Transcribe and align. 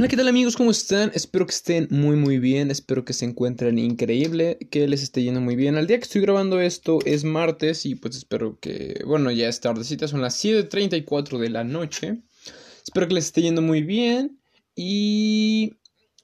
Hola, 0.00 0.08
¿qué 0.08 0.16
tal 0.16 0.28
amigos? 0.28 0.56
¿Cómo 0.56 0.70
están? 0.70 1.12
Espero 1.12 1.44
que 1.44 1.52
estén 1.52 1.86
muy 1.90 2.16
muy 2.16 2.38
bien, 2.38 2.70
espero 2.70 3.04
que 3.04 3.12
se 3.12 3.26
encuentren 3.26 3.78
increíble, 3.78 4.56
que 4.70 4.88
les 4.88 5.02
esté 5.02 5.22
yendo 5.22 5.42
muy 5.42 5.56
bien. 5.56 5.76
Al 5.76 5.86
día 5.86 5.98
que 5.98 6.04
estoy 6.04 6.22
grabando 6.22 6.58
esto 6.58 7.00
es 7.04 7.22
martes 7.22 7.84
y 7.84 7.96
pues 7.96 8.16
espero 8.16 8.58
que, 8.60 9.02
bueno, 9.06 9.30
ya 9.30 9.46
es 9.46 9.60
tardecita, 9.60 10.08
son 10.08 10.22
las 10.22 10.42
7.34 10.42 11.36
de 11.36 11.50
la 11.50 11.64
noche. 11.64 12.22
Espero 12.82 13.08
que 13.08 13.12
les 13.12 13.26
esté 13.26 13.42
yendo 13.42 13.60
muy 13.60 13.82
bien 13.82 14.40
y 14.74 15.76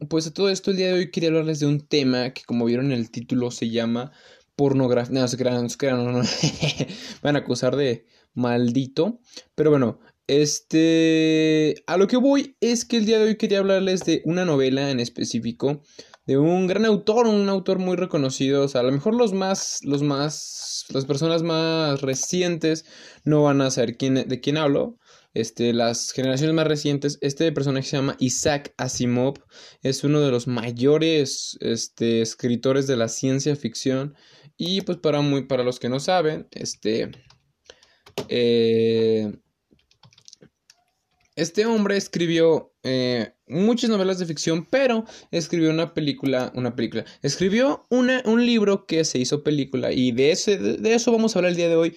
pues 0.08 0.26
a 0.26 0.32
todo 0.32 0.48
esto 0.48 0.70
el 0.70 0.78
día 0.78 0.86
de 0.86 0.94
hoy 0.94 1.10
quería 1.10 1.28
hablarles 1.28 1.60
de 1.60 1.66
un 1.66 1.86
tema 1.86 2.30
que 2.30 2.44
como 2.44 2.64
vieron 2.64 2.86
en 2.92 2.98
el 2.98 3.10
título 3.10 3.50
se 3.50 3.68
llama 3.68 4.10
pornografía. 4.54 5.12
No, 5.12 5.26
no 5.26 6.12
no, 6.12 6.12
no. 6.12 6.28
van 7.22 7.36
a 7.36 7.40
acusar 7.40 7.76
de 7.76 8.06
maldito. 8.32 9.20
Pero 9.54 9.68
bueno, 9.68 10.00
este, 10.26 11.84
a 11.86 11.96
lo 11.96 12.06
que 12.06 12.16
voy 12.16 12.56
es 12.60 12.84
que 12.84 12.96
el 12.96 13.06
día 13.06 13.18
de 13.18 13.26
hoy 13.26 13.36
quería 13.36 13.58
hablarles 13.58 14.04
de 14.04 14.22
una 14.24 14.44
novela 14.44 14.90
en 14.90 15.00
específico, 15.00 15.82
de 16.26 16.36
un 16.38 16.66
gran 16.66 16.84
autor, 16.84 17.26
un 17.26 17.48
autor 17.48 17.78
muy 17.78 17.96
reconocido, 17.96 18.64
o 18.64 18.68
sea, 18.68 18.80
a 18.80 18.84
lo 18.84 18.92
mejor 18.92 19.14
los 19.14 19.32
más, 19.32 19.78
los 19.82 20.02
más, 20.02 20.84
las 20.88 21.04
personas 21.04 21.42
más 21.42 22.00
recientes 22.00 22.84
no 23.24 23.44
van 23.44 23.60
a 23.60 23.70
saber 23.70 23.96
quién, 23.96 24.14
de 24.14 24.40
quién 24.40 24.56
hablo, 24.56 24.98
este, 25.34 25.72
las 25.72 26.10
generaciones 26.10 26.54
más 26.54 26.66
recientes, 26.66 27.18
este 27.20 27.52
personaje 27.52 27.86
se 27.86 27.96
llama 27.96 28.16
Isaac 28.18 28.74
Asimov, 28.76 29.34
es 29.82 30.02
uno 30.02 30.20
de 30.20 30.32
los 30.32 30.48
mayores, 30.48 31.56
este, 31.60 32.22
escritores 32.22 32.88
de 32.88 32.96
la 32.96 33.08
ciencia 33.08 33.54
ficción, 33.54 34.14
y 34.56 34.80
pues 34.80 34.98
para, 34.98 35.20
muy, 35.20 35.46
para 35.46 35.62
los 35.62 35.78
que 35.78 35.88
no 35.88 36.00
saben, 36.00 36.48
este, 36.50 37.10
eh, 38.28 39.32
este 41.36 41.66
hombre 41.66 41.96
escribió 41.96 42.72
eh, 42.82 43.34
muchas 43.46 43.90
novelas 43.90 44.18
de 44.18 44.26
ficción, 44.26 44.66
pero 44.68 45.04
escribió 45.30 45.70
una 45.70 45.92
película, 45.92 46.50
una 46.54 46.74
película, 46.74 47.04
escribió 47.22 47.86
una, 47.90 48.22
un 48.24 48.44
libro 48.44 48.86
que 48.86 49.04
se 49.04 49.18
hizo 49.18 49.44
película 49.44 49.92
y 49.92 50.12
de, 50.12 50.32
ese, 50.32 50.56
de, 50.58 50.94
eso 50.94 51.12
vamos 51.12 51.36
a 51.36 51.38
hablar 51.38 51.50
el 51.50 51.56
día 51.56 51.68
de 51.68 51.76
hoy. 51.76 51.96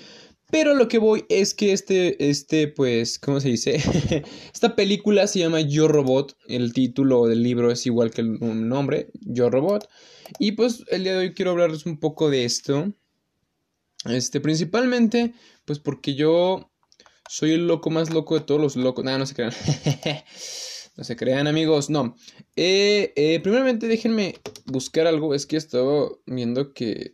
Pero 0.52 0.74
lo 0.74 0.88
que 0.88 0.98
voy 0.98 1.26
es 1.30 1.54
que 1.54 1.74
este, 1.74 2.28
este, 2.28 2.68
pues, 2.68 3.20
¿cómo 3.20 3.40
se 3.40 3.50
dice? 3.50 3.76
Esta 4.54 4.76
película 4.76 5.28
se 5.28 5.40
llama 5.40 5.62
Yo 5.62 5.88
Robot. 5.88 6.36
El 6.48 6.74
título 6.74 7.28
del 7.28 7.44
libro 7.44 7.72
es 7.72 7.86
igual 7.86 8.10
que 8.10 8.22
el 8.22 8.40
nombre, 8.40 9.12
Yo 9.22 9.52
Robot. 9.52 9.88
Y 10.40 10.54
pues 10.54 10.84
el 10.90 11.04
día 11.04 11.14
de 11.14 11.20
hoy 11.20 11.34
quiero 11.34 11.52
hablarles 11.52 11.86
un 11.86 12.00
poco 12.00 12.32
de 12.32 12.46
esto. 12.46 12.92
Este, 14.06 14.40
principalmente, 14.42 15.34
pues 15.66 15.78
porque 15.78 16.16
yo 16.16 16.69
soy 17.30 17.52
el 17.52 17.68
loco 17.68 17.92
más 17.92 18.10
loco 18.10 18.34
de 18.34 18.42
todos 18.44 18.60
los 18.60 18.76
locos. 18.76 19.06
Nada, 19.06 19.20
no 19.20 19.26
se 19.28 19.36
crean. 19.36 19.54
no 20.98 21.04
se 21.04 21.16
crean, 21.16 21.46
amigos. 21.46 21.92
No. 21.92 22.16
Eh, 22.56 23.14
eh, 23.16 23.40
primeramente, 23.40 23.88
déjenme 23.88 24.40
buscar 24.66 25.06
algo. 25.06 25.36
Es 25.36 25.46
que 25.46 25.56
he 25.56 25.60
estado 25.60 26.22
viendo 26.26 26.74
que. 26.74 27.14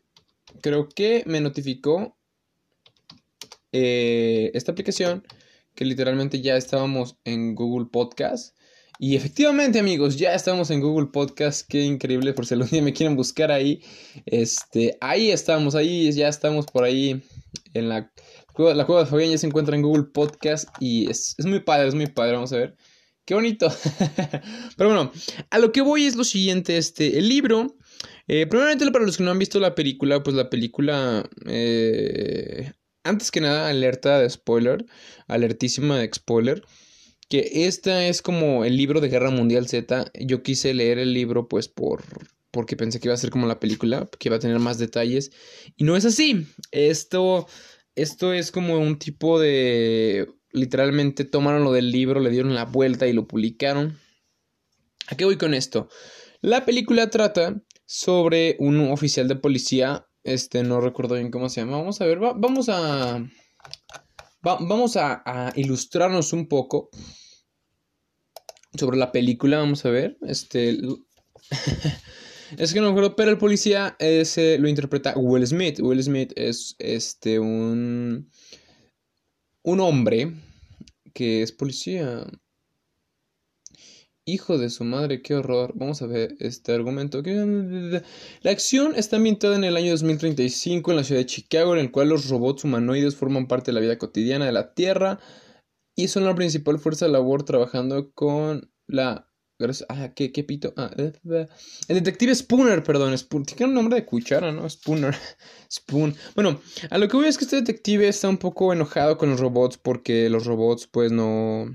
Creo 0.61 0.88
que 0.88 1.23
me 1.25 1.41
notificó. 1.41 2.17
Eh, 3.73 4.52
esta 4.53 4.71
aplicación. 4.71 5.27
Que 5.75 5.83
literalmente 5.83 6.39
ya 6.39 6.55
estábamos 6.55 7.17
en 7.25 7.53
Google 7.53 7.89
Podcast. 7.91 8.58
Y 8.97 9.17
efectivamente, 9.17 9.80
amigos, 9.80 10.16
ya 10.16 10.33
estamos 10.33 10.71
en 10.71 10.80
Google 10.80 11.09
Podcast. 11.11 11.67
Qué 11.67 11.83
increíble. 11.83 12.31
Por 12.31 12.45
si 12.45 12.53
algún 12.53 12.69
día 12.69 12.81
me 12.81 12.93
quieren 12.93 13.17
buscar 13.17 13.52
ahí. 13.52 13.83
Este. 14.25 14.97
Ahí 15.02 15.30
estamos. 15.30 15.75
Ahí 15.75 16.09
ya 16.13 16.30
estamos 16.30 16.67
por 16.67 16.86
ahí. 16.86 17.21
En 17.73 17.89
la 17.89 18.09
la 18.58 18.86
Cueva 18.86 19.03
de 19.03 19.09
Fabián 19.09 19.31
ya 19.31 19.38
se 19.38 19.48
encuentra 19.48 19.75
en 19.75 19.81
Google 19.81 20.06
Podcast 20.06 20.70
y 20.80 21.09
es, 21.09 21.36
muy 21.44 21.59
padre, 21.59 21.88
es 21.88 21.95
muy 21.95 22.08
padre, 22.08 22.34
vamos 22.34 22.53
a 22.53 22.58
ver. 22.58 22.75
Qué 23.25 23.34
bonito. 23.34 23.67
Pero 24.78 24.89
bueno, 24.89 25.11
a 25.50 25.59
lo 25.59 25.72
que 25.72 25.81
voy 25.81 26.06
es 26.06 26.16
lo 26.16 26.23
siguiente, 26.23 26.78
este, 26.78 27.17
el 27.17 27.28
libro, 27.28 27.76
eh, 28.28 28.45
primeramente 28.45 28.89
para 28.92 29.06
los 29.06 29.17
que 29.17 29.23
no 29.23 29.31
han 29.31 29.39
visto 29.39 29.59
la 29.59 29.76
película, 29.76 30.22
pues 30.22 30.36
la 30.36 30.50
película, 30.50 31.27
eh, 31.48 32.71
antes 33.04 33.32
que 33.32 33.42
nada, 33.42 33.70
alerta 33.70 34.20
de 34.20 34.30
spoiler, 34.30 34.86
alertísima 35.27 35.98
de 35.98 36.11
spoiler, 36.14 36.64
que 37.27 37.65
esta 37.65 38.08
es 38.08 38.21
como 38.21 38.64
el 38.64 38.77
libro 38.77 39.02
de 39.02 39.10
Guerra 39.10 39.32
Mundial 39.32 39.67
Z, 39.67 40.11
yo 40.20 40.44
quise 40.44 40.73
leer 40.76 40.99
el 40.99 41.14
libro 41.14 41.48
pues 41.48 41.67
por 41.67 42.04
porque 42.52 42.77
pensé 42.77 43.02
que 43.02 43.10
iba 43.10 43.14
a 43.14 43.17
ser 43.17 43.32
como 43.32 43.48
la 43.48 43.60
película, 43.60 44.08
que 44.17 44.30
iba 44.30 44.38
a 44.38 44.39
tener 44.39 44.60
más 44.60 44.77
detalles, 44.77 45.32
y 45.76 45.83
no 45.83 45.98
es 45.98 46.05
así, 46.05 46.48
esto 46.71 47.48
esto 47.95 48.33
es 48.33 48.52
como 48.52 48.78
un 48.78 49.00
tipo 49.00 49.39
de... 49.39 50.28
Literalmente 50.52 51.26
tomaron 51.26 51.64
lo 51.64 51.73
del 51.73 51.92
libro, 51.92 52.20
le 52.20 52.30
dieron 52.30 52.56
la 52.56 52.66
vuelta 52.66 53.08
y 53.08 53.14
lo 53.14 53.28
publicaron. 53.28 53.98
¿A 55.08 55.16
qué 55.16 55.26
voy 55.26 55.38
con 55.38 55.54
esto? 55.54 55.89
La 56.42 56.66
película 56.66 57.10
trata 57.10 57.61
sobre 57.86 58.56
un 58.60 58.92
oficial 58.92 59.28
de 59.28 59.36
policía. 59.36 60.08
Este, 60.23 60.64
no 60.64 60.80
recuerdo 60.82 61.16
bien 61.16 61.32
cómo 61.32 61.50
se 61.50 61.61
llama. 61.61 61.78
Vamos 61.78 62.00
a 62.02 62.06
ver, 62.06 62.20
vamos 62.20 62.70
a... 62.70 63.26
vamos 64.42 64.95
a, 64.98 65.52
ilustrarnos 65.56 66.33
un 66.33 66.48
poco 66.48 66.89
sobre 68.77 68.98
la 68.98 69.12
película. 69.12 69.60
Vamos 69.60 69.86
a 69.86 69.89
ver. 69.89 70.17
Este... 70.22 70.77
Es 72.58 72.73
que 72.73 72.80
no 72.80 72.88
me 72.88 72.92
acuerdo, 72.92 73.16
pero 73.16 73.32
el 73.32 73.38
policía 73.38 73.95
ese 74.00 74.58
lo 74.58 74.67
interpreta 74.67 75.14
Will 75.17 75.45
Smith. 75.45 75.80
Will 75.80 76.04
Smith 76.04 76.32
es 76.36 76.76
este 76.80 77.39
un 77.39 78.30
un 79.64 79.80
hombre 79.80 80.33
que 81.14 81.42
es 81.42 81.52
policía. 81.52 82.26
Hijo 84.28 84.58
de 84.58 84.72
su 84.72 84.83
madre, 84.83 85.22
qué 85.22 85.36
horror. 85.36 85.73
Vamos 85.76 86.02
a 86.02 86.08
ver 86.08 86.36
este 86.39 86.73
argumento. 86.73 87.22
La 87.23 88.52
acción 88.52 88.94
está 88.95 89.17
ambientada 89.17 89.56
en 89.56 89.64
el 89.64 89.77
año 89.77 89.92
2035 89.92 90.92
en 90.92 90.98
la 90.98 91.04
ciudad 91.04 91.22
de 91.22 91.27
Chicago, 91.27 91.73
en 91.73 91.80
el 91.80 91.92
cual 91.92 92.10
los 92.10 92.27
robots 92.27 92.64
humanoides 92.64 93.16
forman 93.16 93.48
parte 93.48 93.72
de 93.72 93.73
la 93.73 93.82
vida 93.82 94.00
cotidiana 94.00 94.45
de 94.45 94.52
la 94.52 94.73
Tierra 94.73 95.20
y 95.95 96.08
son 96.08 96.26
la 96.26 96.36
principal 96.36 96.80
fuerza 96.80 97.06
de 97.06 97.12
labor 97.12 97.44
trabajando 97.44 98.12
con 98.14 98.72
la 98.88 99.32
Ah, 99.88 100.11
¿qué, 100.14 100.33
qué 100.33 100.43
pito? 100.43 100.73
Ah, 100.76 100.92
eh, 100.98 101.14
eh, 101.32 101.48
el 101.88 101.95
detective 101.95 102.36
Spooner, 102.36 102.83
perdón. 102.83 103.17
Spooner. 103.17 103.45
Tiene 103.45 103.70
un 103.70 103.73
nombre 103.76 103.95
de 103.95 104.05
cuchara, 104.05 104.52
¿no? 104.52 104.70
Spooner. 104.70 105.16
Spoon. 105.71 106.16
Bueno, 106.36 106.61
a 106.89 106.98
lo 106.98 107.08
que 107.08 107.16
voy 107.16 107.27
es 107.27 107.38
que 107.38 107.45
este 107.45 107.58
detective 107.58 108.08
está 108.08 108.27
un 108.27 108.38
poco 108.38 108.73
enojado 108.73 109.17
con 109.17 109.30
los 109.30 109.39
robots 109.39 109.77
porque 109.77 110.30
los 110.30 110.45
robots, 110.45 110.88
pues, 110.88 111.11
no. 111.11 111.65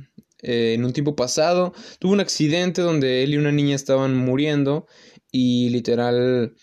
Eh, 0.43 0.75
en 0.75 0.85
un 0.85 0.95
tiempo 0.95 1.15
pasado 1.15 1.75
tuvo 1.99 2.13
un 2.13 2.21
accidente 2.21 2.81
donde 2.81 3.23
él 3.23 3.35
y 3.35 3.37
una 3.37 3.53
niña 3.53 3.77
estaban 3.77 4.17
muriendo 4.17 4.87
y 5.31 5.69
literal 5.69 6.55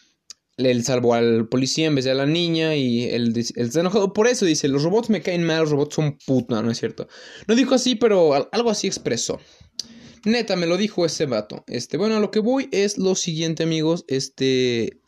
él 0.58 0.84
salvó 0.84 1.14
al 1.14 1.48
policía 1.48 1.86
en 1.86 1.94
vez 1.94 2.06
de 2.06 2.10
a 2.10 2.16
la 2.16 2.26
niña 2.26 2.76
y 2.76 3.04
él, 3.04 3.34
él, 3.36 3.66
está 3.68 3.82
enojado 3.82 4.14
por 4.14 4.28
eso. 4.28 4.46
Dice, 4.46 4.68
los 4.68 4.84
robots 4.84 5.12
me 5.12 5.22
caen 5.22 5.44
mal, 5.44 5.60
los 5.62 5.70
robots 5.72 5.96
son 5.96 6.18
puta, 6.26 6.62
no 6.64 6.72
es 6.72 6.80
cierto. 6.80 7.08
No 7.48 7.56
dijo 7.56 7.76
así, 7.76 7.96
pero 7.96 8.34
algo 8.52 8.70
así 8.72 8.88
expresó. 8.88 9.40
Neta, 10.26 10.56
me 10.56 10.68
lo 10.68 10.78
dijo 10.78 11.06
ese 11.06 11.26
vato. 11.26 11.64
Este, 11.68 11.98
bueno, 11.98 12.18
a 12.18 12.20
lo 12.20 12.32
que 12.32 12.40
voy 12.40 12.70
es 12.72 12.98
lo 12.98 13.16
siguiente, 13.16 13.64
amigos. 13.64 14.06
Este. 14.08 15.00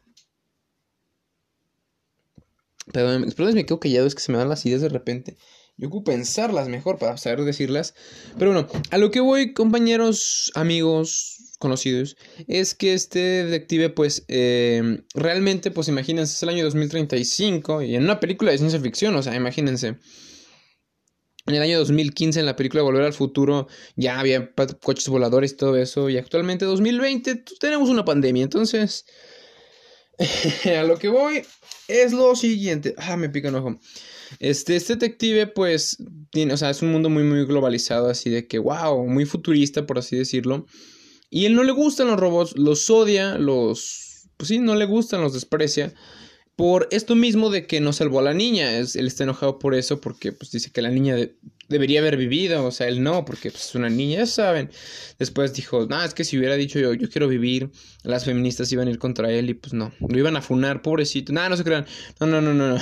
Perdón, 2.91 3.33
me 3.53 3.65
quedo 3.65 3.79
callado, 3.79 4.07
es 4.07 4.15
que 4.15 4.21
se 4.21 4.31
me 4.31 4.37
dan 4.37 4.49
las 4.49 4.65
ideas 4.65 4.81
de 4.81 4.89
repente. 4.89 5.37
Yo 5.77 5.87
ocupo 5.87 6.11
pensarlas 6.11 6.67
mejor 6.67 6.97
para 6.97 7.17
saber 7.17 7.43
decirlas. 7.43 7.93
Pero 8.37 8.51
bueno, 8.51 8.67
a 8.91 8.97
lo 8.97 9.11
que 9.11 9.19
voy, 9.19 9.53
compañeros, 9.53 10.51
amigos, 10.55 11.55
conocidos, 11.59 12.17
es 12.47 12.73
que 12.73 12.93
este 12.93 13.45
detective, 13.45 13.89
pues, 13.89 14.25
eh, 14.27 15.03
realmente, 15.13 15.71
pues 15.71 15.87
imagínense, 15.87 16.33
es 16.33 16.43
el 16.43 16.49
año 16.49 16.63
2035 16.63 17.83
y 17.83 17.95
en 17.95 18.03
una 18.03 18.19
película 18.19 18.51
de 18.51 18.57
ciencia 18.57 18.79
ficción, 18.79 19.15
o 19.15 19.21
sea, 19.21 19.35
imagínense. 19.35 19.97
En 21.45 21.55
el 21.55 21.61
año 21.61 21.79
2015, 21.79 22.41
en 22.41 22.45
la 22.45 22.55
película 22.55 22.83
Volver 22.83 23.03
al 23.03 23.13
Futuro, 23.13 23.67
ya 23.95 24.19
había 24.19 24.51
coches 24.81 25.07
voladores 25.07 25.53
y 25.53 25.55
todo 25.55 25.77
eso. 25.77 26.09
Y 26.09 26.17
actualmente, 26.17 26.65
2020, 26.65 27.35
pues, 27.37 27.59
tenemos 27.59 27.89
una 27.89 28.05
pandemia. 28.05 28.43
Entonces, 28.43 29.05
a 30.77 30.83
lo 30.83 30.97
que 30.97 31.07
voy 31.07 31.41
es 31.87 32.13
lo 32.13 32.35
siguiente. 32.35 32.93
Ah, 32.97 33.17
me 33.17 33.29
pica 33.29 33.49
un 33.49 33.55
ojo. 33.55 33.79
Este, 34.39 34.75
este 34.75 34.93
detective, 34.93 35.47
pues, 35.47 35.97
tiene, 36.31 36.53
o 36.53 36.57
sea, 36.57 36.69
es 36.69 36.81
un 36.81 36.91
mundo 36.91 37.09
muy, 37.09 37.23
muy 37.23 37.45
globalizado, 37.45 38.09
así 38.09 38.29
de 38.29 38.47
que, 38.47 38.59
wow, 38.59 39.07
muy 39.07 39.25
futurista, 39.25 39.87
por 39.87 39.97
así 39.97 40.17
decirlo. 40.17 40.65
Y 41.31 41.45
él 41.45 41.55
no 41.55 41.63
le 41.63 41.71
gustan 41.71 42.07
los 42.07 42.19
robots, 42.19 42.57
los 42.57 42.89
odia, 42.89 43.37
los, 43.37 44.27
pues 44.37 44.49
sí, 44.49 44.59
no 44.59 44.75
le 44.75 44.85
gustan, 44.85 45.21
los 45.21 45.33
desprecia 45.33 45.93
por 46.59 46.89
esto 46.91 47.15
mismo 47.15 47.49
de 47.49 47.65
que 47.65 47.79
no 47.79 47.93
salvó 47.93 48.19
a 48.19 48.21
la 48.21 48.33
niña. 48.33 48.77
Es, 48.79 48.97
él 48.97 49.07
está 49.07 49.23
enojado 49.23 49.59
por 49.59 49.73
eso 49.75 50.01
porque 50.01 50.33
pues, 50.33 50.51
dice 50.51 50.71
que 50.71 50.81
la 50.81 50.89
niña 50.89 51.15
debería 51.69 52.01
haber 52.01 52.17
vivido, 52.17 52.65
o 52.65 52.71
sea, 52.71 52.89
él 52.89 53.01
no, 53.01 53.23
porque 53.23 53.49
pues, 53.49 53.69
es 53.69 53.75
una 53.75 53.89
niña, 53.89 54.17
ya 54.17 54.25
saben. 54.25 54.69
Después 55.17 55.53
dijo, 55.53 55.85
no, 55.85 56.03
es 56.03 56.13
que 56.13 56.25
si 56.25 56.37
hubiera 56.37 56.57
dicho 56.57 56.77
yo, 56.77 56.93
yo 56.93 57.09
quiero 57.09 57.29
vivir, 57.29 57.71
las 58.03 58.25
feministas 58.25 58.69
iban 58.73 58.89
a 58.89 58.91
ir 58.91 58.99
contra 58.99 59.31
él 59.31 59.49
y 59.49 59.53
pues 59.53 59.71
no, 59.71 59.93
lo 60.01 60.19
iban 60.19 60.35
a 60.35 60.41
funar, 60.41 60.81
pobrecito. 60.81 61.31
Nada, 61.31 61.47
no 61.47 61.55
se 61.55 61.63
crean. 61.63 61.85
No, 62.19 62.27
no, 62.27 62.41
no, 62.41 62.53
no, 62.53 62.73
no. 62.73 62.81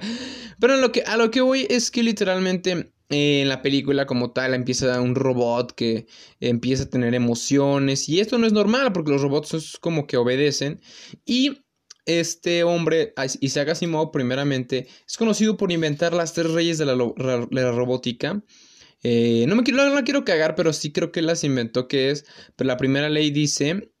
Pero 0.58 0.78
lo 0.78 0.90
que, 0.90 1.02
a 1.02 1.18
lo 1.18 1.30
que 1.30 1.42
voy 1.42 1.66
es 1.68 1.90
que 1.90 2.02
literalmente 2.02 2.94
en 3.10 3.48
la 3.50 3.60
película 3.60 4.06
como 4.06 4.32
tal 4.32 4.54
empieza 4.54 4.98
un 4.98 5.14
robot 5.14 5.72
que 5.72 6.06
empieza 6.38 6.84
a 6.84 6.88
tener 6.88 7.14
emociones 7.14 8.08
y 8.08 8.20
esto 8.20 8.38
no 8.38 8.46
es 8.46 8.54
normal 8.54 8.94
porque 8.94 9.10
los 9.10 9.20
robots 9.20 9.52
es 9.52 9.76
como 9.78 10.06
que 10.06 10.16
obedecen 10.16 10.80
y 11.26 11.58
este 12.18 12.64
hombre, 12.64 13.14
Isaac 13.40 13.68
Asimov, 13.68 14.10
primeramente, 14.10 14.88
es 15.06 15.16
conocido 15.16 15.56
por 15.56 15.70
inventar 15.70 16.12
las 16.12 16.32
tres 16.32 16.50
reyes 16.50 16.78
de 16.78 16.86
la, 16.86 16.94
robótica. 17.72 18.42
Eh, 19.02 19.44
no 19.46 19.56
me 19.56 19.62
quiero, 19.62 19.84
no 19.84 19.94
la 19.94 20.04
quiero 20.04 20.24
cagar, 20.24 20.54
pero 20.54 20.72
sí 20.72 20.92
creo 20.92 21.12
que 21.12 21.22
las 21.22 21.44
inventó, 21.44 21.88
que 21.88 22.10
es, 22.10 22.26
pero 22.56 22.68
la 22.68 22.76
primera 22.76 23.08
ley 23.08 23.30
dice 23.30 23.92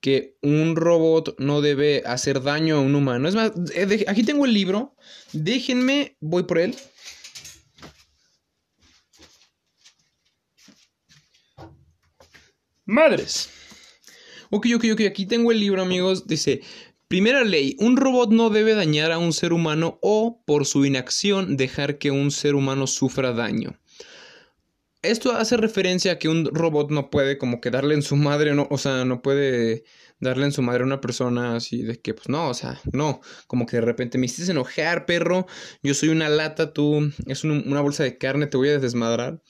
que 0.00 0.36
un 0.42 0.76
robot 0.76 1.34
no 1.38 1.60
debe 1.60 2.02
hacer 2.06 2.42
daño 2.42 2.76
a 2.76 2.80
un 2.80 2.94
humano. 2.94 3.28
Es 3.28 3.34
más, 3.34 3.52
eh, 3.74 4.04
aquí 4.06 4.22
tengo 4.22 4.44
el 4.44 4.54
libro, 4.54 4.94
déjenme, 5.32 6.16
voy 6.20 6.44
por 6.44 6.58
él. 6.58 6.76
Madres. 12.86 13.50
Ok, 14.50 14.66
ok, 14.76 14.84
ok, 14.92 15.00
aquí 15.02 15.26
tengo 15.26 15.52
el 15.52 15.60
libro, 15.60 15.82
amigos. 15.82 16.26
Dice, 16.26 16.62
primera 17.08 17.42
ley, 17.42 17.74
un 17.78 17.96
robot 17.96 18.30
no 18.30 18.50
debe 18.50 18.74
dañar 18.74 19.12
a 19.12 19.18
un 19.18 19.32
ser 19.32 19.52
humano 19.52 19.98
o, 20.02 20.42
por 20.46 20.66
su 20.66 20.84
inacción, 20.84 21.56
dejar 21.56 21.98
que 21.98 22.10
un 22.10 22.30
ser 22.30 22.54
humano 22.54 22.86
sufra 22.86 23.32
daño. 23.32 23.78
Esto 25.00 25.32
hace 25.32 25.56
referencia 25.56 26.12
a 26.12 26.18
que 26.18 26.28
un 26.28 26.46
robot 26.46 26.90
no 26.90 27.08
puede 27.08 27.38
como 27.38 27.60
que 27.60 27.70
darle 27.70 27.94
en 27.94 28.02
su 28.02 28.16
madre, 28.16 28.52
o 28.52 28.78
sea, 28.78 29.04
no 29.04 29.22
puede 29.22 29.84
darle 30.20 30.46
en 30.46 30.52
su 30.52 30.60
madre 30.60 30.82
a 30.82 30.86
una 30.86 31.00
persona 31.00 31.56
así 31.56 31.82
de 31.82 32.00
que, 32.00 32.14
pues 32.14 32.28
no, 32.28 32.48
o 32.48 32.54
sea, 32.54 32.80
no, 32.92 33.20
como 33.46 33.64
que 33.66 33.76
de 33.76 33.82
repente 33.82 34.18
me 34.18 34.26
hiciste 34.26 34.50
enojar, 34.50 35.06
perro, 35.06 35.46
yo 35.82 35.94
soy 35.94 36.08
una 36.08 36.28
lata, 36.28 36.72
tú 36.72 37.12
es 37.26 37.44
una 37.44 37.80
bolsa 37.80 38.02
de 38.02 38.18
carne, 38.18 38.48
te 38.48 38.56
voy 38.56 38.70
a 38.70 38.78
desmadrar. 38.78 39.40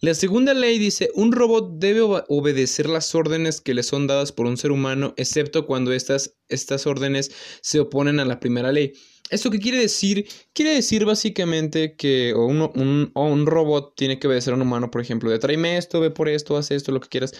La 0.00 0.14
segunda 0.14 0.54
ley 0.54 0.78
dice, 0.78 1.10
un 1.14 1.32
robot 1.32 1.78
debe 1.78 2.00
obedecer 2.28 2.88
las 2.88 3.14
órdenes 3.14 3.60
que 3.60 3.74
le 3.74 3.82
son 3.82 4.06
dadas 4.06 4.32
por 4.32 4.46
un 4.46 4.56
ser 4.56 4.72
humano, 4.72 5.14
excepto 5.16 5.66
cuando 5.66 5.92
estas, 5.92 6.36
estas 6.48 6.86
órdenes 6.86 7.30
se 7.62 7.80
oponen 7.80 8.20
a 8.20 8.24
la 8.24 8.40
primera 8.40 8.72
ley. 8.72 8.92
¿Esto 9.30 9.50
qué 9.50 9.60
quiere 9.60 9.78
decir? 9.78 10.26
Quiere 10.52 10.74
decir 10.74 11.04
básicamente 11.04 11.94
que 11.94 12.34
un, 12.34 13.12
un, 13.14 13.46
robot 13.46 13.94
tiene 13.96 14.18
que 14.18 14.26
obedecer 14.26 14.52
a 14.52 14.56
un 14.56 14.62
humano, 14.62 14.90
por 14.90 15.00
ejemplo, 15.00 15.30
de 15.30 15.38
tráeme 15.38 15.76
esto, 15.76 16.00
ve 16.00 16.10
por 16.10 16.28
esto, 16.28 16.56
haz 16.56 16.72
esto, 16.72 16.90
lo 16.90 17.00
que 17.00 17.08
quieras. 17.08 17.32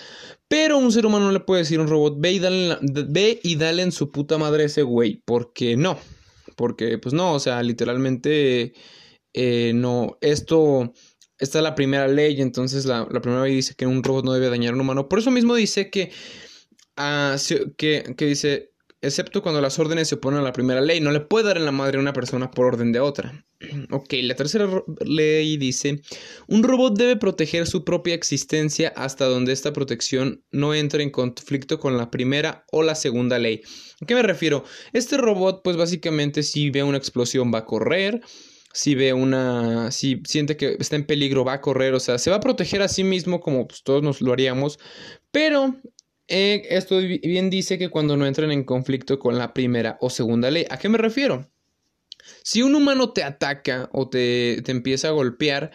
Pero 0.46 0.78
un 0.78 0.92
ser 0.92 1.04
humano 1.04 1.26
no 1.26 1.32
le 1.32 1.40
puede 1.40 1.62
decir 1.62 1.80
a 1.80 1.82
un 1.82 1.88
robot, 1.88 2.14
ve 2.18 2.32
y 2.32 2.38
dale, 2.38 2.78
ve 2.80 3.40
y 3.42 3.56
dale 3.56 3.82
en 3.82 3.90
su 3.90 4.12
puta 4.12 4.38
madre 4.38 4.64
ese 4.64 4.82
güey, 4.82 5.20
porque 5.24 5.76
no. 5.76 5.98
Porque, 6.54 6.96
pues 6.98 7.12
no, 7.12 7.34
o 7.34 7.40
sea, 7.40 7.60
literalmente, 7.62 8.72
eh, 9.34 9.72
no, 9.74 10.16
esto 10.20 10.92
esta 11.40 11.58
es 11.58 11.64
la 11.64 11.74
primera 11.74 12.06
ley, 12.06 12.40
entonces 12.40 12.84
la, 12.84 13.08
primera 13.08 13.42
ley 13.42 13.54
dice 13.56 13.74
que 13.74 13.86
un 13.86 14.04
robot 14.04 14.26
no 14.26 14.32
debe 14.32 14.50
dañar 14.50 14.72
a 14.72 14.74
un 14.74 14.82
humano. 14.82 15.08
Por 15.08 15.18
eso 15.18 15.30
mismo 15.30 15.54
dice 15.54 15.90
que, 15.90 16.12
uh, 16.98 17.36
que, 17.78 18.14
que, 18.16 18.26
dice, 18.26 18.72
excepto 19.00 19.42
cuando 19.42 19.62
las 19.62 19.78
órdenes 19.78 20.08
se 20.08 20.16
oponen 20.16 20.40
a 20.40 20.42
la 20.42 20.52
primera 20.52 20.82
ley, 20.82 21.00
no 21.00 21.10
le 21.10 21.20
puede 21.20 21.46
dar 21.46 21.56
en 21.56 21.64
la 21.64 21.72
madre 21.72 21.96
a 21.96 22.00
una 22.02 22.12
persona 22.12 22.50
por 22.50 22.66
orden 22.66 22.92
de 22.92 23.00
otra. 23.00 23.46
ok, 23.90 24.14
la 24.22 24.34
tercera 24.34 24.68
ley 25.00 25.56
dice, 25.56 26.02
un 26.46 26.62
robot 26.62 26.98
debe 26.98 27.16
proteger 27.16 27.66
su 27.66 27.84
propia 27.84 28.14
existencia 28.14 28.92
hasta 28.94 29.24
donde 29.24 29.52
esta 29.52 29.72
protección 29.72 30.44
no 30.50 30.74
entre 30.74 31.02
en 31.02 31.10
conflicto 31.10 31.80
con 31.80 31.96
la 31.96 32.10
primera 32.10 32.66
o 32.70 32.82
la 32.82 32.94
segunda 32.94 33.38
ley. 33.38 33.62
¿A 34.02 34.04
qué 34.04 34.14
me 34.14 34.22
refiero? 34.22 34.64
Este 34.92 35.16
robot, 35.16 35.62
pues 35.64 35.78
básicamente 35.78 36.42
si 36.42 36.68
ve 36.68 36.82
una 36.82 36.98
explosión 36.98 37.50
va 37.50 37.60
a 37.60 37.64
correr 37.64 38.20
si 38.72 38.94
ve 38.94 39.12
una, 39.12 39.90
si 39.90 40.22
siente 40.24 40.56
que 40.56 40.76
está 40.78 40.96
en 40.96 41.06
peligro, 41.06 41.44
va 41.44 41.54
a 41.54 41.60
correr, 41.60 41.94
o 41.94 42.00
sea, 42.00 42.18
se 42.18 42.30
va 42.30 42.36
a 42.36 42.40
proteger 42.40 42.82
a 42.82 42.88
sí 42.88 43.04
mismo 43.04 43.40
como 43.40 43.66
pues, 43.66 43.82
todos 43.82 44.02
nos 44.02 44.20
lo 44.20 44.32
haríamos, 44.32 44.78
pero 45.30 45.76
eh, 46.28 46.62
esto 46.70 46.98
bien 46.98 47.50
dice 47.50 47.78
que 47.78 47.90
cuando 47.90 48.16
no 48.16 48.26
entren 48.26 48.52
en 48.52 48.64
conflicto 48.64 49.18
con 49.18 49.38
la 49.38 49.52
primera 49.52 49.98
o 50.00 50.10
segunda 50.10 50.50
ley, 50.50 50.66
¿a 50.70 50.78
qué 50.78 50.88
me 50.88 50.98
refiero? 50.98 51.50
Si 52.44 52.62
un 52.62 52.74
humano 52.74 53.12
te 53.12 53.24
ataca 53.24 53.88
o 53.92 54.08
te, 54.08 54.62
te 54.62 54.72
empieza 54.72 55.08
a 55.08 55.12
golpear, 55.12 55.72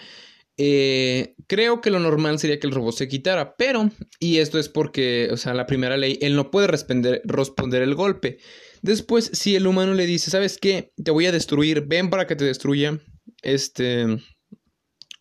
eh, 0.58 1.36
creo 1.48 1.82
que 1.82 1.92
lo 1.92 2.00
normal 2.00 2.40
sería 2.40 2.60
que 2.60 2.68
el 2.68 2.74
robot 2.74 2.96
se 2.96 3.08
quitara, 3.10 3.58
pero, 3.58 3.90
y 4.20 4.38
esto 4.38 4.58
es 4.58 4.70
porque, 4.70 5.28
o 5.32 5.38
sea, 5.38 5.54
la 5.54 5.68
primera 5.68 5.98
ley, 5.98 6.18
él 6.22 6.36
no 6.36 6.50
puede 6.50 6.68
responder, 6.68 7.22
responder 7.26 7.82
el 7.82 7.96
golpe. 7.96 8.38
Después, 8.86 9.32
si 9.34 9.56
el 9.56 9.66
humano 9.66 9.96
le 9.96 10.06
dice, 10.06 10.30
¿sabes 10.30 10.60
qué? 10.60 10.94
Te 11.04 11.10
voy 11.10 11.26
a 11.26 11.32
destruir, 11.32 11.82
ven 11.88 12.12
para 12.12 12.28
que 12.28 12.36
te 12.36 12.46
destruya. 12.46 13.00
Este, 13.42 14.06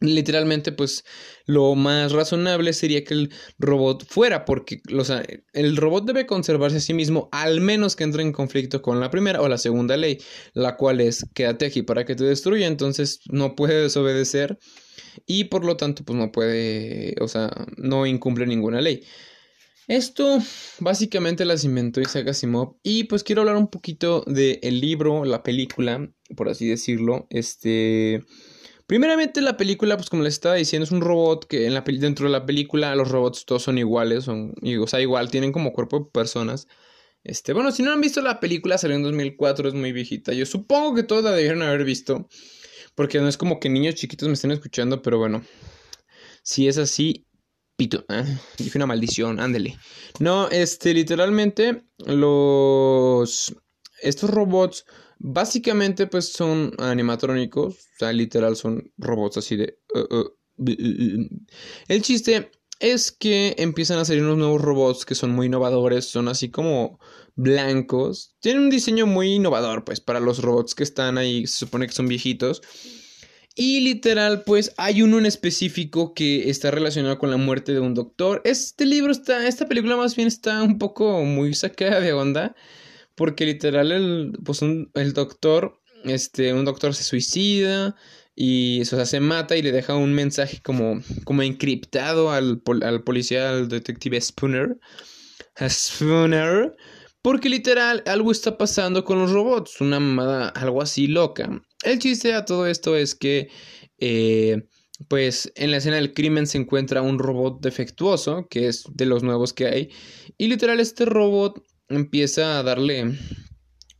literalmente, 0.00 0.70
pues 0.70 1.02
lo 1.46 1.75
más 1.75 2.12
razonable 2.12 2.75
sería 2.75 3.05
que 3.05 3.14
el 3.14 3.32
robot 3.58 4.05
fuera, 4.06 4.44
porque 4.44 4.82
o 4.94 5.02
sea, 5.02 5.25
el 5.55 5.78
robot 5.78 6.05
debe 6.05 6.26
conservarse 6.26 6.76
a 6.76 6.81
sí 6.81 6.93
mismo, 6.93 7.31
al 7.32 7.62
menos 7.62 7.96
que 7.96 8.05
entre 8.05 8.20
en 8.20 8.32
conflicto 8.32 8.82
con 8.82 9.00
la 9.00 9.08
primera 9.08 9.40
o 9.40 9.49
la 9.49 9.56
segunda 9.56 9.96
ley, 9.96 10.19
la 10.52 10.76
cual 10.76 11.00
es 11.00 11.25
quédate 11.34 11.64
aquí 11.64 11.81
para 11.81 12.05
que 12.05 12.17
te 12.17 12.25
destruya, 12.25 12.67
entonces 12.67 13.20
no 13.31 13.55
puede 13.55 13.81
desobedecer 13.81 14.58
y 15.25 15.44
por 15.44 15.64
lo 15.64 15.78
tanto, 15.78 16.05
pues 16.05 16.19
no 16.19 16.31
puede, 16.31 17.14
o 17.19 17.28
sea, 17.28 17.50
no 17.78 18.05
incumple 18.05 18.46
ninguna 18.46 18.82
ley. 18.82 19.05
Esto 19.86 20.38
básicamente 20.81 21.44
las 21.44 21.64
inventó 21.64 22.00
Isaac 22.00 22.28
Asimov 22.28 22.76
y 22.82 23.04
pues 23.04 23.22
quiero 23.22 23.42
hablar 23.42 23.56
un 23.56 23.69
poquito 23.69 24.25
del 24.26 24.58
el 24.62 24.81
libro, 24.81 25.25
la 25.26 25.42
película, 25.42 26.10
por 26.36 26.48
así 26.48 26.66
decirlo. 26.66 27.26
Este, 27.28 28.25
primeramente 28.86 29.42
la 29.42 29.58
película, 29.58 29.96
pues 29.96 30.08
como 30.08 30.22
les 30.22 30.34
estaba 30.34 30.54
diciendo, 30.54 30.84
es 30.84 30.90
un 30.90 31.02
robot 31.02 31.46
que 31.46 31.66
en 31.66 31.75
la, 31.75 31.82
dentro 31.82 32.26
de 32.26 32.32
la 32.32 32.46
película 32.46 32.94
los 32.96 33.10
robots 33.10 33.44
todos 33.44 33.62
son 33.62 33.76
iguales, 33.76 34.25
son, 34.25 34.54
o 34.81 34.86
sea, 34.86 35.00
igual, 35.00 35.31
tienen 35.31 35.52
como 35.52 35.72
cuerpo 35.72 35.98
de 36.00 36.10
personas. 36.10 36.66
Este, 37.22 37.52
bueno, 37.52 37.70
si 37.72 37.82
no 37.82 37.92
han 37.92 38.00
visto 38.00 38.20
la 38.22 38.40
película, 38.40 38.78
salió 38.78 38.96
en 38.96 39.02
2004, 39.02 39.69
es 39.69 39.75
muy 39.75 39.92
viejita. 39.92 40.32
Yo 40.32 40.46
supongo 40.46 40.94
que 40.94 41.02
todos 41.02 41.25
la 41.25 41.32
debieron 41.32 41.62
haber 41.62 41.84
visto, 41.84 42.28
porque 42.94 43.19
no 43.20 43.28
es 43.28 43.36
como 43.36 43.60
que 43.60 43.69
niños 43.69 43.96
chiquitos 43.96 44.28
me 44.28 44.34
estén 44.34 44.50
escuchando, 44.50 45.02
pero 45.02 45.19
bueno, 45.19 45.42
si 46.42 46.69
es 46.69 46.78
así, 46.78 47.23
Pito, 47.76 48.04
¿eh? 48.08 48.24
dije 48.58 48.78
una 48.78 48.86
maldición, 48.86 49.40
ándele. 49.40 49.76
No, 50.20 50.48
este, 50.48 50.94
literalmente, 50.94 51.84
los. 51.98 53.54
Estos 54.00 54.30
robots, 54.30 54.84
básicamente, 55.18 56.06
pues 56.06 56.32
son 56.32 56.72
animatrónicos. 56.78 57.74
O 57.74 57.98
sea, 57.98 58.12
literal, 58.12 58.56
son 58.56 58.92
robots 58.98 59.38
así 59.38 59.56
de. 59.56 59.78
Uh, 59.94 60.16
uh, 60.16 61.28
El 61.88 62.02
chiste 62.02 62.50
es 62.80 63.12
que 63.12 63.54
empiezan 63.58 63.98
a 63.98 64.04
salir 64.04 64.22
unos 64.22 64.38
nuevos 64.38 64.60
robots 64.60 65.04
que 65.04 65.14
son 65.14 65.30
muy 65.30 65.46
innovadores, 65.46 66.06
son 66.06 66.28
así 66.28 66.50
como 66.50 66.98
blancos. 67.34 68.36
Tienen 68.40 68.64
un 68.64 68.70
diseño 68.70 69.06
muy 69.06 69.34
innovador, 69.34 69.84
pues, 69.84 70.00
para 70.00 70.20
los 70.20 70.43
robots 70.43 70.74
que 70.74 70.82
están 70.82 71.19
ahí, 71.19 71.46
se 71.46 71.58
supone 71.58 71.86
que 71.86 71.93
son 71.93 72.08
viejitos. 72.08 72.62
Y 73.56 73.81
literal, 73.81 74.43
pues 74.44 74.75
hay 74.79 75.03
uno 75.03 75.19
en 75.19 75.27
específico 75.27 76.13
que 76.13 76.51
está 76.51 76.73
relacionado 76.73 77.19
con 77.19 77.31
la 77.31 77.37
muerte 77.37 77.73
de 77.73 77.81
un 77.81 77.94
doctor. 77.94 78.43
Este 78.44 78.84
libro 78.84 79.13
está, 79.13 79.46
esta 79.46 79.67
película 79.69 79.96
más 79.96 80.17
bien 80.17 80.27
está 80.27 80.63
un 80.63 80.79
poco 80.79 81.23
muy 81.23 81.55
sacada 81.55 82.01
de 82.01 82.13
onda. 82.13 82.56
Porque 83.15 83.46
literal, 83.46 83.93
el, 83.93 84.32
pues 84.44 84.61
el 84.63 85.13
doctor, 85.13 85.81
este, 86.05 86.53
un 86.53 86.65
doctor 86.65 86.94
se 86.94 87.05
suicida 87.05 87.94
y 88.34 88.81
eso, 88.81 89.05
se 89.06 89.20
mata 89.20 89.56
y 89.56 89.63
le 89.63 89.70
deja 89.70 89.94
un 89.94 90.15
mensaje 90.15 90.61
como, 90.61 91.01
como 91.25 91.43
encriptado 91.43 92.32
al, 92.32 92.61
al 92.82 93.05
policía, 93.05 93.51
al 93.51 93.69
detective 93.69 94.20
Spooner. 94.20 94.79
Spooner. 95.69 96.75
Porque 97.23 97.49
literal, 97.49 98.03
algo 98.06 98.32
está 98.32 98.58
pasando 98.58 99.05
con 99.05 99.20
los 99.20 99.31
robots, 99.31 99.81
una 99.81 100.01
mamada, 100.01 100.49
algo 100.49 100.82
así 100.82 101.06
loca. 101.06 101.63
El 101.84 101.98
chiste 101.98 102.32
a 102.32 102.44
todo 102.44 102.67
esto 102.67 102.96
es 102.96 103.14
que, 103.14 103.50
eh, 103.98 104.67
pues, 105.08 105.53
en 105.55 105.70
la 105.70 105.76
escena 105.76 105.96
del 105.96 106.14
crimen 106.14 106.46
se 106.46 106.58
encuentra 106.58 107.03
un 107.03 107.19
robot 107.19 107.60
defectuoso, 107.60 108.48
que 108.48 108.69
es 108.69 108.84
de 108.91 109.06
los 109.06 109.22
nuevos 109.22 109.53
que 109.53 109.67
hay, 109.67 109.91
y 110.38 110.48
literal 110.48 110.81
este 110.81 111.05
robot 111.05 111.62
empieza 111.88 112.58
a 112.58 112.62
darle 112.62 113.19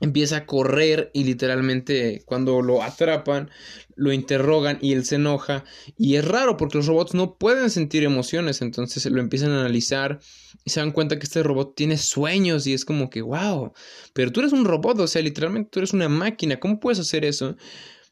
empieza 0.01 0.39
a 0.39 0.47
correr 0.47 1.11
y 1.15 1.25
literalmente 1.25 2.23
cuando 2.27 2.63
lo 2.63 2.83
atrapan 2.83 3.51
lo 3.97 4.13
interrogan 4.13 4.79
y 4.81 4.93
él 4.93 5.05
se 5.05 5.17
enoja 5.17 5.65
y 5.97 6.17
es 6.17 6.25
raro 6.27 6.57
porque 6.57 6.79
los 6.79 6.87
robots 6.87 7.15
no 7.15 7.37
pueden 7.39 7.71
sentir 7.71 8.03
emociones 8.05 8.61
entonces 8.61 9.07
lo 9.07 9.21
empiezan 9.21 9.53
a 9.53 9.61
analizar 9.61 10.19
y 10.65 10.71
se 10.71 10.81
dan 10.81 10.93
cuenta 10.93 11.19
que 11.19 11.25
este 11.25 11.43
robot 11.43 11.75
tiene 11.77 11.97
sueños 11.97 12.67
y 12.67 12.73
es 12.73 12.85
como 12.85 13.09
que 13.09 13.23
wow 13.23 13.73
pero 14.13 14.33
tú 14.33 14.41
eres 14.41 14.53
un 14.53 14.65
robot 14.65 14.99
o 15.01 15.07
sea 15.07 15.23
literalmente 15.23 15.71
tú 15.71 15.79
eres 15.81 15.93
una 15.93 16.09
máquina 16.09 16.59
¿cómo 16.59 16.81
puedes 16.81 16.99
hacer 16.99 17.25
eso? 17.25 17.57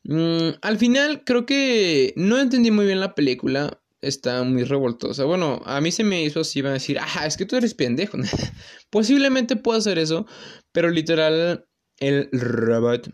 Mm, 0.05 0.51
al 0.63 0.79
final 0.79 1.23
creo 1.25 1.47
que 1.47 2.13
no 2.17 2.39
entendí 2.39 2.71
muy 2.71 2.87
bien 2.87 3.01
la 3.01 3.15
película 3.15 3.79
está 4.01 4.43
muy 4.43 4.65
revoltosa. 4.65 5.25
Bueno, 5.25 5.63
a 5.65 5.81
mí 5.81 5.93
se 5.93 6.05
me 6.05 6.23
hizo 6.23 6.41
así, 6.41 6.59
iban 6.59 6.73
a 6.73 6.75
decir, 6.75 6.99
ah, 7.01 7.25
es 7.25 7.37
que 7.37 7.47
tú 7.47 7.57
eres 7.57 7.75
pendejo. 7.75 8.19
Posiblemente 8.91 9.57
puedo 9.57 9.79
hacer 9.79 9.99
eso, 9.99 10.27
pero 10.73 10.91
literal 10.91 11.67
el 12.03 12.29
robot 12.33 13.09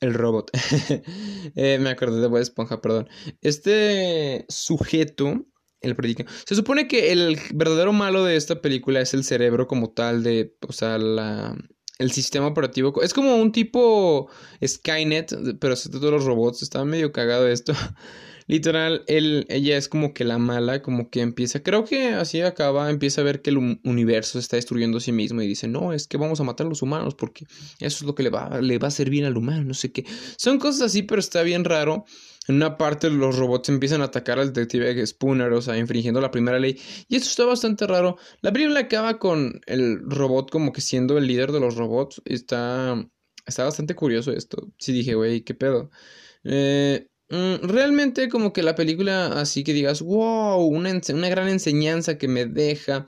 El 0.00 0.14
robot. 0.14 0.50
Eh, 1.56 1.78
me 1.80 1.90
acordé 1.90 2.20
de 2.20 2.28
Bob 2.28 2.38
Esponja, 2.38 2.80
perdón. 2.80 3.08
Este 3.40 4.46
sujeto, 4.48 5.46
el 5.80 5.96
predica. 5.96 6.24
Se 6.46 6.54
supone 6.54 6.88
que 6.88 7.12
el 7.12 7.38
verdadero 7.54 7.92
malo 7.92 8.24
de 8.24 8.36
esta 8.36 8.62
película 8.62 9.00
es 9.00 9.12
el 9.14 9.24
cerebro 9.24 9.66
como 9.66 9.90
tal 9.92 10.22
de, 10.22 10.56
o 10.66 10.72
sea, 10.72 10.98
la, 10.98 11.56
el 11.98 12.12
sistema 12.12 12.46
operativo. 12.46 13.02
Es 13.02 13.12
como 13.14 13.36
un 13.36 13.52
tipo 13.52 14.30
Skynet, 14.64 15.58
pero 15.60 15.74
de 15.74 15.90
todos 15.90 16.12
los 16.12 16.24
robots. 16.24 16.62
Estaba 16.62 16.84
medio 16.84 17.12
cagado 17.12 17.48
esto. 17.48 17.72
Literal, 18.46 19.04
él, 19.06 19.46
ella 19.48 19.76
es 19.76 19.88
como 19.88 20.14
que 20.14 20.24
la 20.24 20.38
mala, 20.38 20.82
como 20.82 21.10
que 21.10 21.20
empieza, 21.20 21.62
creo 21.62 21.84
que 21.84 22.08
así 22.10 22.40
acaba, 22.40 22.90
empieza 22.90 23.20
a 23.20 23.24
ver 23.24 23.42
que 23.42 23.50
el 23.50 23.78
universo 23.84 24.32
se 24.32 24.38
está 24.40 24.56
destruyendo 24.56 24.98
a 24.98 25.00
sí 25.00 25.12
mismo 25.12 25.42
y 25.42 25.46
dice, 25.46 25.68
no, 25.68 25.92
es 25.92 26.06
que 26.08 26.16
vamos 26.16 26.40
a 26.40 26.44
matar 26.44 26.66
a 26.66 26.70
los 26.70 26.82
humanos 26.82 27.14
porque 27.14 27.44
eso 27.78 27.96
es 27.96 28.02
lo 28.02 28.14
que 28.14 28.22
le 28.22 28.30
va, 28.30 28.60
le 28.60 28.78
va 28.78 28.86
a 28.86 28.88
hacer 28.88 29.10
bien 29.10 29.24
al 29.24 29.36
humano, 29.36 29.64
no 29.64 29.74
sé 29.74 29.92
qué. 29.92 30.04
Son 30.36 30.58
cosas 30.58 30.82
así, 30.82 31.02
pero 31.02 31.20
está 31.20 31.42
bien 31.42 31.64
raro. 31.64 32.04
En 32.48 32.56
una 32.56 32.76
parte 32.76 33.08
los 33.08 33.36
robots 33.36 33.68
empiezan 33.68 34.00
a 34.00 34.06
atacar 34.06 34.40
al 34.40 34.52
detective 34.52 35.06
Spooner, 35.06 35.52
o 35.52 35.62
sea, 35.62 35.78
infringiendo 35.78 36.20
la 36.20 36.32
primera 36.32 36.58
ley. 36.58 36.78
Y 37.08 37.16
esto 37.16 37.28
está 37.28 37.44
bastante 37.44 37.86
raro. 37.86 38.16
La 38.40 38.52
película 38.52 38.80
acaba 38.80 39.18
con 39.18 39.60
el 39.66 40.00
robot 40.04 40.50
como 40.50 40.72
que 40.72 40.80
siendo 40.80 41.18
el 41.18 41.28
líder 41.28 41.52
de 41.52 41.60
los 41.60 41.76
robots. 41.76 42.20
Está, 42.24 42.96
está 43.46 43.64
bastante 43.64 43.94
curioso 43.94 44.32
esto. 44.32 44.72
Sí 44.78 44.92
dije, 44.92 45.14
güey, 45.14 45.42
¿qué 45.42 45.54
pedo? 45.54 45.90
Eh, 46.42 47.06
realmente 47.62 48.28
como 48.28 48.52
que 48.52 48.62
la 48.62 48.74
película 48.74 49.40
así 49.40 49.64
que 49.64 49.72
digas, 49.72 50.02
wow, 50.02 50.62
una, 50.62 51.00
una, 51.14 51.28
gran 51.30 51.48
enseñanza 51.48 52.18
que 52.18 52.28
me 52.28 52.44
deja, 52.44 53.06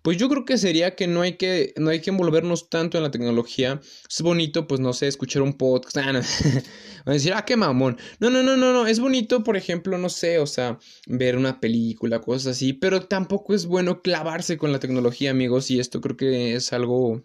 pues 0.00 0.16
yo 0.16 0.30
creo 0.30 0.46
que 0.46 0.56
sería 0.56 0.96
que 0.96 1.06
no 1.06 1.20
hay 1.20 1.36
que, 1.36 1.74
no 1.76 1.90
hay 1.90 2.00
que 2.00 2.08
envolvernos 2.08 2.70
tanto 2.70 2.96
en 2.96 3.02
la 3.04 3.10
tecnología. 3.10 3.80
Es 4.08 4.22
bonito, 4.22 4.66
pues 4.66 4.80
no 4.80 4.94
sé, 4.94 5.06
escuchar 5.06 5.42
un 5.42 5.52
podcast. 5.52 5.98
Ah, 5.98 6.12
no. 6.12 6.20
a 7.04 7.12
decir, 7.12 7.34
ah, 7.34 7.44
qué 7.44 7.56
mamón. 7.56 7.98
No, 8.20 8.30
no, 8.30 8.42
no, 8.42 8.56
no, 8.56 8.72
no. 8.72 8.86
Es 8.86 9.00
bonito, 9.00 9.44
por 9.44 9.56
ejemplo, 9.58 9.98
no 9.98 10.08
sé, 10.08 10.38
o 10.38 10.46
sea, 10.46 10.78
ver 11.06 11.36
una 11.36 11.60
película, 11.60 12.20
cosas 12.20 12.56
así, 12.56 12.72
pero 12.72 13.02
tampoco 13.02 13.54
es 13.54 13.66
bueno 13.66 14.00
clavarse 14.00 14.56
con 14.56 14.72
la 14.72 14.78
tecnología, 14.78 15.30
amigos, 15.30 15.70
y 15.70 15.78
esto 15.78 16.00
creo 16.00 16.16
que 16.16 16.54
es 16.54 16.72
algo 16.72 17.22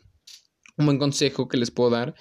un 0.77 0.85
buen 0.85 0.97
consejo 0.97 1.47
que 1.47 1.57
les 1.57 1.71
puedo 1.71 1.89
dar. 1.89 2.15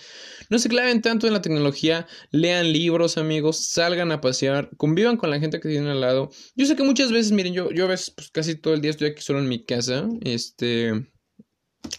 No 0.51 0.59
se 0.59 0.69
claven 0.69 1.03
tanto 1.03 1.27
en 1.27 1.33
la 1.33 1.43
tecnología, 1.43 2.07
lean 2.31 2.73
libros, 2.73 3.17
amigos, 3.17 3.65
salgan 3.67 4.13
a 4.13 4.21
pasear, 4.21 4.71
convivan 4.77 5.17
con 5.17 5.31
la 5.31 5.41
gente 5.41 5.61
que 5.61 5.69
tienen 5.69 5.89
al 5.89 6.01
lado. 6.01 6.31
Yo 6.55 6.67
sé 6.67 6.77
que 6.77 6.83
muchas 6.83 7.11
veces, 7.11 7.33
miren, 7.33 7.55
yo, 7.55 7.71
yo 7.71 7.85
a 7.85 7.89
veces 7.89 8.11
pues, 8.11 8.31
casi 8.31 8.55
todo 8.57 8.75
el 8.75 8.81
día 8.81 8.91
estoy 8.91 9.09
aquí 9.09 9.23
solo 9.23 9.39
en 9.39 9.49
mi 9.49 9.65
casa. 9.65 10.09
Este. 10.23 10.93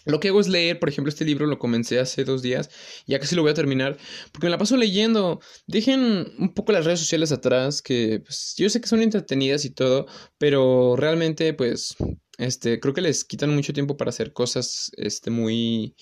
Lo 0.06 0.18
que 0.18 0.28
hago 0.28 0.40
es 0.40 0.48
leer, 0.48 0.78
por 0.78 0.88
ejemplo, 0.88 1.10
este 1.10 1.26
libro 1.26 1.46
lo 1.46 1.58
comencé 1.58 1.98
hace 1.98 2.24
dos 2.24 2.40
días, 2.40 2.70
ya 3.06 3.18
casi 3.18 3.34
lo 3.36 3.42
voy 3.42 3.50
a 3.50 3.54
terminar, 3.54 3.98
porque 4.32 4.46
me 4.46 4.50
la 4.50 4.58
paso 4.58 4.76
leyendo. 4.78 5.40
Dejen 5.66 6.26
un 6.38 6.54
poco 6.54 6.72
las 6.72 6.86
redes 6.86 7.00
sociales 7.00 7.32
atrás, 7.32 7.82
que 7.82 8.20
pues, 8.24 8.54
yo 8.56 8.68
sé 8.70 8.80
que 8.80 8.88
son 8.88 9.02
entretenidas 9.02 9.64
y 9.66 9.70
todo, 9.70 10.06
pero 10.38 10.96
realmente, 10.96 11.52
pues, 11.52 11.96
este, 12.38 12.80
creo 12.80 12.94
que 12.94 13.00
les 13.00 13.24
quitan 13.24 13.54
mucho 13.54 13.72
tiempo 13.72 13.96
para 13.96 14.08
hacer 14.08 14.32
cosas, 14.32 14.90
este, 14.96 15.30
muy 15.30 15.94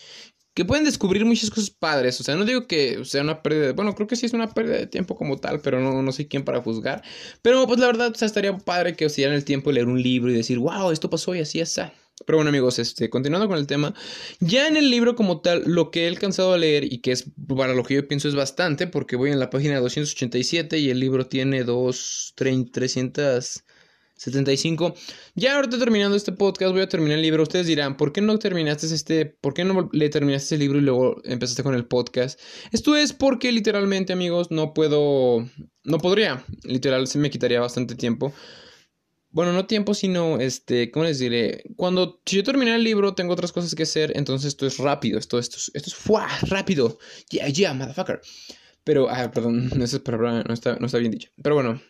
que 0.55 0.65
pueden 0.65 0.85
descubrir 0.85 1.25
muchas 1.25 1.51
cosas 1.51 1.71
padres. 1.71 2.21
O 2.21 2.25
sea, 2.25 2.37
no 2.37 2.45
digo 2.45 2.67
que 2.67 3.05
sea 3.05 3.23
una 3.23 3.43
pérdida 3.43 3.67
de... 3.67 3.73
Bueno, 3.73 3.95
creo 3.95 4.07
que 4.07 4.17
sí 4.17 4.27
es 4.27 4.33
una 4.33 4.53
pérdida 4.53 4.77
de 4.77 4.87
tiempo 4.87 5.17
como 5.17 5.39
tal, 5.39 5.61
pero 5.61 5.81
no, 5.81 6.03
no 6.03 6.13
soy 6.13 6.27
quien 6.27 6.45
para 6.45 6.61
juzgar. 6.61 7.03
Pero 7.41 7.67
pues 7.67 7.79
la 7.81 7.87
verdad, 7.87 8.13
o 8.15 8.15
sea, 8.15 8.27
estaría 8.27 8.57
padre 8.59 8.95
que 8.95 9.07
os 9.07 9.19
el 9.19 9.45
tiempo 9.45 9.71
de 9.71 9.75
leer 9.75 9.87
un 9.87 10.03
libro 10.03 10.31
y 10.31 10.35
decir, 10.35 10.59
wow, 10.59 10.91
esto 10.91 11.09
pasó 11.09 11.35
y 11.35 11.41
así 11.41 11.61
está. 11.61 11.95
Pero 12.27 12.39
bueno 12.39 12.51
amigos, 12.51 12.79
este, 12.79 13.11
continuando 13.11 13.49
con 13.49 13.59
el 13.59 13.67
tema, 13.67 13.95
ya 14.41 14.69
en 14.69 14.77
el 14.77 14.91
libro 14.91 15.17
como 15.17 15.41
tal, 15.41 15.63
lo 15.67 15.91
que 15.91 16.05
he 16.05 16.09
alcanzado 16.09 16.53
a 16.53 16.59
leer 16.59 16.85
y 16.85 16.99
que 16.99 17.13
es, 17.13 17.25
para 17.57 17.75
lo 17.75 17.83
que 17.83 17.95
yo 17.95 18.07
pienso 18.07 18.29
es 18.29 18.35
bastante, 18.35 18.87
porque 18.87 19.17
voy 19.17 19.31
en 19.31 19.41
la 19.41 19.51
página 19.51 19.81
287 19.81 20.79
y 20.79 20.91
el 20.91 21.01
libro 21.01 21.27
tiene 21.27 21.65
dos, 21.65 22.35
300... 22.37 23.65
75. 24.23 24.95
Ya 25.35 25.57
ahorita 25.57 25.79
terminando 25.79 26.17
este 26.17 26.33
podcast 26.33 26.73
voy 26.73 26.83
a 26.83 26.89
terminar 26.89 27.17
el 27.19 27.23
libro. 27.23 27.43
Ustedes 27.43 27.67
dirán, 27.67 27.97
¿por 27.97 28.13
qué 28.13 28.21
no 28.21 28.39
terminaste 28.39 28.87
este, 28.87 29.27
por 29.27 29.53
qué 29.53 29.65
no 29.65 29.89
le 29.93 30.09
terminaste 30.11 30.55
el 30.55 30.61
libro 30.61 30.79
y 30.79 30.83
luego 30.83 31.21
empezaste 31.25 31.65
con 31.65 31.75
el 31.75 31.87
podcast? 31.87 32.39
Esto 32.71 32.95
es 32.95 33.13
porque 33.13 33.51
literalmente, 33.51 34.13
amigos, 34.13 34.51
no 34.51 34.75
puedo, 34.75 35.45
no 35.85 35.99
podría. 35.99 36.45
Literal, 36.63 37.09
se 37.09 37.19
me 37.19 37.31
quitaría 37.31 37.61
bastante 37.61 37.97
tiempo. 37.97 38.33
Bueno, 39.31 39.53
no 39.53 39.67
tiempo, 39.67 39.95
sino, 39.95 40.39
este, 40.39 40.91
¿cómo 40.91 41.05
les 41.05 41.19
diré? 41.19 41.65
Cuando, 41.77 42.21
si 42.27 42.37
yo 42.37 42.45
terminé 42.45 42.75
el 42.75 42.85
libro, 42.85 43.15
tengo 43.15 43.33
otras 43.33 43.51
cosas 43.51 43.75
que 43.75 43.85
hacer, 43.85 44.13
entonces 44.15 44.49
esto 44.49 44.67
es 44.67 44.77
rápido, 44.77 45.19
esto, 45.19 45.39
esto, 45.39 45.57
esto 45.57 45.89
es, 45.89 45.95
¡fua! 45.95 46.29
rápido. 46.43 46.99
Yeah, 47.31 47.49
yeah, 47.49 47.73
motherfucker. 47.73 48.21
Pero, 48.85 49.09
ah, 49.09 49.31
perdón, 49.33 49.71
esa 49.83 50.05
palabra 50.05 50.45
no 50.47 50.55
está, 50.55 50.77
no 50.77 50.87
está 50.87 50.99
bien 50.99 51.13
dicha. 51.13 51.31
Pero 51.43 51.55
bueno, 51.55 51.81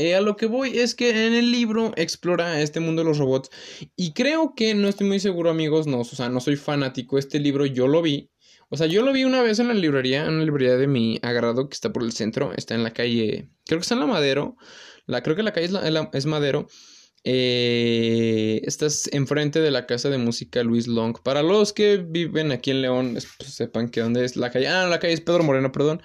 eh, 0.00 0.14
a 0.14 0.20
lo 0.20 0.36
que 0.36 0.46
voy 0.46 0.78
es 0.78 0.94
que 0.94 1.26
en 1.26 1.34
el 1.34 1.52
libro 1.52 1.92
explora 1.96 2.60
este 2.60 2.80
mundo 2.80 3.02
de 3.02 3.08
los 3.08 3.18
robots 3.18 3.50
y 3.96 4.12
creo 4.12 4.54
que 4.54 4.74
no 4.74 4.88
estoy 4.88 5.06
muy 5.06 5.20
seguro 5.20 5.50
amigos, 5.50 5.86
no, 5.86 6.00
o 6.00 6.04
sea, 6.04 6.28
no 6.28 6.40
soy 6.40 6.56
fanático, 6.56 7.18
este 7.18 7.38
libro 7.38 7.66
yo 7.66 7.86
lo 7.86 8.02
vi, 8.02 8.30
o 8.70 8.76
sea, 8.76 8.86
yo 8.86 9.02
lo 9.02 9.12
vi 9.12 9.24
una 9.24 9.42
vez 9.42 9.58
en 9.58 9.68
la 9.68 9.74
librería, 9.74 10.24
en 10.26 10.38
la 10.38 10.44
librería 10.44 10.76
de 10.76 10.86
mi 10.86 11.18
agrado 11.22 11.68
que 11.68 11.74
está 11.74 11.92
por 11.92 12.02
el 12.02 12.12
centro, 12.12 12.52
está 12.56 12.74
en 12.74 12.84
la 12.84 12.92
calle, 12.92 13.50
creo 13.66 13.78
que 13.78 13.82
está 13.82 13.94
en 13.94 14.00
la 14.00 14.06
Madero, 14.06 14.56
la, 15.06 15.22
creo 15.22 15.34
que 15.34 15.42
la 15.42 15.52
calle 15.52 15.68
es, 16.12 16.26
Madero, 16.26 16.68
eh, 17.24 18.60
estás 18.64 19.08
enfrente 19.12 19.60
de 19.60 19.72
la 19.72 19.86
casa 19.86 20.08
de 20.08 20.18
música 20.18 20.62
Luis 20.62 20.86
Long. 20.86 21.20
Para 21.22 21.42
los 21.42 21.72
que 21.72 21.96
viven 21.96 22.52
aquí 22.52 22.70
en 22.70 22.82
León, 22.82 23.18
pues, 23.38 23.52
sepan 23.52 23.90
que 23.90 24.00
dónde 24.00 24.24
es 24.24 24.36
la 24.36 24.50
calle. 24.50 24.68
Ah, 24.68 24.86
la 24.86 25.00
calle 25.00 25.14
es 25.14 25.20
Pedro 25.20 25.42
Moreno, 25.42 25.72
perdón. 25.72 26.00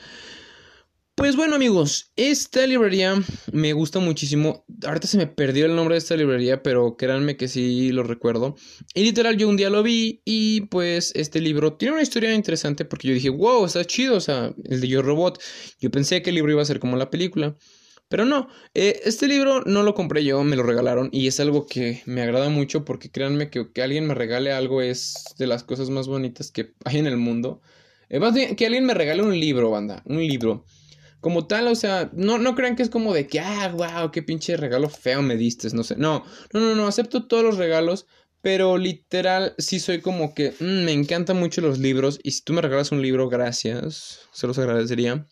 Pues 1.15 1.37
bueno 1.37 1.55
amigos, 1.55 2.11
esta 2.17 2.67
librería 2.67 3.15
me 3.53 3.71
gusta 3.71 3.99
muchísimo. 3.99 4.65
Ahorita 4.85 5.07
se 5.07 5.17
me 5.17 5.27
perdió 5.27 5.65
el 5.65 5.73
nombre 5.73 5.95
de 5.95 5.99
esta 5.99 6.17
librería, 6.17 6.61
pero 6.61 6.97
créanme 6.97 7.37
que 7.37 7.47
sí 7.47 7.93
lo 7.93 8.03
recuerdo. 8.03 8.55
Y 8.93 9.03
literal 9.05 9.37
yo 9.37 9.47
un 9.47 9.55
día 9.55 9.69
lo 9.69 9.81
vi 9.81 10.21
y 10.25 10.61
pues 10.67 11.13
este 11.15 11.39
libro 11.39 11.77
tiene 11.77 11.93
una 11.93 12.03
historia 12.03 12.33
interesante 12.33 12.83
porque 12.83 13.07
yo 13.07 13.13
dije, 13.13 13.29
wow, 13.29 13.65
está 13.65 13.85
chido, 13.85 14.17
o 14.17 14.19
sea, 14.19 14.53
el 14.65 14.81
de 14.81 14.89
Yo 14.89 15.01
Robot. 15.01 15.41
Yo 15.79 15.89
pensé 15.89 16.21
que 16.21 16.31
el 16.31 16.35
libro 16.35 16.51
iba 16.51 16.61
a 16.61 16.65
ser 16.65 16.81
como 16.81 16.97
la 16.97 17.09
película. 17.09 17.55
Pero 18.09 18.25
no, 18.25 18.49
eh, 18.73 18.99
este 19.05 19.27
libro 19.27 19.61
no 19.65 19.83
lo 19.83 19.95
compré 19.95 20.23
yo, 20.25 20.43
me 20.43 20.57
lo 20.57 20.63
regalaron 20.63 21.09
y 21.13 21.27
es 21.27 21.39
algo 21.39 21.65
que 21.65 22.03
me 22.05 22.23
agrada 22.23 22.49
mucho 22.49 22.83
porque 22.83 23.09
créanme 23.09 23.49
que 23.49 23.71
que 23.71 23.81
alguien 23.81 24.05
me 24.05 24.15
regale 24.15 24.51
algo 24.51 24.81
es 24.81 25.15
de 25.39 25.47
las 25.47 25.63
cosas 25.63 25.89
más 25.89 26.07
bonitas 26.07 26.51
que 26.51 26.73
hay 26.83 26.97
en 26.97 27.07
el 27.07 27.17
mundo. 27.17 27.61
Eh, 28.09 28.19
más 28.19 28.33
bien, 28.33 28.55
que 28.57 28.65
alguien 28.65 28.85
me 28.85 28.93
regale 28.93 29.23
un 29.23 29.39
libro, 29.39 29.71
banda, 29.71 30.03
un 30.05 30.17
libro 30.17 30.65
como 31.25 31.47
tal, 31.47 31.67
o 31.69 31.73
sea, 31.73 32.11
no, 32.13 32.37
no 32.37 32.53
crean 32.53 32.75
que 32.75 32.83
es 32.83 32.91
como 32.91 33.11
de 33.11 33.25
que, 33.25 33.39
ah, 33.39 33.73
wow, 33.73 34.11
qué 34.11 34.21
pinche 34.21 34.57
regalo 34.57 34.89
feo 34.89 35.23
me 35.23 35.35
diste, 35.35 35.67
no 35.73 35.83
sé. 35.83 35.95
No, 35.95 36.23
no, 36.53 36.59
no, 36.59 36.75
no, 36.75 36.85
acepto 36.85 37.25
todos 37.25 37.43
los 37.43 37.57
regalos, 37.57 38.05
pero 38.41 38.77
literal 38.77 39.55
sí 39.57 39.79
soy 39.79 40.01
como 40.01 40.35
que 40.35 40.51
mm, 40.51 40.85
me 40.85 40.91
encantan 40.91 41.37
mucho 41.37 41.61
los 41.61 41.79
libros 41.79 42.19
y 42.21 42.29
si 42.29 42.43
tú 42.43 42.53
me 42.53 42.61
regalas 42.61 42.91
un 42.91 43.01
libro, 43.01 43.27
gracias, 43.27 44.19
se 44.33 44.45
los 44.45 44.59
agradecería. 44.59 45.25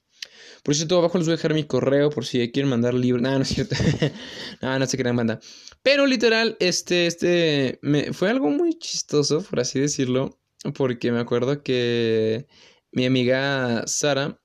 Por 0.63 0.73
cierto, 0.73 0.97
abajo 0.97 1.19
les 1.19 1.27
voy 1.27 1.33
a 1.33 1.37
dejar 1.37 1.53
mi 1.53 1.65
correo 1.65 2.09
por 2.09 2.25
si 2.25 2.51
quieren 2.51 2.71
mandar 2.71 2.95
libros. 2.95 3.21
No, 3.21 3.37
no 3.37 3.43
es 3.43 3.49
cierto. 3.49 3.75
no, 4.63 4.79
no 4.79 4.87
sé 4.87 4.97
qué 4.97 5.13
manda. 5.13 5.41
Pero 5.83 6.07
literal, 6.07 6.57
este, 6.59 7.05
este, 7.05 7.79
fue 8.13 8.31
algo 8.31 8.49
muy 8.49 8.79
chistoso, 8.79 9.43
por 9.43 9.59
así 9.59 9.79
decirlo, 9.79 10.39
porque 10.73 11.11
me 11.11 11.19
acuerdo 11.19 11.61
que 11.61 12.47
mi 12.91 13.05
amiga 13.05 13.83
Sara 13.85 14.39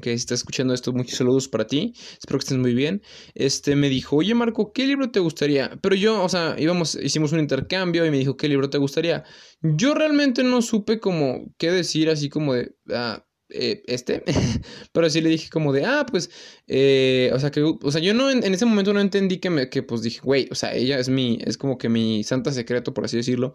que 0.00 0.12
está 0.12 0.34
escuchando 0.34 0.74
esto, 0.74 0.92
muchos 0.92 1.18
saludos 1.18 1.48
para 1.48 1.66
ti. 1.66 1.94
Espero 2.18 2.38
que 2.38 2.44
estés 2.44 2.58
muy 2.58 2.74
bien. 2.74 3.02
Este 3.34 3.76
me 3.76 3.88
dijo, 3.88 4.16
oye 4.16 4.34
Marco, 4.34 4.72
¿qué 4.72 4.86
libro 4.86 5.10
te 5.10 5.20
gustaría? 5.20 5.78
Pero 5.80 5.94
yo, 5.94 6.22
o 6.22 6.28
sea, 6.28 6.56
íbamos, 6.58 6.96
hicimos 6.96 7.32
un 7.32 7.40
intercambio 7.40 8.04
y 8.04 8.10
me 8.10 8.18
dijo, 8.18 8.36
¿qué 8.36 8.48
libro 8.48 8.70
te 8.70 8.78
gustaría? 8.78 9.24
Yo 9.62 9.94
realmente 9.94 10.42
no 10.42 10.62
supe 10.62 10.98
como 11.00 11.52
qué 11.58 11.70
decir, 11.70 12.10
así 12.10 12.28
como 12.28 12.54
de, 12.54 12.74
ah, 12.92 13.24
eh, 13.54 13.82
este, 13.86 14.22
pero 14.92 15.08
sí 15.08 15.20
le 15.20 15.30
dije 15.30 15.48
como 15.48 15.72
de, 15.72 15.84
ah, 15.84 16.04
pues, 16.10 16.30
eh, 16.66 17.30
o 17.32 17.38
sea, 17.38 17.50
que, 17.50 17.62
o 17.62 17.90
sea, 17.92 18.00
yo 18.00 18.12
no, 18.14 18.30
en, 18.30 18.42
ese 18.42 18.66
momento 18.66 18.92
no 18.92 19.00
entendí 19.00 19.38
que 19.38 19.50
me, 19.50 19.68
que 19.68 19.82
pues 19.82 20.02
dije, 20.02 20.20
güey, 20.22 20.48
o 20.50 20.54
sea, 20.54 20.74
ella 20.74 20.98
es 20.98 21.08
mi, 21.08 21.38
es 21.44 21.56
como 21.56 21.78
que 21.78 21.88
mi 21.88 22.24
santa 22.24 22.52
secreto, 22.52 22.92
por 22.92 23.04
así 23.04 23.16
decirlo. 23.16 23.54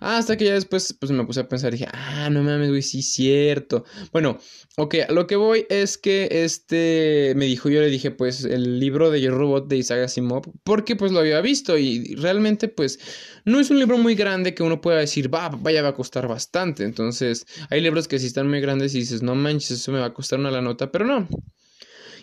hasta 0.00 0.36
que 0.36 0.44
ya 0.44 0.54
después, 0.54 0.96
pues 0.98 1.12
me 1.12 1.24
puse 1.24 1.40
a 1.40 1.48
pensar, 1.48 1.72
dije, 1.72 1.86
ah, 1.92 2.28
no 2.30 2.42
mames, 2.42 2.68
güey, 2.68 2.82
sí, 2.82 3.02
cierto. 3.02 3.84
Bueno, 4.12 4.38
ok, 4.76 4.94
lo 5.10 5.26
que 5.26 5.36
voy 5.36 5.66
es 5.68 5.98
que 5.98 6.28
este 6.30 7.32
me 7.36 7.46
dijo, 7.46 7.68
yo 7.68 7.80
le 7.80 7.88
dije, 7.88 8.10
pues, 8.10 8.44
el 8.44 8.80
libro 8.80 9.10
de 9.10 9.20
Yo 9.20 9.30
Robot 9.30 9.68
de 9.68 9.76
Isaac 9.78 10.04
Asimov, 10.04 10.42
porque 10.64 10.96
pues 10.96 11.12
lo 11.12 11.20
había 11.20 11.40
visto 11.40 11.78
y 11.78 12.14
realmente, 12.16 12.68
pues, 12.68 12.98
no 13.44 13.60
es 13.60 13.70
un 13.70 13.78
libro 13.78 13.98
muy 13.98 14.14
grande 14.14 14.54
que 14.54 14.62
uno 14.62 14.80
pueda 14.80 14.98
decir, 14.98 15.32
va, 15.32 15.48
vaya, 15.48 15.82
va 15.82 15.88
a 15.88 15.94
costar 15.94 16.28
bastante. 16.28 16.84
Entonces, 16.84 17.46
hay 17.70 17.80
libros 17.80 18.08
que 18.08 18.18
sí 18.18 18.26
están 18.26 18.48
muy 18.48 18.60
grandes 18.60 18.94
y 18.94 19.00
dices, 19.00 19.22
no 19.22 19.34
manches, 19.34 19.72
eso 19.72 19.92
me 19.92 20.00
va 20.00 20.06
a 20.06 20.14
costar 20.14 20.38
una 20.38 20.50
la 20.50 20.60
nota, 20.60 20.90
pero 20.90 21.06
no. 21.06 21.28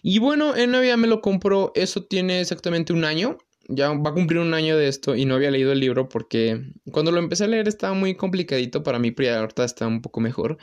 Y 0.02 0.20
bueno, 0.20 0.56
en 0.56 0.72
Navidad 0.72 0.98
me 0.98 1.08
lo 1.08 1.22
compró, 1.22 1.72
eso 1.76 2.04
tiene 2.04 2.42
exactamente 2.42 2.94
un 2.94 3.04
año. 3.06 3.38
Ya 3.70 3.92
va 3.92 4.12
a 4.12 4.14
cumplir 4.14 4.40
un 4.40 4.54
año 4.54 4.78
de 4.78 4.88
esto 4.88 5.16
y 5.16 5.26
no 5.26 5.36
había 5.36 5.52
leído 5.52 5.74
el 5.74 5.82
libro 5.82 6.08
porque 6.08 6.72
cuando 6.92 7.12
lo 7.12 7.20
empecé 7.20 7.44
a 7.44 7.48
leer 7.48 7.68
estaba 7.68 7.94
muy 7.94 8.16
complicadito 8.16 8.82
para 8.82 8.98
mí, 8.98 9.12
pero 9.12 9.36
ahorita 9.36 9.66
está 9.66 9.88
un 9.88 10.02
poco 10.02 10.22
mejor. 10.22 10.58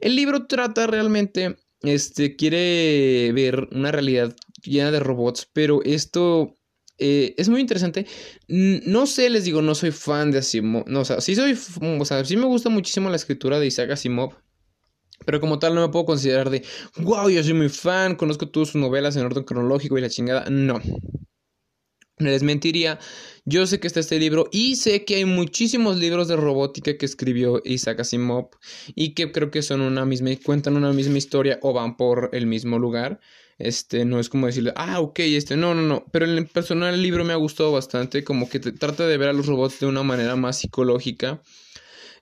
El 0.00 0.16
libro 0.16 0.46
trata 0.46 0.86
realmente 0.86 1.56
este, 1.82 2.36
quiere 2.36 3.32
ver 3.32 3.68
una 3.72 3.90
realidad 3.90 4.36
llena 4.62 4.90
de 4.90 5.00
robots, 5.00 5.48
pero 5.52 5.82
esto 5.82 6.58
eh, 7.02 7.34
es 7.36 7.48
muy 7.48 7.60
interesante. 7.60 8.06
No 8.46 9.06
sé, 9.06 9.28
les 9.28 9.44
digo, 9.44 9.60
no 9.60 9.74
soy 9.74 9.90
fan 9.90 10.30
de 10.30 10.38
Asimov. 10.38 10.84
No, 10.86 11.00
o 11.00 11.04
sea, 11.04 11.20
sí 11.20 11.34
soy, 11.34 11.58
o 11.80 12.04
sea, 12.04 12.24
sí 12.24 12.36
me 12.36 12.46
gusta 12.46 12.68
muchísimo 12.68 13.10
la 13.10 13.16
escritura 13.16 13.58
de 13.58 13.66
Isaac 13.66 13.90
Asimov. 13.90 14.34
Pero 15.26 15.40
como 15.40 15.58
tal 15.58 15.74
no 15.74 15.80
me 15.82 15.92
puedo 15.92 16.04
considerar 16.06 16.50
de, 16.50 16.64
wow, 16.98 17.28
yo 17.28 17.42
soy 17.42 17.54
muy 17.54 17.68
fan, 17.68 18.14
conozco 18.14 18.48
todas 18.48 18.70
sus 18.70 18.80
novelas 18.80 19.16
en 19.16 19.24
orden 19.24 19.44
cronológico 19.44 19.98
y 19.98 20.00
la 20.00 20.10
chingada. 20.10 20.48
No. 20.48 20.80
Les 22.18 22.44
mentiría. 22.44 23.00
Yo 23.44 23.66
sé 23.66 23.80
que 23.80 23.88
está 23.88 23.98
este 23.98 24.20
libro 24.20 24.48
y 24.52 24.76
sé 24.76 25.04
que 25.04 25.16
hay 25.16 25.24
muchísimos 25.24 25.96
libros 25.96 26.28
de 26.28 26.36
robótica 26.36 26.96
que 26.96 27.06
escribió 27.06 27.60
Isaac 27.64 28.00
Asimov 28.00 28.50
y 28.94 29.14
que 29.14 29.32
creo 29.32 29.50
que 29.50 29.62
son 29.62 29.80
una 29.80 30.04
misma, 30.04 30.30
cuentan 30.44 30.76
una 30.76 30.92
misma 30.92 31.18
historia 31.18 31.58
o 31.62 31.72
van 31.72 31.96
por 31.96 32.30
el 32.32 32.46
mismo 32.46 32.78
lugar. 32.78 33.18
Este, 33.62 34.04
no 34.04 34.18
es 34.18 34.28
como 34.28 34.46
decirle, 34.46 34.72
ah, 34.74 35.00
ok, 35.00 35.20
este, 35.20 35.56
no, 35.56 35.72
no, 35.72 35.82
no. 35.82 36.04
Pero 36.10 36.26
en 36.26 36.46
personal 36.46 36.94
el 36.94 37.02
libro 37.02 37.24
me 37.24 37.32
ha 37.32 37.36
gustado 37.36 37.70
bastante, 37.70 38.24
como 38.24 38.48
que 38.48 38.58
trata 38.58 39.06
de 39.06 39.16
ver 39.16 39.28
a 39.28 39.32
los 39.32 39.46
robots 39.46 39.78
de 39.78 39.86
una 39.86 40.02
manera 40.02 40.34
más 40.34 40.58
psicológica. 40.58 41.40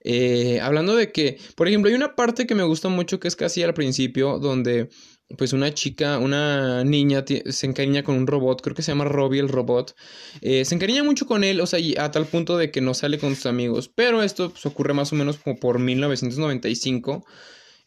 Eh, 0.04 0.60
hablando 0.60 0.94
de 0.94 1.12
que, 1.12 1.38
por 1.56 1.66
ejemplo, 1.66 1.88
hay 1.88 1.94
una 1.94 2.14
parte 2.14 2.46
que 2.46 2.54
me 2.54 2.62
gusta 2.62 2.88
mucho 2.88 3.20
que 3.20 3.28
es 3.28 3.36
casi 3.36 3.62
al 3.62 3.72
principio, 3.72 4.38
donde 4.38 4.90
pues 5.38 5.52
una 5.52 5.72
chica, 5.72 6.18
una 6.18 6.84
niña 6.84 7.24
se 7.26 7.66
encariña 7.66 8.02
con 8.02 8.16
un 8.16 8.26
robot, 8.26 8.60
creo 8.60 8.74
que 8.74 8.82
se 8.82 8.90
llama 8.90 9.04
Robbie 9.04 9.40
el 9.40 9.48
robot, 9.48 9.94
eh, 10.40 10.64
se 10.64 10.74
encariña 10.74 11.04
mucho 11.04 11.24
con 11.26 11.44
él, 11.44 11.60
o 11.60 11.66
sea, 11.66 11.78
a 12.04 12.10
tal 12.10 12.26
punto 12.26 12.58
de 12.58 12.70
que 12.70 12.80
no 12.80 12.94
sale 12.94 13.18
con 13.18 13.34
sus 13.36 13.46
amigos, 13.46 13.88
pero 13.88 14.22
esto 14.22 14.50
pues, 14.50 14.66
ocurre 14.66 14.92
más 14.92 15.12
o 15.12 15.16
menos 15.16 15.38
como 15.38 15.56
por 15.56 15.78
1995. 15.78 17.24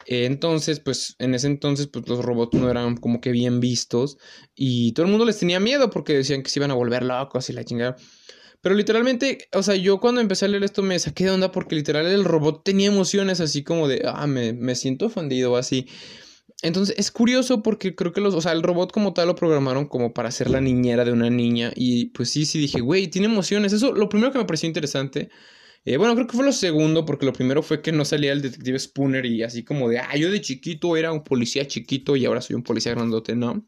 Entonces, 0.05 0.79
pues 0.79 1.15
en 1.19 1.33
ese 1.33 1.47
entonces, 1.47 1.87
pues 1.87 2.07
los 2.07 2.23
robots 2.23 2.57
no 2.57 2.69
eran 2.69 2.97
como 2.97 3.21
que 3.21 3.31
bien 3.31 3.59
vistos 3.59 4.17
y 4.55 4.93
todo 4.93 5.05
el 5.05 5.11
mundo 5.11 5.25
les 5.25 5.39
tenía 5.39 5.59
miedo 5.59 5.89
porque 5.89 6.13
decían 6.13 6.43
que 6.43 6.49
se 6.49 6.59
iban 6.59 6.71
a 6.71 6.75
volver 6.75 7.03
locos 7.03 7.49
y 7.49 7.53
la 7.53 7.63
chingada. 7.63 7.95
Pero 8.61 8.75
literalmente, 8.75 9.49
o 9.53 9.61
sea, 9.61 9.75
yo 9.75 9.99
cuando 9.99 10.21
empecé 10.21 10.45
a 10.45 10.47
leer 10.47 10.63
esto 10.63 10.83
me 10.83 10.97
saqué 10.97 11.25
de 11.25 11.31
onda 11.31 11.51
porque 11.51 11.75
literal 11.75 12.05
el 12.05 12.23
robot 12.23 12.63
tenía 12.63 12.87
emociones 12.87 13.41
así 13.41 13.63
como 13.63 13.87
de, 13.87 14.03
ah, 14.05 14.25
me, 14.27 14.53
me 14.53 14.75
siento 14.75 15.07
ofendido 15.07 15.57
así. 15.57 15.87
Entonces 16.61 16.95
es 16.97 17.11
curioso 17.11 17.61
porque 17.61 17.93
creo 17.93 18.13
que 18.13 18.21
los, 18.21 18.33
o 18.33 18.41
sea, 18.41 18.53
el 18.53 18.63
robot 18.63 18.93
como 18.93 19.13
tal 19.13 19.27
lo 19.27 19.35
programaron 19.35 19.85
como 19.85 20.13
para 20.13 20.31
ser 20.31 20.49
la 20.49 20.61
niñera 20.61 21.03
de 21.03 21.11
una 21.11 21.29
niña 21.29 21.73
y 21.75 22.05
pues 22.11 22.29
sí, 22.29 22.45
sí 22.45 22.57
dije, 22.57 22.79
güey, 22.79 23.07
tiene 23.09 23.27
emociones. 23.27 23.73
Eso, 23.73 23.93
lo 23.93 24.07
primero 24.07 24.31
que 24.31 24.39
me 24.39 24.45
pareció 24.45 24.67
interesante. 24.67 25.29
Eh, 25.85 25.97
bueno, 25.97 26.15
creo 26.15 26.27
que 26.27 26.37
fue 26.37 26.45
lo 26.45 26.53
segundo 26.53 27.05
porque 27.05 27.25
lo 27.25 27.33
primero 27.33 27.61
fue 27.61 27.81
que 27.81 27.91
no 27.91 28.05
salía 28.05 28.31
el 28.31 28.41
detective 28.41 28.79
Spooner 28.79 29.25
y 29.25 29.43
así 29.43 29.63
como 29.63 29.89
de, 29.89 29.99
ah, 29.99 30.15
yo 30.15 30.31
de 30.31 30.39
chiquito 30.39 30.95
era 30.95 31.11
un 31.11 31.23
policía 31.23 31.67
chiquito 31.67 32.15
y 32.15 32.25
ahora 32.25 32.41
soy 32.41 32.55
un 32.55 32.63
policía 32.63 32.93
grandote, 32.93 33.35
¿no? 33.35 33.67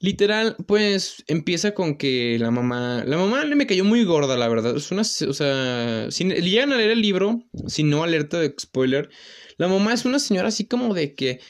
Literal, 0.00 0.54
pues 0.68 1.24
empieza 1.26 1.74
con 1.74 1.96
que 1.96 2.38
la 2.38 2.52
mamá. 2.52 3.02
La 3.04 3.16
mamá 3.16 3.44
le 3.44 3.56
me 3.56 3.66
cayó 3.66 3.84
muy 3.84 4.04
gorda, 4.04 4.36
la 4.36 4.46
verdad. 4.46 4.76
Es 4.76 4.92
una. 4.92 5.02
O 5.02 5.32
sea, 5.32 6.06
si 6.10 6.24
llegan 6.24 6.72
a 6.72 6.76
leer 6.76 6.90
el 6.90 7.02
libro, 7.02 7.42
si 7.66 7.82
no 7.82 8.04
alerta 8.04 8.38
de 8.38 8.54
spoiler. 8.60 9.10
La 9.56 9.66
mamá 9.66 9.92
es 9.92 10.04
una 10.04 10.20
señora 10.20 10.48
así 10.48 10.66
como 10.66 10.94
de 10.94 11.16
que. 11.16 11.40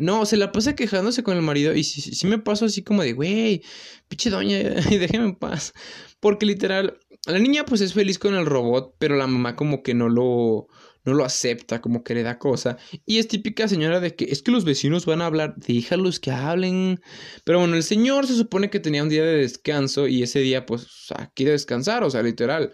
No, 0.00 0.26
se 0.26 0.36
la 0.36 0.50
pasa 0.50 0.74
quejándose 0.74 1.22
con 1.22 1.36
el 1.36 1.42
marido. 1.42 1.72
Y 1.72 1.84
si, 1.84 2.00
si 2.00 2.26
me 2.26 2.38
paso 2.38 2.64
así 2.64 2.82
como 2.82 3.04
de, 3.04 3.12
güey, 3.12 3.62
pinche 4.08 4.28
doña, 4.28 4.58
déjeme 4.90 5.24
en 5.26 5.36
paz. 5.36 5.72
Porque 6.18 6.46
literal, 6.46 6.98
la 7.32 7.38
niña 7.38 7.64
pues 7.64 7.80
es 7.80 7.94
feliz 7.94 8.18
con 8.18 8.34
el 8.34 8.46
robot, 8.46 8.94
pero 8.98 9.16
la 9.16 9.26
mamá 9.26 9.56
como 9.56 9.82
que 9.82 9.94
no 9.94 10.08
lo 10.08 10.68
no 11.04 11.14
lo 11.14 11.24
acepta, 11.24 11.80
como 11.80 12.04
que 12.04 12.14
le 12.14 12.22
da 12.22 12.38
cosa. 12.38 12.76
Y 13.06 13.18
es 13.18 13.28
típica 13.28 13.66
señora 13.66 14.00
de 14.00 14.14
que 14.14 14.26
es 14.26 14.42
que 14.42 14.50
los 14.50 14.64
vecinos 14.64 15.06
van 15.06 15.22
a 15.22 15.26
hablar, 15.26 15.54
déjalos 15.56 16.20
que 16.20 16.30
hablen. 16.30 17.00
Pero 17.44 17.60
bueno, 17.60 17.76
el 17.76 17.82
señor 17.82 18.26
se 18.26 18.36
supone 18.36 18.70
que 18.70 18.80
tenía 18.80 19.02
un 19.02 19.08
día 19.08 19.24
de 19.24 19.38
descanso 19.38 20.06
y 20.06 20.22
ese 20.22 20.40
día 20.40 20.66
pues 20.66 20.86
quiere 21.34 21.52
descansar, 21.52 22.04
o 22.04 22.10
sea, 22.10 22.22
literal. 22.22 22.72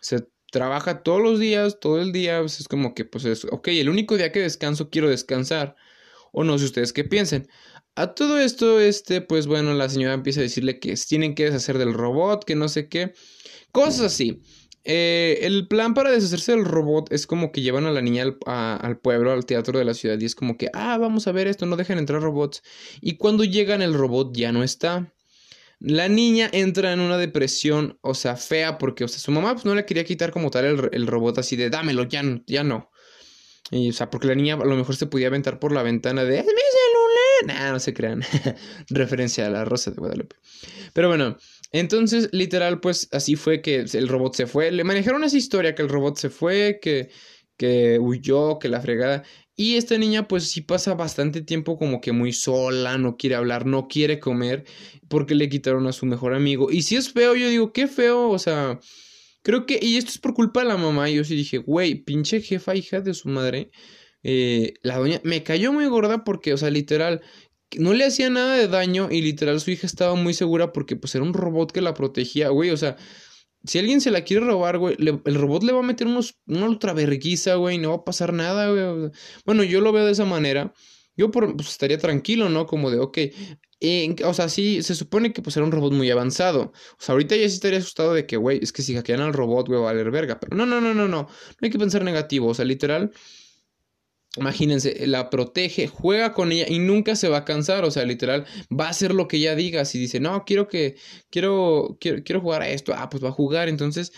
Se 0.00 0.26
trabaja 0.50 1.02
todos 1.02 1.20
los 1.22 1.38
días, 1.38 1.78
todo 1.80 2.00
el 2.00 2.12
día, 2.12 2.40
pues, 2.40 2.60
es 2.60 2.68
como 2.68 2.94
que 2.94 3.04
pues 3.04 3.24
es, 3.24 3.44
ok, 3.44 3.68
el 3.68 3.88
único 3.88 4.16
día 4.16 4.32
que 4.32 4.40
descanso 4.40 4.90
quiero 4.90 5.08
descansar. 5.10 5.76
O 6.32 6.42
no 6.42 6.58
sé 6.58 6.64
ustedes 6.64 6.92
qué 6.92 7.04
piensen. 7.04 7.48
A 7.96 8.14
todo 8.14 8.38
esto, 8.38 8.80
este, 8.80 9.20
pues 9.20 9.46
bueno, 9.46 9.72
la 9.74 9.88
señora 9.88 10.14
empieza 10.14 10.40
a 10.40 10.42
decirle 10.42 10.80
que 10.80 10.94
tienen 10.96 11.34
que 11.34 11.44
deshacer 11.44 11.78
del 11.78 11.94
robot, 11.94 12.44
que 12.44 12.56
no 12.56 12.68
sé 12.68 12.88
qué. 12.88 13.14
Cosas 13.70 14.00
así. 14.06 14.42
Eh, 14.86 15.38
el 15.42 15.66
plan 15.68 15.94
para 15.94 16.10
deshacerse 16.10 16.52
del 16.52 16.64
robot 16.64 17.10
es 17.12 17.26
como 17.26 17.52
que 17.52 17.62
llevan 17.62 17.86
a 17.86 17.92
la 17.92 18.02
niña 18.02 18.24
al, 18.46 18.98
pueblo, 18.98 19.32
al 19.32 19.46
teatro 19.46 19.78
de 19.78 19.84
la 19.84 19.94
ciudad, 19.94 20.18
y 20.20 20.24
es 20.24 20.34
como 20.34 20.58
que, 20.58 20.70
ah, 20.74 20.98
vamos 20.98 21.26
a 21.26 21.32
ver 21.32 21.46
esto, 21.46 21.66
no 21.66 21.76
dejen 21.76 21.98
entrar 21.98 22.20
robots. 22.20 22.62
Y 23.00 23.16
cuando 23.16 23.44
llegan, 23.44 23.80
el 23.80 23.94
robot 23.94 24.36
ya 24.36 24.52
no 24.52 24.64
está. 24.64 25.12
La 25.78 26.08
niña 26.08 26.50
entra 26.52 26.92
en 26.92 27.00
una 27.00 27.16
depresión, 27.16 27.98
o 28.02 28.14
sea, 28.14 28.36
fea, 28.36 28.78
porque, 28.78 29.04
o 29.04 29.08
sea, 29.08 29.20
su 29.20 29.30
mamá 29.30 29.52
pues, 29.52 29.64
no 29.64 29.74
le 29.74 29.86
quería 29.86 30.04
quitar 30.04 30.32
como 30.32 30.50
tal 30.50 30.90
el, 30.92 31.06
robot 31.06 31.38
así 31.38 31.56
de, 31.56 31.70
dámelo, 31.70 32.04
ya, 32.04 32.22
ya 32.46 32.64
no. 32.64 32.90
O 33.72 33.92
sea, 33.92 34.10
porque 34.10 34.26
la 34.26 34.34
niña 34.34 34.54
a 34.54 34.64
lo 34.64 34.76
mejor 34.76 34.96
se 34.96 35.06
podía 35.06 35.28
aventar 35.28 35.58
por 35.58 35.72
la 35.72 35.82
ventana 35.82 36.24
de, 36.24 36.40
¡es! 36.40 36.46
Nah, 37.46 37.72
no 37.72 37.80
se 37.80 37.94
crean. 37.94 38.22
Referencia 38.88 39.46
a 39.46 39.50
la 39.50 39.64
Rosa 39.64 39.90
de 39.90 39.96
Guadalupe. 39.96 40.36
Pero 40.92 41.08
bueno, 41.08 41.36
entonces, 41.72 42.28
literal, 42.32 42.80
pues 42.80 43.08
así 43.12 43.36
fue 43.36 43.60
que 43.60 43.84
el 43.92 44.08
robot 44.08 44.34
se 44.34 44.46
fue. 44.46 44.70
Le 44.70 44.84
manejaron 44.84 45.24
esa 45.24 45.36
historia 45.36 45.74
que 45.74 45.82
el 45.82 45.88
robot 45.88 46.16
se 46.16 46.30
fue, 46.30 46.78
que, 46.80 47.10
que 47.56 47.98
huyó, 47.98 48.58
que 48.58 48.68
la 48.68 48.80
fregada. 48.80 49.24
Y 49.56 49.76
esta 49.76 49.96
niña 49.98 50.26
pues 50.26 50.50
sí 50.50 50.62
pasa 50.62 50.94
bastante 50.94 51.40
tiempo 51.40 51.78
como 51.78 52.00
que 52.00 52.12
muy 52.12 52.32
sola, 52.32 52.98
no 52.98 53.16
quiere 53.16 53.36
hablar, 53.36 53.66
no 53.66 53.86
quiere 53.86 54.18
comer, 54.18 54.64
porque 55.08 55.36
le 55.36 55.48
quitaron 55.48 55.86
a 55.86 55.92
su 55.92 56.06
mejor 56.06 56.34
amigo. 56.34 56.70
Y 56.72 56.82
si 56.82 56.96
es 56.96 57.12
feo, 57.12 57.36
yo 57.36 57.48
digo, 57.48 57.72
qué 57.72 57.86
feo, 57.86 58.30
o 58.30 58.38
sea, 58.38 58.80
creo 59.42 59.64
que, 59.66 59.78
y 59.80 59.96
esto 59.96 60.10
es 60.10 60.18
por 60.18 60.34
culpa 60.34 60.60
de 60.62 60.68
la 60.68 60.76
mamá, 60.76 61.08
yo 61.08 61.22
sí 61.22 61.36
dije, 61.36 61.58
güey, 61.58 61.94
pinche 61.94 62.40
jefa, 62.40 62.74
hija 62.74 63.00
de 63.00 63.14
su 63.14 63.28
madre. 63.28 63.70
Eh, 64.24 64.74
la 64.82 64.98
doña 64.98 65.20
me 65.22 65.42
cayó 65.44 65.72
muy 65.72 65.86
gorda 65.86 66.24
porque, 66.24 66.52
o 66.52 66.56
sea, 66.56 66.70
literal, 66.70 67.22
no 67.78 67.92
le 67.92 68.04
hacía 68.04 68.30
nada 68.30 68.56
de 68.56 68.68
daño 68.68 69.08
y 69.10 69.22
literal 69.22 69.60
su 69.60 69.70
hija 69.70 69.86
estaba 69.86 70.14
muy 70.14 70.34
segura 70.34 70.72
porque 70.72 70.96
pues 70.96 71.14
era 71.14 71.24
un 71.24 71.34
robot 71.34 71.72
que 71.72 71.80
la 71.80 71.94
protegía, 71.94 72.48
güey, 72.48 72.70
o 72.70 72.76
sea, 72.76 72.96
si 73.64 73.78
alguien 73.78 74.00
se 74.00 74.10
la 74.10 74.24
quiere 74.24 74.44
robar, 74.44 74.78
güey, 74.78 74.96
el 74.98 75.34
robot 75.34 75.62
le 75.62 75.72
va 75.72 75.80
a 75.80 75.82
meter 75.82 76.06
unos, 76.06 76.38
una 76.46 76.66
ultra 76.66 76.92
verguiza, 76.92 77.54
güey, 77.54 77.78
no 77.78 77.90
va 77.90 77.96
a 77.96 78.04
pasar 78.04 78.32
nada, 78.32 78.70
güey. 78.70 79.10
Bueno, 79.46 79.62
yo 79.64 79.80
lo 79.80 79.92
veo 79.92 80.04
de 80.04 80.12
esa 80.12 80.26
manera. 80.26 80.74
Yo 81.16 81.30
por, 81.30 81.56
pues, 81.56 81.68
estaría 81.68 81.96
tranquilo, 81.98 82.50
¿no? 82.50 82.66
Como 82.66 82.90
de, 82.90 82.98
ok, 82.98 83.18
o 84.24 84.34
sea, 84.34 84.48
sí, 84.48 84.82
se 84.82 84.94
supone 84.94 85.32
que 85.32 85.42
pues 85.42 85.56
era 85.56 85.64
un 85.64 85.72
robot 85.72 85.92
muy 85.92 86.10
avanzado. 86.10 86.72
O 86.92 86.96
sea, 86.98 87.12
ahorita 87.12 87.36
ya 87.36 87.48
sí 87.48 87.54
estaría 87.54 87.78
asustado 87.78 88.14
de 88.14 88.26
que, 88.26 88.36
güey, 88.36 88.60
es 88.62 88.72
que 88.72 88.82
si 88.82 88.94
hackean 88.94 89.20
al 89.20 89.32
robot, 89.32 89.68
güey, 89.68 89.80
va 89.80 89.90
a 89.90 89.92
valer 89.92 90.10
verga. 90.10 90.40
Pero 90.40 90.56
no, 90.56 90.66
no, 90.66 90.80
no, 90.80 90.94
no, 90.94 91.08
no. 91.08 91.22
No 91.22 91.28
hay 91.60 91.70
que 91.70 91.78
pensar 91.78 92.04
negativo. 92.04 92.48
O 92.48 92.54
sea, 92.54 92.64
literal, 92.64 93.12
Imagínense, 94.36 95.06
la 95.06 95.30
protege, 95.30 95.86
juega 95.86 96.32
con 96.32 96.50
ella 96.50 96.66
y 96.68 96.80
nunca 96.80 97.14
se 97.14 97.28
va 97.28 97.38
a 97.38 97.44
cansar, 97.44 97.84
o 97.84 97.90
sea, 97.90 98.04
literal, 98.04 98.46
va 98.68 98.86
a 98.86 98.90
hacer 98.90 99.14
lo 99.14 99.28
que 99.28 99.36
ella 99.36 99.54
diga. 99.54 99.84
Si 99.84 99.98
dice, 99.98 100.18
no, 100.18 100.44
quiero 100.44 100.66
que, 100.68 100.96
quiero, 101.30 101.96
quiero, 102.00 102.22
quiero 102.24 102.40
jugar 102.40 102.62
a 102.62 102.68
esto, 102.68 102.92
ah, 102.96 103.08
pues 103.08 103.22
va 103.22 103.28
a 103.28 103.32
jugar. 103.32 103.68
Entonces, 103.68 104.12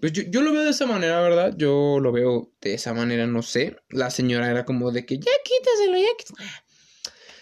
pues 0.00 0.12
yo, 0.12 0.22
yo, 0.28 0.42
lo 0.42 0.52
veo 0.52 0.64
de 0.64 0.70
esa 0.70 0.86
manera, 0.86 1.20
¿verdad? 1.20 1.54
Yo 1.56 1.98
lo 2.00 2.10
veo 2.10 2.52
de 2.60 2.74
esa 2.74 2.94
manera, 2.94 3.26
no 3.26 3.42
sé. 3.42 3.76
La 3.90 4.10
señora 4.10 4.50
era 4.50 4.64
como 4.64 4.90
de 4.90 5.06
que, 5.06 5.18
ya 5.18 5.30
quítaselo, 5.44 5.96
ya 5.98 6.08
quítaselo. 6.18 6.50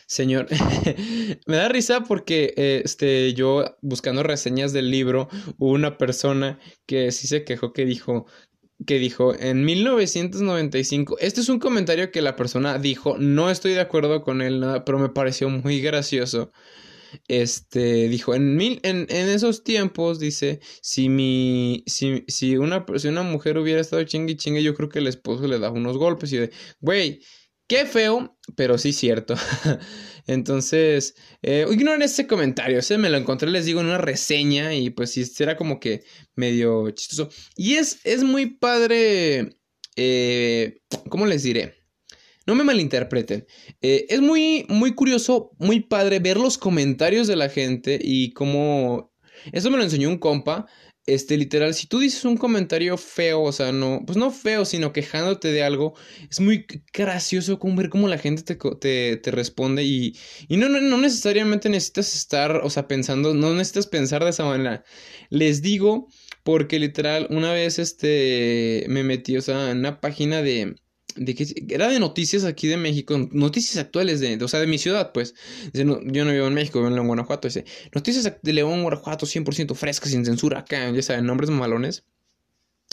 Señor, 0.09 0.47
me 1.47 1.57
da 1.57 1.69
risa 1.69 2.03
porque 2.03 2.55
este, 2.57 3.35
yo 3.35 3.77
buscando 3.83 4.23
reseñas 4.23 4.73
del 4.73 4.91
libro, 4.91 5.29
hubo 5.59 5.73
una 5.73 5.99
persona 5.99 6.59
que 6.87 7.13
sí 7.13 7.27
se 7.27 7.45
quejó 7.45 7.75
que 7.75 7.85
dijo 7.85 8.25
que 8.87 8.99
dijo 8.99 9.35
en 9.39 9.65
1995, 9.65 11.19
este 11.21 11.41
es 11.41 11.49
un 11.49 11.59
comentario 11.59 12.11
que 12.11 12.23
la 12.23 12.37
persona 12.37 12.79
dijo, 12.79 13.19
no 13.19 13.51
estoy 13.51 13.73
de 13.73 13.81
acuerdo 13.81 14.23
con 14.23 14.41
él, 14.43 14.61
nada, 14.61 14.85
pero 14.85 14.99
me 14.99 15.09
pareció 15.09 15.49
muy 15.49 15.81
gracioso. 15.81 16.53
Este 17.27 18.09
dijo, 18.09 18.35
en, 18.35 18.57
mil, 18.57 18.81
en, 18.83 19.07
en 19.09 19.29
esos 19.29 19.65
tiempos, 19.65 20.19
dice, 20.19 20.61
si 20.83 21.09
mi, 21.09 21.83
si, 21.87 22.25
si, 22.29 22.57
una, 22.57 22.85
si 22.97 23.09
una 23.09 23.23
mujer 23.23 23.59
hubiera 23.59 23.81
estado 23.81 24.05
chingue 24.05 24.37
chingue, 24.37 24.63
yo 24.63 24.75
creo 24.75 24.89
que 24.91 24.99
el 24.99 25.07
esposo 25.07 25.47
le 25.49 25.59
da 25.59 25.71
unos 25.71 25.97
golpes 25.97 26.33
y 26.33 26.37
de, 26.37 26.51
güey, 26.81 27.21
Qué 27.69 27.85
feo, 27.85 28.39
pero 28.57 28.79
sí 28.79 28.95
cierto. 28.95 29.35
Entonces, 30.27 31.15
eh, 31.43 31.67
ignoren 31.71 32.01
ese 32.01 32.27
comentario. 32.27 32.79
Ese 32.79 32.97
me 32.97 33.11
lo 33.11 33.19
encontré, 33.19 33.51
les 33.51 33.67
digo, 33.67 33.81
en 33.81 33.87
una 33.87 33.99
reseña 33.99 34.75
y 34.75 34.89
pues 34.91 35.11
sí, 35.11 35.25
era 35.39 35.57
como 35.57 35.79
que 35.79 36.03
medio 36.35 36.91
chistoso. 36.91 37.29
Y 37.57 37.75
es, 37.75 38.01
es 38.05 38.25
muy 38.25 38.47
padre, 38.47 39.51
eh, 39.97 40.81
¿cómo 41.11 41.27
les 41.27 41.43
diré? 41.43 41.75
No 42.47 42.55
me 42.55 42.65
malinterpreten. 42.65 43.47
Eh, 43.83 44.07
es 44.09 44.23
muy, 44.23 44.65
muy 44.71 44.95
curioso, 44.95 45.51
muy 45.59 45.81
padre 45.81 46.21
ver 46.21 46.39
los 46.39 46.57
comentarios 46.57 47.27
de 47.27 47.37
la 47.37 47.51
gente 47.51 47.99
y 48.03 48.33
cómo... 48.33 49.13
Eso 49.53 49.71
me 49.71 49.77
lo 49.77 49.85
enseñó 49.85 50.09
un 50.09 50.19
compa 50.19 50.67
este, 51.09 51.37
literal, 51.37 51.75
si 51.75 51.87
tú 51.87 51.99
dices 51.99 52.25
un 52.25 52.37
comentario 52.37 52.97
feo, 52.99 53.43
o 53.43 53.53
sea, 53.53 53.73
no, 53.73 54.03
pues 54.07 54.19
no 54.19 54.31
feo, 54.31 54.65
sino 54.65 54.93
quejándote 54.93 55.51
de 55.53 55.63
algo, 55.63 55.95
es 56.31 56.41
muy 56.41 56.67
gracioso 56.93 57.59
ver 57.63 57.89
cómo 57.89 58.09
la 58.09 58.19
gente 58.19 58.43
te, 58.43 59.17
te, 59.17 59.31
responde 59.31 59.85
y, 59.85 60.17
y 60.49 60.57
no, 60.59 60.69
no, 60.69 60.81
no, 60.81 60.99
necesariamente 60.99 61.69
necesitas 61.69 62.15
estar, 62.15 62.57
o 62.63 62.71
sea, 62.71 62.89
pensando, 62.89 63.35
no 63.35 63.55
necesitas 63.55 63.87
pensar 63.87 64.23
de 64.25 64.31
esa 64.31 64.45
manera. 64.45 64.85
Les 65.31 65.63
digo, 65.63 66.09
porque 66.43 66.79
literal, 66.79 67.27
una 67.31 67.53
vez, 67.53 67.79
este, 67.79 68.85
me 68.89 69.03
metí, 69.03 69.37
o 69.37 69.43
sea, 69.43 69.71
en 69.71 69.79
una 69.79 70.01
página 70.01 70.43
de 70.43 70.77
de 71.19 71.35
que 71.35 71.47
era 71.69 71.89
de 71.89 72.01
noticias 72.01 72.45
aquí 72.45 72.69
de 72.69 72.77
México, 72.77 73.17
noticias 73.33 73.77
actuales 73.77 74.21
de, 74.21 74.43
o 74.43 74.49
sea, 74.49 74.61
de 74.61 74.67
mi 74.67 74.79
ciudad, 74.79 75.13
pues. 75.13 75.35
yo 75.73 75.85
no 75.85 76.01
vivo 76.01 76.47
en 76.47 76.55
México, 76.55 76.79
vivo 76.79 76.89
en 76.89 76.95
León, 76.95 77.07
Guanajuato. 77.07 77.49
Dice, 77.49 77.65
noticias 77.93 78.33
de 78.43 78.53
León, 78.53 78.83
Guanajuato, 78.83 79.27
100% 79.27 79.75
frescas, 79.75 80.11
sin 80.11 80.25
censura, 80.25 80.61
acá, 80.61 80.91
ya 80.91 81.03
saben, 81.03 81.27
nombres 81.27 81.51
malones. 81.51 82.05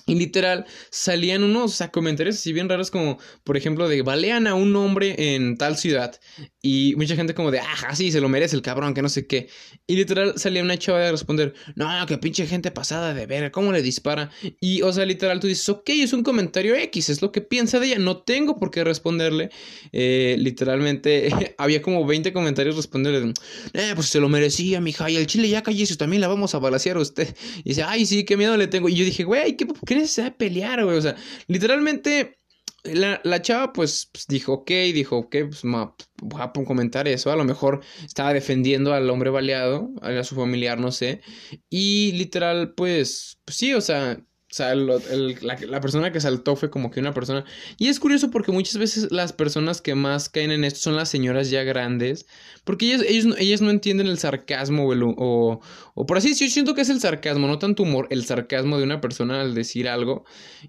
Y 0.08 0.14
literal, 0.14 0.66
salían 0.92 1.44
unos 1.44 1.82
comentarios 1.92 2.36
así 2.36 2.54
bien 2.54 2.70
raros 2.70 2.92
como, 2.92 3.18
por 3.44 3.58
ejemplo, 3.58 3.88
de 3.88 4.04
balean 4.04 4.46
a 4.46 4.54
un 4.54 4.76
hombre 4.76 5.16
en 5.34 5.58
tal 5.58 5.78
ciudad. 5.78 6.20
Y 6.62 6.94
mucha 6.96 7.16
gente 7.16 7.34
como 7.34 7.50
de, 7.50 7.60
ah, 7.60 7.96
sí, 7.96 8.12
se 8.12 8.22
lo 8.22 8.30
merece 8.30 8.56
el 8.56 8.62
cabrón, 8.62 8.94
que 8.94 9.02
no 9.02 9.10
sé 9.10 9.26
qué. 9.26 9.50
Y 9.88 9.96
literal 9.96 10.34
salía 10.38 10.62
una 10.62 10.78
chava 10.78 11.00
de 11.00 11.12
responder, 11.12 11.56
no, 11.76 11.88
que 12.06 12.20
pinche 12.20 12.46
gente 12.46 12.70
pasada 12.70 13.16
de 13.16 13.26
ver, 13.26 13.52
¿cómo 13.52 13.72
le 13.72 13.82
dispara? 13.82 14.30
Y, 14.60 14.84
o 14.84 14.94
sea, 14.94 15.06
literal, 15.06 15.40
tú 15.40 15.48
dices, 15.48 15.68
ok, 15.70 15.90
es 15.90 16.14
un 16.14 16.22
comentario 16.22 16.76
X, 16.76 17.10
es 17.10 17.24
lo 17.24 17.32
que 17.32 17.42
piensa 17.42 17.80
de 17.80 17.88
ella, 17.88 18.00
no 18.00 18.18
tengo 18.18 18.60
por 18.60 18.70
qué 18.70 18.84
responderle. 18.84 19.50
Eh, 19.92 20.36
literalmente, 20.38 21.30
había 21.58 21.82
como 21.82 22.06
20 22.06 22.32
comentarios 22.32 22.76
respondiendo, 22.76 23.34
eh, 23.74 23.92
pues 23.96 24.08
se 24.08 24.20
lo 24.20 24.30
merecía, 24.30 24.82
mija, 24.82 25.10
y 25.10 25.16
el 25.16 25.26
chile 25.26 25.50
ya 25.50 25.64
callese, 25.64 25.96
también 25.96 26.22
la 26.22 26.28
vamos 26.28 26.54
a 26.54 26.60
balasear 26.60 26.98
a 26.98 27.00
usted. 27.00 27.36
Y 27.64 27.70
dice, 27.70 27.82
ay, 27.82 28.06
sí, 28.06 28.24
qué 28.24 28.38
miedo 28.38 28.56
le 28.56 28.68
tengo. 28.68 28.88
Y 28.88 28.96
yo 28.96 29.04
dije, 29.04 29.24
güey, 29.24 29.58
¿qué, 29.58 29.66
qué 29.86 29.95
necesidad 29.96 30.28
de 30.28 30.32
pelear, 30.32 30.84
güey? 30.84 30.98
O 30.98 31.02
sea, 31.02 31.16
literalmente 31.48 32.40
la, 32.84 33.20
la, 33.24 33.42
chava 33.42 33.74
pues, 33.74 34.10
pues, 34.12 34.28
dijo, 34.28 34.54
ok, 34.54 34.70
dijo, 34.94 35.18
ok, 35.18 35.36
pues 35.48 35.64
ma, 35.64 35.96
voy 36.22 36.42
a 36.42 36.52
comentar 36.52 37.08
eso, 37.08 37.32
a 37.32 37.36
lo 37.36 37.44
mejor 37.44 37.82
estaba 38.06 38.34
defendiendo 38.34 38.94
al 38.94 39.10
hombre 39.10 39.30
baleado, 39.30 39.90
a 40.02 40.24
su 40.24 40.36
familiar, 40.36 40.80
no 40.80 40.92
sé, 40.92 41.22
y 41.70 42.12
literal, 42.14 42.74
pues, 42.76 43.40
pues 43.46 43.58
sí, 43.58 43.74
o 43.74 43.82
sea, 43.82 44.20
o 44.56 44.58
sea, 44.58 44.74
la, 44.74 45.82
persona 45.82 46.14
que 46.14 46.22
saltó 46.22 46.56
fue 46.56 46.70
como 46.70 46.90
que 46.90 47.02
una 47.02 47.14
persona. 47.14 47.44
Y 47.78 47.90
es 47.90 48.00
curioso 48.00 48.32
porque 48.32 48.54
muchas 48.54 48.78
veces 48.78 49.12
las 49.12 49.34
personas 49.34 49.82
que 49.82 49.96
más 49.96 50.30
caen 50.30 50.50
en 50.52 50.64
esto 50.64 50.80
son 50.80 50.96
las 50.96 51.10
señoras 51.10 51.50
ya 51.50 51.64
grandes. 51.64 52.26
Porque 52.64 52.86
ellas, 52.86 53.36
ellas 53.38 53.60
no 53.60 53.70
entienden 53.70 54.08
el 54.08 54.18
sarcasmo 54.18 54.88
o, 54.88 55.60
o, 55.94 56.06
por 56.06 56.18
así 56.18 56.30
decirlo, 56.30 56.48
yo 56.48 56.54
siento 56.54 56.74
que 56.74 56.84
es 56.84 56.90
el 56.90 57.02
sarcasmo, 57.02 57.48
no 57.48 57.60
tanto 57.60 57.84
humor, 57.84 58.08
el 58.12 58.24
sarcasmo 58.24 58.78
de 58.78 58.86
una 58.86 59.02
persona 59.02 59.42
al 59.42 59.56
decir 59.56 59.90
algo. 59.90 60.24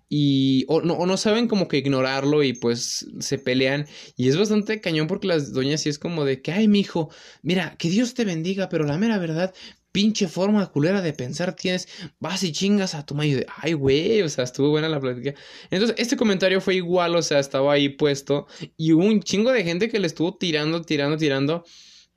Y 0.08 0.64
o 0.66 0.80
no, 0.80 0.94
o 0.94 1.06
no 1.06 1.16
saben 1.16 1.46
como 1.46 1.68
que 1.68 1.76
ignorarlo 1.78 2.42
y 2.42 2.54
pues 2.54 3.06
se 3.20 3.38
pelean. 3.38 3.86
Y 4.16 4.28
es 4.28 4.36
bastante 4.36 4.80
cañón 4.80 5.06
porque 5.06 5.28
las 5.28 5.52
doñas 5.52 5.82
sí 5.82 5.90
es 5.90 6.00
como 6.00 6.24
de 6.24 6.42
que, 6.42 6.50
ay, 6.50 6.66
mi 6.66 6.80
hijo, 6.80 7.08
mira, 7.42 7.76
que 7.78 7.88
Dios 7.88 8.14
te 8.14 8.24
bendiga, 8.24 8.68
pero 8.68 8.84
la 8.84 8.98
mera 8.98 9.18
verdad, 9.18 9.54
pinche 9.96 10.28
forma 10.28 10.66
culera 10.66 11.00
de 11.00 11.14
pensar 11.14 11.56
tienes, 11.56 11.88
vas 12.20 12.42
y 12.42 12.52
chingas 12.52 12.94
a 12.94 13.06
tu 13.06 13.14
mayo 13.14 13.38
de, 13.38 13.46
ay, 13.62 13.72
güey, 13.72 14.20
o 14.20 14.28
sea, 14.28 14.44
estuvo 14.44 14.68
buena 14.68 14.90
la 14.90 15.00
plática. 15.00 15.32
Entonces, 15.70 15.96
este 15.98 16.18
comentario 16.18 16.60
fue 16.60 16.74
igual, 16.74 17.16
o 17.16 17.22
sea, 17.22 17.38
estaba 17.38 17.72
ahí 17.72 17.88
puesto 17.88 18.46
y 18.76 18.92
hubo 18.92 19.06
un 19.06 19.22
chingo 19.22 19.52
de 19.52 19.64
gente 19.64 19.88
que 19.88 19.98
le 19.98 20.06
estuvo 20.06 20.36
tirando, 20.36 20.82
tirando, 20.82 21.16
tirando. 21.16 21.64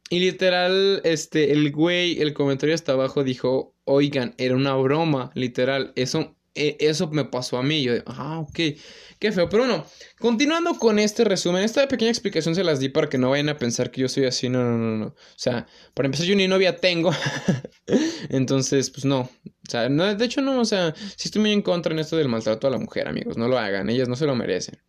Y 0.10 0.20
literal, 0.20 1.00
este, 1.06 1.54
el 1.54 1.72
güey, 1.72 2.20
el 2.22 2.34
comentario 2.34 2.76
hasta 2.76 2.92
abajo 2.92 3.24
dijo, 3.24 3.78
oigan, 3.86 4.36
era 4.38 4.58
una 4.58 4.76
broma, 4.76 5.32
literal, 5.34 5.94
eso, 5.96 6.36
e, 6.56 6.78
eso 6.80 7.08
me 7.10 7.26
pasó 7.26 7.58
a 7.58 7.64
mí. 7.64 7.84
Yo, 7.84 7.94
ah, 8.06 8.40
ok. 8.40 8.60
Qué 9.20 9.32
feo. 9.32 9.50
Pero 9.50 9.66
bueno, 9.66 9.86
continuando 10.20 10.74
con 10.80 10.98
este 11.00 11.24
resumen, 11.24 11.64
esta 11.64 11.88
pequeña 11.88 12.12
explicación 12.12 12.56
se 12.56 12.64
las 12.64 12.80
di 12.80 12.90
para 12.90 13.10
que 13.10 13.18
no 13.18 13.30
vayan 13.30 13.50
a 13.50 13.58
pensar 13.58 13.92
que 13.92 14.02
yo 14.02 14.10
soy 14.10 14.26
así. 14.26 14.50
No, 14.50 14.64
no, 14.64 14.78
no, 14.78 14.98
no. 14.98 15.06
O 15.08 15.16
sea, 15.36 15.68
para 15.94 16.08
empezar, 16.08 16.26
yo 16.26 16.36
ni 16.36 16.48
novia 16.48 16.78
tengo. 16.78 17.12
Entonces, 18.30 18.90
pues 18.90 19.06
no. 19.06 19.22
O 19.22 19.70
sea, 19.70 19.90
no, 19.90 20.16
de 20.16 20.26
hecho, 20.26 20.42
no. 20.42 20.60
O 20.62 20.66
sea, 20.66 20.94
sí 20.96 21.28
estoy 21.28 21.42
muy 21.42 21.52
en 21.52 21.62
contra 21.62 21.94
en 21.94 22.00
esto 22.00 22.18
del 22.18 22.30
maltrato 22.30 22.68
a 22.68 22.72
la 22.72 22.78
mujer, 22.78 23.08
amigos. 23.08 23.38
No 23.38 23.48
lo 23.48 23.58
hagan. 23.60 23.90
Ellas 23.90 24.08
no 24.08 24.16
se 24.16 24.26
lo 24.26 24.36
merecen. 24.36 24.80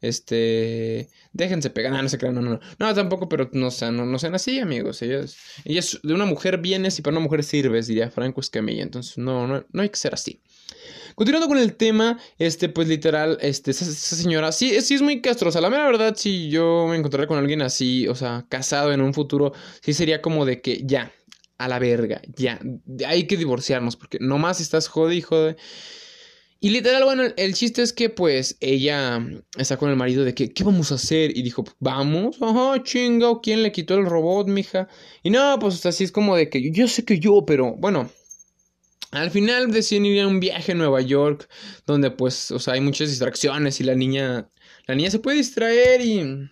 Este. 0.00 1.08
Déjense 1.32 1.70
pegar. 1.70 1.92
No, 1.92 2.02
no 2.02 2.08
se 2.08 2.18
crean. 2.18 2.34
No, 2.36 2.42
no, 2.42 2.50
no. 2.50 2.60
No, 2.78 2.94
tampoco, 2.94 3.28
pero 3.28 3.50
no, 3.52 3.68
o 3.68 3.90
no, 3.90 4.06
no 4.06 4.18
sean 4.18 4.34
así, 4.34 4.60
amigos. 4.60 5.02
Ellas, 5.02 5.36
ellas 5.64 5.98
de 6.02 6.14
una 6.14 6.26
mujer 6.26 6.58
vienes 6.58 6.98
y 6.98 7.02
para 7.02 7.16
una 7.16 7.24
mujer 7.24 7.44
sirves, 7.44 7.86
diría 7.88 8.10
Franco 8.10 8.40
Escamilla. 8.40 8.82
Entonces, 8.82 9.18
no, 9.18 9.46
no, 9.46 9.66
no 9.70 9.82
hay 9.82 9.88
que 9.88 9.96
ser 9.96 10.14
así. 10.14 10.42
Continuando 11.14 11.48
con 11.48 11.58
el 11.58 11.74
tema, 11.74 12.18
este, 12.38 12.68
pues 12.68 12.88
literal, 12.88 13.38
este, 13.40 13.70
esa, 13.72 13.84
señora, 13.84 14.52
sí, 14.52 14.80
sí 14.80 14.94
es 14.94 15.02
muy 15.02 15.20
castrosa. 15.20 15.60
La 15.60 15.70
mera 15.70 15.86
verdad, 15.86 16.14
si 16.16 16.48
yo 16.50 16.86
me 16.88 16.96
encontrara 16.96 17.26
con 17.26 17.38
alguien 17.38 17.62
así, 17.62 18.08
o 18.08 18.14
sea, 18.14 18.46
casado 18.48 18.92
en 18.92 19.00
un 19.00 19.14
futuro, 19.14 19.52
sí 19.82 19.92
sería 19.92 20.22
como 20.22 20.44
de 20.44 20.60
que 20.60 20.82
ya, 20.84 21.12
a 21.58 21.68
la 21.68 21.78
verga, 21.78 22.22
ya, 22.36 22.60
hay 23.06 23.26
que 23.26 23.36
divorciarnos, 23.36 23.96
porque 23.96 24.18
nomás 24.20 24.60
estás 24.60 24.88
jode 24.88 25.16
y. 25.16 25.24
Y 26.62 26.68
literal, 26.70 27.04
bueno, 27.04 27.22
el 27.38 27.54
chiste 27.54 27.80
es 27.80 27.94
que 27.94 28.10
pues 28.10 28.58
ella 28.60 29.18
está 29.56 29.78
con 29.78 29.88
el 29.88 29.96
marido 29.96 30.24
de 30.24 30.34
que, 30.34 30.52
¿qué 30.52 30.62
vamos 30.62 30.92
a 30.92 30.96
hacer? 30.96 31.34
Y 31.34 31.42
dijo, 31.42 31.64
vamos, 31.78 32.36
ajá, 32.42 32.82
chingo, 32.82 33.40
¿quién 33.40 33.62
le 33.62 33.72
quitó 33.72 33.94
el 33.94 34.04
robot, 34.04 34.46
mija? 34.46 34.86
Y 35.22 35.30
no, 35.30 35.58
pues 35.58 35.86
así 35.86 36.04
es 36.04 36.12
como 36.12 36.36
de 36.36 36.50
que 36.50 36.70
yo 36.70 36.86
sé 36.86 37.06
que 37.06 37.18
yo, 37.18 37.46
pero 37.46 37.76
bueno, 37.78 38.10
al 39.10 39.30
final 39.30 39.70
deciden 39.72 40.06
ir 40.06 40.22
a 40.22 40.26
un 40.26 40.40
viaje 40.40 40.72
a 40.72 40.74
Nueva 40.74 41.00
York, 41.00 41.48
donde 41.86 42.10
pues, 42.10 42.50
o 42.50 42.58
sea, 42.58 42.74
hay 42.74 42.80
muchas 42.80 43.08
distracciones 43.08 43.80
y 43.80 43.84
la 43.84 43.94
niña, 43.94 44.48
la 44.86 44.94
niña 44.94 45.10
se 45.10 45.18
puede 45.18 45.38
distraer 45.38 46.00
y 46.00 46.50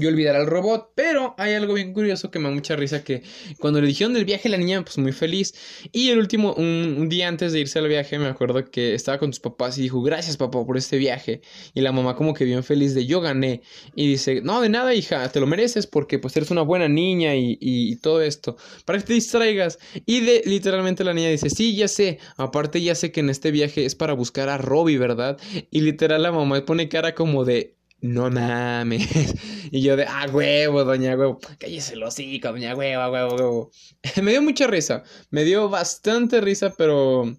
y 0.00 0.06
olvidar 0.06 0.36
al 0.36 0.46
robot. 0.46 0.90
Pero 0.94 1.34
hay 1.38 1.54
algo 1.54 1.74
bien 1.74 1.92
curioso 1.92 2.30
que 2.30 2.38
me 2.38 2.48
da 2.48 2.54
mucha 2.54 2.76
risa 2.76 3.04
que 3.04 3.22
cuando 3.58 3.80
le 3.80 3.86
dijeron 3.86 4.14
del 4.14 4.24
viaje 4.24 4.48
la 4.48 4.56
niña 4.56 4.82
pues 4.82 4.98
muy 4.98 5.12
feliz. 5.12 5.54
Y 5.92 6.10
el 6.10 6.18
último, 6.18 6.54
un, 6.54 7.08
día 7.08 7.28
antes 7.28 7.52
de 7.52 7.60
irse 7.60 7.78
al 7.78 7.88
viaje 7.88 8.18
me 8.18 8.26
acuerdo 8.26 8.64
que 8.70 8.94
estaba 8.94 9.18
con 9.18 9.32
sus 9.32 9.40
papás 9.40 9.78
y 9.78 9.82
dijo 9.82 10.02
gracias 10.02 10.36
papá 10.36 10.64
por 10.64 10.76
este 10.76 10.98
viaje. 10.98 11.40
Y 11.74 11.80
la 11.80 11.92
mamá 11.92 12.16
como 12.16 12.34
que 12.34 12.44
bien 12.44 12.64
feliz 12.64 12.94
de 12.94 13.06
yo 13.06 13.20
gané. 13.20 13.62
Y 13.94 14.08
dice 14.08 14.40
no 14.42 14.60
de 14.60 14.68
nada 14.68 14.94
hija, 14.94 15.28
te 15.30 15.40
lo 15.40 15.46
mereces 15.46 15.86
porque 15.86 16.18
pues 16.18 16.36
eres 16.36 16.50
una 16.50 16.62
buena 16.62 16.88
niña 16.88 17.34
y, 17.34 17.58
y, 17.60 17.96
todo 17.96 18.22
esto. 18.22 18.56
Para 18.84 18.98
que 18.98 19.04
te 19.04 19.12
distraigas. 19.14 19.78
Y 20.04 20.20
de 20.20 20.42
literalmente 20.44 21.04
la 21.04 21.14
niña 21.14 21.28
dice 21.28 21.50
sí 21.50 21.76
ya 21.76 21.88
sé. 21.88 22.18
Aparte 22.36 22.80
ya 22.82 22.94
sé 22.94 23.12
que 23.12 23.20
en 23.20 23.30
este 23.30 23.50
viaje 23.50 23.84
es 23.84 23.94
para 23.94 24.12
buscar 24.12 24.48
a 24.48 24.58
Robbie, 24.58 24.98
¿verdad? 24.98 25.38
Y 25.70 25.80
literal 25.80 26.22
la 26.22 26.32
mamá 26.32 26.64
pone 26.64 26.88
cara 26.88 27.14
como 27.14 27.44
de 27.44 27.75
no 28.00 28.30
mames. 28.30 29.06
Y 29.72 29.82
yo 29.82 29.96
de, 29.96 30.04
ah, 30.04 30.28
huevo, 30.32 30.84
doña 30.84 31.16
huevo. 31.16 31.40
Cállese 31.58 31.96
los 31.96 32.14
hocico, 32.14 32.48
doña 32.48 32.74
huevo, 32.76 33.10
huevo, 33.10 33.34
huevo. 33.34 33.70
me 34.22 34.30
dio 34.30 34.42
mucha 34.42 34.66
risa. 34.66 35.02
Me 35.30 35.44
dio 35.44 35.68
bastante 35.68 36.40
risa, 36.40 36.72
pero. 36.76 37.36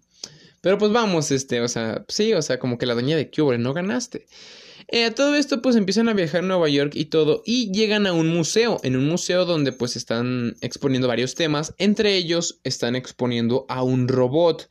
Pero 0.62 0.78
pues 0.78 0.92
vamos, 0.92 1.32
este, 1.32 1.62
o 1.62 1.68
sea, 1.68 2.04
sí, 2.10 2.34
o 2.34 2.42
sea, 2.42 2.60
como 2.60 2.78
que 2.78 2.86
la 2.86 2.96
doña 2.96 3.16
de 3.16 3.30
Cubre, 3.32 3.58
no 3.58 3.74
ganaste. 3.74 4.26
Eh, 4.90 5.12
todo 5.12 5.36
esto 5.36 5.62
pues 5.62 5.76
empiezan 5.76 6.08
a 6.08 6.14
viajar 6.14 6.44
a 6.44 6.48
Nueva 6.48 6.70
York 6.70 6.94
y 6.96 7.06
todo 7.06 7.44
y 7.46 7.72
llegan 7.74 8.08
a 8.08 8.14
un 8.14 8.30
museo, 8.30 8.80
en 8.84 8.96
un 8.96 9.06
museo 9.06 9.44
donde 9.44 9.74
pues 9.74 9.98
están 9.98 10.56
exponiendo 10.62 11.10
varios 11.10 11.36
temas, 11.36 11.74
entre 11.78 12.16
ellos 12.16 12.62
están 12.64 12.96
exponiendo 12.96 13.66
a 13.68 13.84
un 13.84 14.08
robot, 14.08 14.70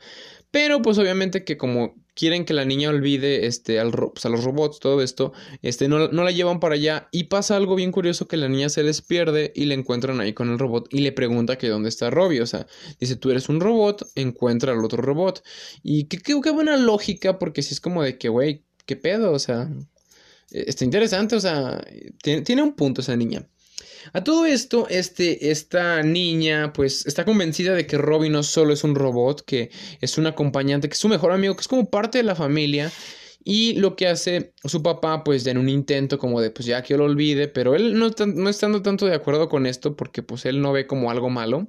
pero 0.51 0.81
pues 0.81 0.97
obviamente 0.97 1.45
que 1.45 1.59
como 1.59 1.95
quieren 2.17 2.47
que 2.47 2.55
la 2.55 2.65
niña 2.65 2.89
olvide 2.89 3.47
este, 3.47 3.79
pues, 4.13 4.25
a 4.25 4.29
los 4.29 4.43
robots, 4.43 4.81
todo 4.81 5.03
esto, 5.03 5.33
este, 5.63 5.87
no, 5.87 6.09
no, 6.09 6.25
la 6.25 6.33
llevan 6.33 6.59
para 6.59 6.75
allá 6.75 7.09
y 7.13 7.25
pasa 7.25 7.57
algo 7.57 7.77
bien 7.77 7.93
curioso 7.93 8.27
que 8.27 8.39
la 8.39 8.49
niña 8.49 8.71
se 8.71 8.83
les 8.83 9.03
pierde 9.03 9.53
y 9.55 9.67
le 9.67 9.75
encuentran 9.75 10.21
ahí 10.21 10.33
con 10.33 10.51
el 10.51 10.59
robot 10.59 10.89
y 10.91 11.01
le 11.01 11.13
pregunta 11.13 11.59
que 11.59 11.69
dónde 11.69 11.91
está 11.91 12.11
Robbie, 12.11 12.41
o 12.41 12.47
sea, 12.47 12.67
dice, 12.99 13.17
tú 13.17 13.31
eres 13.31 13.49
un 13.49 13.61
robot, 13.61 14.09
encuentra 14.15 14.73
al 14.73 14.85
otro 14.85 15.03
robot. 15.03 15.45
Y 15.83 16.05
qué, 16.05 16.19
qué, 16.19 16.35
qué 16.43 16.51
buena 16.51 16.77
lógica, 16.77 17.39
porque 17.39 17.63
si 17.63 17.75
es 17.75 17.81
como 17.81 18.03
de 18.03 18.19
que, 18.19 18.31
güey, 18.31 18.65
qué 18.87 18.97
pedo, 18.97 19.33
o 19.33 19.39
sea, 19.39 19.71
está 20.51 20.85
interesante, 20.85 21.37
o 21.37 21.41
sea, 21.41 21.85
tiene, 22.23 22.43
tiene 22.43 22.63
un 22.63 22.75
punto 22.75 23.03
esa 23.03 23.15
niña. 23.15 23.47
A 24.13 24.25
todo 24.25 24.47
esto, 24.47 24.87
este, 24.89 25.51
esta 25.51 26.03
niña 26.03 26.73
pues 26.73 27.07
está 27.07 27.25
convencida 27.25 27.75
de 27.75 27.87
que 27.87 27.99
Robin 27.99 28.33
no 28.33 28.43
solo 28.43 28.73
es 28.73 28.85
un 28.85 28.95
robot, 28.95 29.45
que 29.45 29.71
es 30.01 30.19
un 30.19 30.27
acompañante, 30.27 30.89
que 30.89 30.95
es 30.95 31.01
su 31.01 31.09
mejor 31.09 31.33
amigo, 31.33 31.55
que 31.55 31.63
es 31.63 31.69
como 31.69 31.91
parte 31.91 32.19
de 32.19 32.25
la 32.25 32.35
familia. 32.35 32.91
Y 33.49 33.75
lo 33.75 33.95
que 33.95 34.09
hace 34.09 34.55
su 34.65 34.83
papá, 34.83 35.23
pues 35.23 35.47
en 35.47 35.59
un 35.59 35.69
intento 35.69 36.19
como 36.19 36.41
de, 36.41 36.51
pues 36.51 36.67
ya 36.67 36.83
que 36.83 36.97
lo 36.97 37.05
olvide, 37.05 37.47
pero 37.47 37.77
él 37.77 37.97
no, 37.97 38.11
no 38.27 38.49
estando 38.49 38.83
tanto 38.83 39.07
de 39.07 39.15
acuerdo 39.15 39.49
con 39.49 39.67
esto, 39.67 39.95
porque 39.95 40.23
pues 40.23 40.47
él 40.47 40.61
no 40.61 40.73
ve 40.73 40.89
como 40.89 41.13
algo 41.13 41.31
malo. 41.31 41.69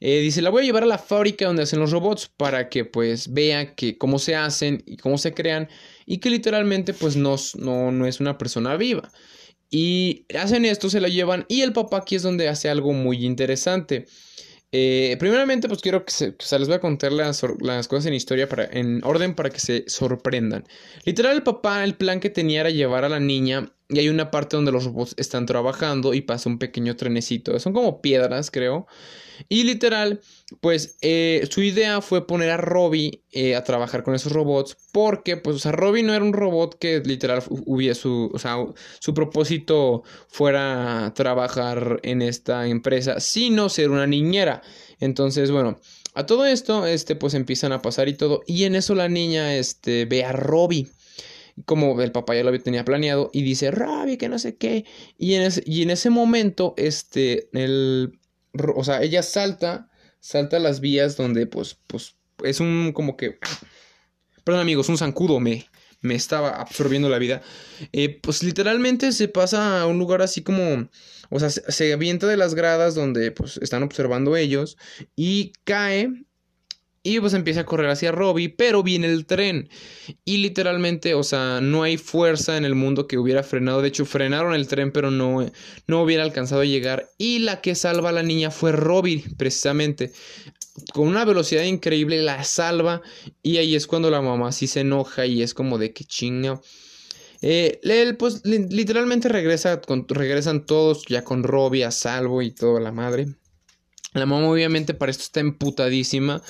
Eh, 0.00 0.20
dice, 0.20 0.42
la 0.42 0.50
voy 0.50 0.62
a 0.62 0.66
llevar 0.66 0.82
a 0.82 0.86
la 0.86 0.98
fábrica 0.98 1.46
donde 1.46 1.62
hacen 1.62 1.80
los 1.80 1.90
robots 1.90 2.28
para 2.28 2.68
que 2.68 2.84
pues 2.84 3.32
vea 3.32 3.74
que 3.74 3.96
cómo 3.96 4.18
se 4.18 4.36
hacen 4.36 4.82
y 4.86 4.96
cómo 4.96 5.18
se 5.18 5.32
crean 5.32 5.68
y 6.04 6.18
que 6.18 6.30
literalmente 6.30 6.92
pues 6.92 7.16
no, 7.16 7.36
no, 7.56 7.90
no 7.92 8.06
es 8.06 8.20
una 8.20 8.38
persona 8.38 8.76
viva. 8.76 9.10
Y 9.70 10.26
hacen 10.38 10.64
esto, 10.64 10.88
se 10.90 11.00
la 11.00 11.08
llevan 11.08 11.44
y 11.48 11.62
el 11.62 11.72
papá 11.72 11.98
aquí 11.98 12.14
es 12.14 12.22
donde 12.22 12.48
hace 12.48 12.68
algo 12.68 12.92
muy 12.92 13.24
interesante. 13.24 14.06
Eh, 14.72 15.16
primeramente, 15.18 15.68
pues 15.68 15.80
quiero 15.80 16.04
que 16.04 16.12
se, 16.12 16.28
o 16.30 16.34
sea, 16.38 16.58
les 16.58 16.68
voy 16.68 16.76
a 16.76 16.80
contar 16.80 17.12
las, 17.12 17.42
las, 17.60 17.88
cosas 17.88 18.06
en 18.06 18.14
historia 18.14 18.48
para, 18.48 18.64
en 18.64 19.02
orden 19.04 19.34
para 19.34 19.50
que 19.50 19.60
se 19.60 19.84
sorprendan. 19.86 20.64
Literal, 21.04 21.36
el 21.36 21.42
papá, 21.42 21.84
el 21.84 21.94
plan 21.94 22.20
que 22.20 22.30
tenía 22.30 22.60
era 22.60 22.70
llevar 22.70 23.04
a 23.04 23.08
la 23.08 23.20
niña 23.20 23.72
y 23.88 24.00
hay 24.00 24.08
una 24.08 24.30
parte 24.32 24.56
donde 24.56 24.72
los 24.72 24.84
robots 24.84 25.14
están 25.16 25.46
trabajando 25.46 26.12
y 26.12 26.20
pasa 26.20 26.48
un 26.48 26.58
pequeño 26.58 26.96
trenecito. 26.96 27.58
Son 27.60 27.72
como 27.72 28.02
piedras, 28.02 28.50
creo. 28.50 28.86
Y 29.48 29.62
literal, 29.62 30.20
pues 30.60 30.96
eh, 31.02 31.46
su 31.50 31.62
idea 31.62 32.00
fue 32.00 32.26
poner 32.26 32.50
a 32.50 32.56
Robbie 32.56 33.22
eh, 33.30 33.54
a 33.54 33.62
trabajar 33.62 34.02
con 34.02 34.14
esos 34.16 34.32
robots. 34.32 34.76
Porque, 34.92 35.36
pues, 35.36 35.56
o 35.56 35.58
sea, 35.60 35.70
Robbie 35.70 36.02
no 36.02 36.14
era 36.14 36.24
un 36.24 36.32
robot 36.32 36.78
que 36.80 37.00
literal 37.00 37.44
hubiera 37.48 37.94
su, 37.94 38.30
o 38.34 38.38
sea, 38.40 38.56
su 38.98 39.14
propósito 39.14 40.02
fuera 40.28 41.12
trabajar 41.14 42.00
en 42.02 42.22
esta 42.22 42.66
empresa, 42.66 43.20
sino 43.20 43.68
ser 43.68 43.90
una 43.90 44.08
niñera. 44.08 44.62
Entonces, 44.98 45.52
bueno, 45.52 45.78
a 46.14 46.26
todo 46.26 46.44
esto, 46.44 46.86
este, 46.86 47.14
pues 47.14 47.34
empiezan 47.34 47.70
a 47.70 47.82
pasar 47.82 48.08
y 48.08 48.14
todo. 48.14 48.42
Y 48.46 48.64
en 48.64 48.74
eso 48.74 48.96
la 48.96 49.08
niña, 49.08 49.54
este, 49.54 50.06
ve 50.06 50.24
a 50.24 50.32
Robbie 50.32 50.88
como 51.64 52.00
el 52.00 52.12
papá 52.12 52.34
ya 52.34 52.44
lo 52.44 52.58
tenía 52.60 52.84
planeado 52.84 53.30
y 53.32 53.42
dice, 53.42 53.70
Robbie, 53.70 54.18
que 54.18 54.28
no 54.28 54.38
sé 54.38 54.56
qué. 54.56 54.84
Y 55.16 55.34
en 55.34 55.42
ese, 55.42 55.62
y 55.64 55.82
en 55.82 55.90
ese 55.90 56.10
momento, 56.10 56.74
este, 56.76 57.48
el, 57.52 58.18
o 58.74 58.84
sea, 58.84 59.02
ella 59.02 59.22
salta, 59.22 59.90
salta 60.20 60.58
las 60.58 60.80
vías 60.80 61.16
donde, 61.16 61.46
pues, 61.46 61.78
pues, 61.86 62.16
es 62.44 62.60
un, 62.60 62.92
como 62.92 63.16
que, 63.16 63.38
perdón 64.44 64.60
amigos, 64.60 64.88
un 64.88 64.98
zancudo 64.98 65.40
me, 65.40 65.66
me 66.02 66.14
estaba 66.14 66.50
absorbiendo 66.50 67.08
la 67.08 67.18
vida. 67.18 67.42
Eh, 67.92 68.20
pues 68.20 68.42
literalmente 68.42 69.12
se 69.12 69.28
pasa 69.28 69.80
a 69.80 69.86
un 69.86 69.98
lugar 69.98 70.20
así 70.20 70.42
como, 70.42 70.90
o 71.30 71.40
sea, 71.40 71.48
se, 71.48 71.70
se 71.72 71.92
avienta 71.92 72.26
de 72.26 72.36
las 72.36 72.54
gradas 72.54 72.94
donde, 72.94 73.32
pues, 73.32 73.56
están 73.62 73.82
observando 73.82 74.36
ellos 74.36 74.76
y 75.16 75.52
cae 75.64 76.25
y 77.06 77.20
pues 77.20 77.34
empieza 77.34 77.60
a 77.60 77.66
correr 77.66 77.88
hacia 77.88 78.10
Robbie, 78.10 78.48
pero 78.48 78.82
viene 78.82 79.06
el 79.06 79.26
tren. 79.26 79.68
Y 80.24 80.38
literalmente, 80.38 81.14
o 81.14 81.22
sea, 81.22 81.60
no 81.60 81.84
hay 81.84 81.98
fuerza 81.98 82.56
en 82.56 82.64
el 82.64 82.74
mundo 82.74 83.06
que 83.06 83.16
hubiera 83.16 83.44
frenado. 83.44 83.80
De 83.80 83.86
hecho, 83.86 84.04
frenaron 84.04 84.54
el 84.54 84.66
tren, 84.66 84.90
pero 84.90 85.12
no, 85.12 85.48
no 85.86 86.02
hubiera 86.02 86.24
alcanzado 86.24 86.62
a 86.62 86.64
llegar. 86.64 87.08
Y 87.16 87.38
la 87.38 87.60
que 87.60 87.76
salva 87.76 88.08
a 88.08 88.12
la 88.12 88.24
niña 88.24 88.50
fue 88.50 88.72
Robbie, 88.72 89.22
precisamente. 89.36 90.10
Con 90.92 91.06
una 91.06 91.24
velocidad 91.24 91.62
increíble 91.62 92.20
la 92.22 92.42
salva. 92.42 93.02
Y 93.40 93.58
ahí 93.58 93.76
es 93.76 93.86
cuando 93.86 94.10
la 94.10 94.20
mamá 94.20 94.50
sí 94.50 94.66
se 94.66 94.80
enoja 94.80 95.26
y 95.26 95.42
es 95.42 95.54
como 95.54 95.78
de 95.78 95.92
que 95.92 96.02
chinga. 96.02 96.60
Eh, 97.40 97.78
él, 97.84 98.16
pues, 98.16 98.44
literalmente 98.44 99.28
regresa, 99.28 99.80
regresan 100.08 100.66
todos 100.66 101.04
ya 101.06 101.22
con 101.22 101.44
Robbie 101.44 101.84
a 101.84 101.92
salvo 101.92 102.42
y 102.42 102.50
toda 102.50 102.80
la 102.80 102.90
madre. 102.90 103.28
La 104.16 104.24
mamá 104.24 104.48
obviamente 104.48 104.94
para 104.94 105.10
esto 105.10 105.24
está 105.24 105.40
emputadísima 105.40 106.42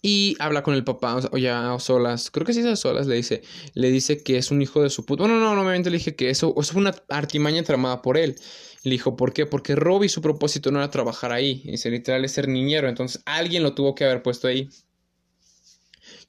y 0.00 0.36
habla 0.38 0.62
con 0.62 0.74
el 0.74 0.84
papá, 0.84 1.20
o 1.30 1.36
ya 1.36 1.76
solas, 1.78 2.30
creo 2.30 2.46
que 2.46 2.54
sí 2.54 2.60
es 2.60 2.66
a 2.66 2.76
solas, 2.76 3.06
le 3.06 3.16
dice, 3.16 3.42
le 3.74 3.90
dice 3.90 4.22
que 4.22 4.38
es 4.38 4.50
un 4.50 4.62
hijo 4.62 4.82
de 4.82 4.88
su 4.88 5.04
puta. 5.04 5.24
Bueno, 5.24 5.38
no, 5.38 5.54
no, 5.54 5.60
obviamente 5.60 5.90
le 5.90 5.98
dije 5.98 6.16
que 6.16 6.30
eso, 6.30 6.54
eso 6.58 6.72
fue 6.72 6.80
una 6.80 6.94
artimaña 7.10 7.62
tramada 7.62 8.00
por 8.00 8.16
él. 8.16 8.36
Le 8.84 8.92
dijo, 8.92 9.16
¿por 9.16 9.34
qué? 9.34 9.44
Porque 9.44 9.74
Robbie 9.76 10.08
su 10.08 10.22
propósito 10.22 10.70
no 10.70 10.78
era 10.78 10.90
trabajar 10.90 11.32
ahí, 11.32 11.62
y 11.64 11.90
literal 11.90 12.24
es 12.24 12.32
ser 12.32 12.48
niñero, 12.48 12.88
entonces 12.88 13.22
alguien 13.26 13.62
lo 13.62 13.74
tuvo 13.74 13.94
que 13.94 14.04
haber 14.04 14.22
puesto 14.22 14.48
ahí. 14.48 14.70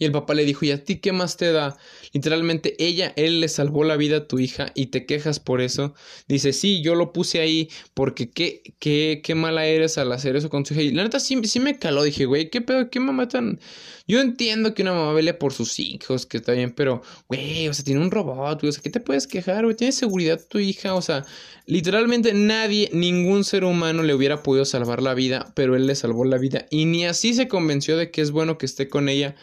Y 0.02 0.06
el 0.06 0.12
papá 0.12 0.34
le 0.34 0.46
dijo, 0.46 0.66
¿y 0.66 0.72
a 0.72 0.84
ti 0.84 0.96
qué 0.96 1.12
más 1.12 1.38
te 1.38 1.52
da? 1.52 1.78
Literalmente 2.12 2.76
ella, 2.84 3.14
él 3.18 3.40
le 3.40 3.48
salvó 3.48 3.84
la 3.84 3.98
vida 3.98 4.18
a 4.18 4.28
tu 4.28 4.40
hija 4.40 4.72
y 4.74 4.88
te 4.88 5.06
quejas 5.06 5.40
por 5.40 5.62
eso. 5.62 5.94
Dice, 6.28 6.54
sí, 6.54 6.82
yo 6.82 6.96
lo 6.96 7.14
puse 7.14 7.40
ahí 7.40 7.70
porque 7.94 8.32
qué, 8.32 8.64
qué, 8.80 9.22
qué 9.24 9.36
mala 9.36 9.68
eres 9.68 10.00
al 10.00 10.12
hacer 10.12 10.36
eso 10.36 10.50
con 10.50 10.64
tu 10.64 10.74
hija. 10.74 10.82
Y 10.82 10.92
la 10.92 11.04
neta 11.04 11.20
sí, 11.20 11.40
sí 11.44 11.60
me 11.60 11.78
caló, 11.78 12.02
dije, 12.02 12.26
güey, 12.26 12.50
¿qué 12.50 12.62
pedo? 12.62 12.90
¿Qué 12.90 13.00
mamá 13.00 13.28
tan...? 13.28 13.60
Yo 14.08 14.20
entiendo 14.20 14.74
que 14.74 14.82
una 14.82 14.94
mamá 14.94 15.14
vele 15.14 15.36
por 15.36 15.54
sus 15.54 15.78
hijos, 15.78 16.26
que 16.26 16.38
está 16.38 16.54
bien, 16.54 16.72
pero, 16.72 17.04
güey, 17.28 17.68
o 17.68 17.74
sea, 17.74 17.86
tiene 17.86 18.02
un 18.02 18.10
robot, 18.10 18.60
güey, 18.60 18.70
o 18.70 18.74
sea, 18.74 18.82
¿qué 18.82 18.90
te 18.90 19.00
puedes 19.02 19.28
quejar, 19.28 19.66
güey? 19.66 19.76
Tiene 19.76 19.92
seguridad 19.92 20.42
tu 20.50 20.58
hija, 20.58 20.96
o 20.96 21.02
sea, 21.04 21.24
literalmente 21.68 22.34
nadie, 22.34 22.90
ningún 22.92 23.44
ser 23.44 23.64
humano 23.66 24.02
le 24.02 24.16
hubiera 24.16 24.42
podido 24.42 24.66
salvar 24.66 25.04
la 25.04 25.14
vida, 25.14 25.54
pero 25.56 25.76
él 25.76 25.86
le 25.86 25.94
salvó 25.94 26.26
la 26.26 26.40
vida 26.40 26.66
y 26.72 26.86
ni 26.86 27.06
así 27.06 27.36
se 27.36 27.48
convenció 27.48 27.98
de 27.98 28.10
que 28.10 28.22
es 28.22 28.32
bueno 28.32 28.58
que 28.58 28.66
esté 28.66 28.90
con 28.90 29.08
ella. 29.08 29.36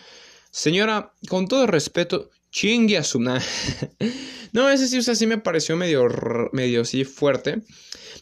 Señora, 0.50 1.12
con 1.28 1.48
todo 1.48 1.66
respeto, 1.66 2.30
chingue 2.50 2.98
a 2.98 3.04
su... 3.04 3.20
no, 4.52 4.70
ese 4.70 4.88
sí, 4.88 4.98
o 4.98 5.02
sea, 5.02 5.28
me 5.28 5.38
pareció 5.38 5.76
medio, 5.76 6.08
medio 6.52 6.84
sí 6.84 7.04
fuerte. 7.04 7.62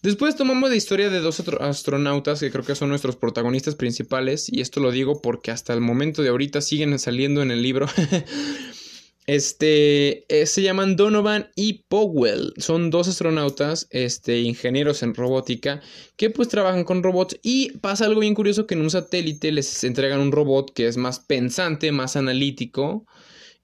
Después 0.02 0.36
tomamos 0.36 0.70
la 0.70 0.76
historia 0.76 1.10
de 1.10 1.20
dos 1.20 1.42
astronautas 1.60 2.40
que 2.40 2.50
creo 2.50 2.64
que 2.64 2.74
son 2.74 2.90
nuestros 2.90 3.16
protagonistas 3.16 3.74
principales. 3.74 4.46
Y 4.52 4.60
esto 4.60 4.80
lo 4.80 4.90
digo 4.90 5.20
porque 5.22 5.50
hasta 5.50 5.72
el 5.72 5.80
momento 5.80 6.22
de 6.22 6.28
ahorita 6.28 6.60
siguen 6.60 6.98
saliendo 6.98 7.42
en 7.42 7.50
el 7.50 7.62
libro. 7.62 7.86
Este, 9.26 10.24
eh, 10.28 10.46
se 10.46 10.62
llaman 10.62 10.94
Donovan 10.94 11.50
y 11.56 11.84
Powell. 11.88 12.52
Son 12.58 12.90
dos 12.90 13.08
astronautas, 13.08 13.88
este, 13.90 14.38
ingenieros 14.40 15.02
en 15.02 15.14
robótica, 15.14 15.80
que 16.16 16.30
pues 16.30 16.48
trabajan 16.48 16.84
con 16.84 17.02
robots 17.02 17.36
y 17.42 17.72
pasa 17.78 18.04
algo 18.04 18.20
bien 18.20 18.34
curioso 18.34 18.66
que 18.66 18.74
en 18.74 18.82
un 18.82 18.90
satélite 18.90 19.50
les 19.50 19.82
entregan 19.82 20.20
un 20.20 20.30
robot 20.30 20.72
que 20.72 20.86
es 20.86 20.96
más 20.96 21.18
pensante, 21.18 21.90
más 21.90 22.14
analítico. 22.16 23.04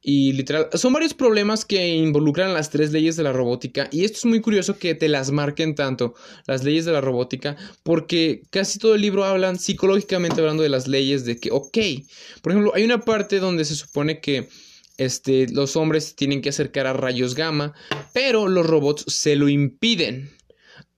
Y 0.05 0.33
literal, 0.33 0.69
son 0.75 0.93
varios 0.93 1.15
problemas 1.15 1.65
que 1.65 1.95
involucran 1.95 2.53
las 2.55 2.71
tres 2.71 2.91
leyes 2.91 3.15
de 3.15 3.23
la 3.23 3.33
robótica. 3.33 3.89
Y 3.93 4.05
esto 4.05 4.19
es 4.19 4.25
muy 4.25 4.41
curioso 4.41 4.77
que 4.77 4.97
te 4.97 5.09
las 5.09 5.31
marquen 5.31 5.77
tanto, 5.77 6.15
las 6.49 6.65
leyes 6.65 6.85
de 6.85 6.93
la 6.93 7.01
robótica, 7.01 7.57
porque 7.85 8.43
casi 8.51 8.81
todo 8.81 8.97
el 8.97 9.01
libro 9.01 9.23
hablan 9.25 9.61
psicológicamente 9.61 10.41
hablando 10.41 10.65
de 10.65 10.71
las 10.71 10.89
leyes 10.89 11.25
de 11.25 11.37
que, 11.39 11.53
ok, 11.53 11.79
por 12.43 12.51
ejemplo, 12.51 12.73
hay 12.75 12.83
una 12.83 13.01
parte 13.01 13.39
donde 13.39 13.65
se 13.65 13.77
supone 13.77 14.21
que 14.21 14.49
este, 14.97 15.47
los 15.49 15.77
hombres 15.77 16.17
tienen 16.17 16.43
que 16.43 16.51
acercar 16.51 16.87
a 16.87 16.93
rayos 16.93 17.35
gamma, 17.35 17.75
pero 18.13 18.49
los 18.49 18.67
robots 18.67 19.05
se 19.09 19.37
lo 19.37 19.49
impiden. 19.49 20.31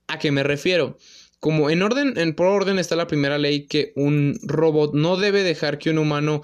¿A 0.06 0.18
qué 0.18 0.30
me 0.30 0.42
refiero? 0.42 0.98
Como 1.40 1.68
en 1.68 1.82
orden, 1.82 2.14
en 2.16 2.34
por 2.34 2.46
orden 2.46 2.78
está 2.78 2.96
la 2.96 3.06
primera 3.06 3.38
ley 3.38 3.66
que 3.66 3.92
un 3.96 4.38
robot 4.42 4.94
no 4.94 5.16
debe 5.16 5.42
dejar 5.42 5.78
que 5.78 5.90
un 5.90 5.98
humano 5.98 6.42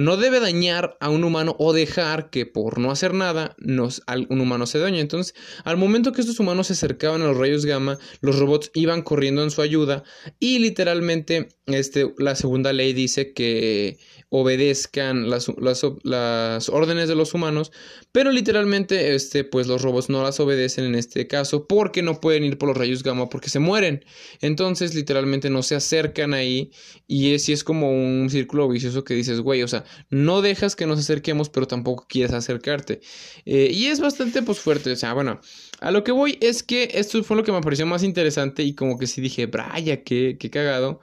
no 0.00 0.16
debe 0.16 0.40
dañar 0.40 0.96
a 1.00 1.10
un 1.10 1.24
humano 1.24 1.54
o 1.58 1.72
dejar 1.72 2.30
que 2.30 2.46
por 2.46 2.78
no 2.78 2.90
hacer 2.90 3.14
nada 3.14 3.54
nos, 3.58 4.02
un 4.28 4.40
humano 4.40 4.66
se 4.66 4.78
dañe. 4.78 5.00
Entonces, 5.00 5.34
al 5.64 5.76
momento 5.76 6.12
que 6.12 6.22
estos 6.22 6.40
humanos 6.40 6.68
se 6.68 6.72
acercaban 6.72 7.22
a 7.22 7.26
los 7.26 7.36
rayos 7.36 7.66
gamma, 7.66 7.98
los 8.20 8.38
robots 8.38 8.70
iban 8.74 9.02
corriendo 9.02 9.42
en 9.42 9.50
su 9.50 9.60
ayuda 9.60 10.02
y 10.38 10.58
literalmente 10.60 11.48
este, 11.66 12.12
la 12.18 12.34
segunda 12.34 12.72
ley 12.72 12.92
dice 12.92 13.32
que 13.32 13.98
obedezcan 14.30 15.30
las, 15.30 15.46
las, 15.58 16.68
órdenes 16.68 17.08
de 17.08 17.14
los 17.14 17.34
humanos, 17.34 17.70
pero 18.10 18.32
literalmente 18.32 19.14
este, 19.14 19.44
pues 19.44 19.66
los 19.66 19.82
robots 19.82 20.08
no 20.08 20.22
las 20.22 20.40
obedecen 20.40 20.86
en 20.86 20.94
este 20.94 21.28
caso 21.28 21.66
porque 21.66 22.02
no 22.02 22.20
pueden 22.20 22.42
ir 22.42 22.58
por 22.58 22.68
los 22.68 22.76
rayos 22.76 23.02
gamma 23.02 23.28
porque 23.28 23.50
se 23.50 23.58
mueren. 23.58 24.04
Entonces 24.40 24.94
literalmente 24.94 25.50
no 25.50 25.62
se 25.62 25.76
acercan 25.76 26.34
ahí 26.34 26.72
y 27.06 27.34
es, 27.34 27.48
y 27.48 27.52
es 27.52 27.62
como 27.62 27.92
un 27.92 28.28
círculo 28.30 28.68
vicioso 28.68 29.04
que 29.04 29.14
dices, 29.14 29.40
güey, 29.40 29.62
o 29.62 29.68
sea, 29.68 29.84
no 30.10 30.42
dejas 30.42 30.74
que 30.74 30.86
nos 30.86 30.98
acerquemos 30.98 31.48
pero 31.48 31.66
tampoco 31.68 32.06
quieres 32.08 32.32
acercarte. 32.32 33.02
Eh, 33.44 33.68
y 33.70 33.86
es 33.86 34.00
bastante 34.00 34.42
pues 34.42 34.58
fuerte, 34.58 34.90
o 34.92 34.96
sea, 34.96 35.12
bueno, 35.12 35.40
a 35.80 35.90
lo 35.90 36.02
que 36.04 36.12
voy 36.12 36.38
es 36.40 36.62
que 36.62 36.90
esto 36.94 37.22
fue 37.22 37.36
lo 37.36 37.44
que 37.44 37.52
me 37.52 37.60
pareció 37.60 37.86
más 37.86 38.02
interesante 38.02 38.62
y 38.62 38.74
como 38.74 38.98
que 38.98 39.06
sí 39.06 39.20
dije, 39.20 39.46
braya, 39.46 40.02
qué, 40.02 40.36
qué 40.40 40.50
cagado. 40.50 41.00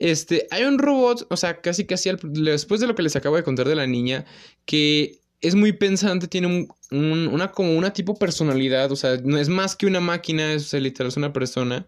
Este, 0.00 0.46
hay 0.50 0.64
un 0.64 0.78
robot, 0.78 1.26
o 1.30 1.36
sea, 1.36 1.60
casi 1.60 1.84
casi 1.84 2.10
después 2.22 2.80
de 2.80 2.86
lo 2.86 2.94
que 2.94 3.02
les 3.02 3.16
acabo 3.16 3.36
de 3.36 3.44
contar 3.44 3.68
de 3.68 3.76
la 3.76 3.86
niña, 3.86 4.24
que 4.64 5.20
es 5.42 5.54
muy 5.54 5.72
pensante, 5.72 6.26
tiene 6.26 6.68
una 6.90 7.52
como 7.52 7.76
una 7.76 7.92
tipo 7.92 8.14
personalidad, 8.18 8.90
o 8.90 8.96
sea, 8.96 9.18
no 9.22 9.38
es 9.38 9.50
más 9.50 9.76
que 9.76 9.86
una 9.86 10.00
máquina, 10.00 10.54
es 10.54 10.72
literal 10.72 11.08
es 11.08 11.18
una 11.18 11.34
persona, 11.34 11.86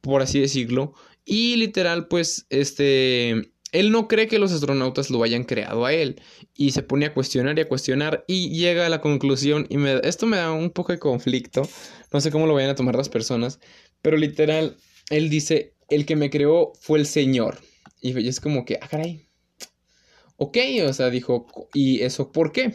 por 0.00 0.22
así 0.22 0.40
decirlo, 0.40 0.94
y 1.24 1.56
literal 1.56 2.08
pues 2.08 2.46
este 2.48 3.52
él 3.72 3.90
no 3.90 4.08
cree 4.08 4.28
que 4.28 4.38
los 4.38 4.52
astronautas 4.52 5.10
lo 5.10 5.22
hayan 5.22 5.44
creado 5.44 5.84
a 5.84 5.92
él 5.92 6.22
y 6.54 6.70
se 6.70 6.82
pone 6.82 7.06
a 7.06 7.12
cuestionar 7.12 7.58
y 7.58 7.62
a 7.62 7.68
cuestionar 7.68 8.24
y 8.28 8.56
llega 8.56 8.86
a 8.86 8.88
la 8.88 9.00
conclusión 9.00 9.66
y 9.68 9.76
esto 10.06 10.26
me 10.26 10.36
da 10.38 10.52
un 10.52 10.70
poco 10.70 10.92
de 10.92 10.98
conflicto, 10.98 11.68
no 12.12 12.20
sé 12.20 12.30
cómo 12.30 12.46
lo 12.46 12.54
vayan 12.54 12.70
a 12.70 12.74
tomar 12.74 12.94
las 12.96 13.08
personas, 13.10 13.60
pero 14.00 14.16
literal 14.16 14.76
él 15.10 15.28
dice, 15.28 15.73
el 15.88 16.06
que 16.06 16.16
me 16.16 16.30
creó 16.30 16.72
fue 16.80 16.98
el 16.98 17.06
Señor. 17.06 17.58
Y 18.00 18.28
es 18.28 18.40
como 18.40 18.64
que, 18.64 18.78
ah, 18.80 18.88
caray. 18.88 19.26
Ok, 20.36 20.58
o 20.86 20.92
sea, 20.92 21.10
dijo, 21.10 21.46
¿y 21.72 22.02
eso 22.02 22.32
por 22.32 22.50
qué? 22.52 22.74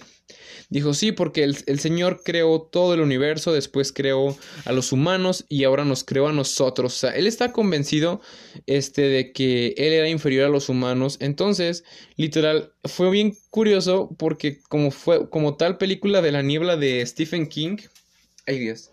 Dijo, 0.70 0.94
sí, 0.94 1.12
porque 1.12 1.44
el, 1.44 1.58
el, 1.66 1.80
Señor 1.80 2.22
creó 2.24 2.62
todo 2.62 2.94
el 2.94 3.02
universo, 3.02 3.52
después 3.52 3.92
creó 3.92 4.38
a 4.66 4.72
los 4.72 4.92
humanos 4.92 5.46
y 5.50 5.64
ahora 5.64 5.84
nos 5.84 6.04
creó 6.04 6.28
a 6.28 6.34
nosotros. 6.34 6.96
O 6.96 6.98
sea, 6.98 7.12
él 7.12 7.28
está 7.28 7.52
convencido 7.52 8.22
este, 8.68 9.02
de 9.02 9.34
que 9.34 9.74
él 9.78 9.94
era 9.94 10.08
inferior 10.08 10.46
a 10.46 10.50
los 10.50 10.70
humanos. 10.70 11.18
Entonces, 11.20 11.84
literal, 12.16 12.74
fue 12.86 13.10
bien 13.10 13.36
curioso 13.50 14.16
porque 14.18 14.60
como 14.70 14.92
fue 14.92 15.30
como 15.30 15.58
tal 15.58 15.78
película 15.78 16.22
de 16.22 16.32
la 16.32 16.44
niebla 16.44 16.78
de 16.78 17.06
Stephen 17.06 17.48
King. 17.48 17.78
Ay 18.46 18.60
Dios. 18.60 18.92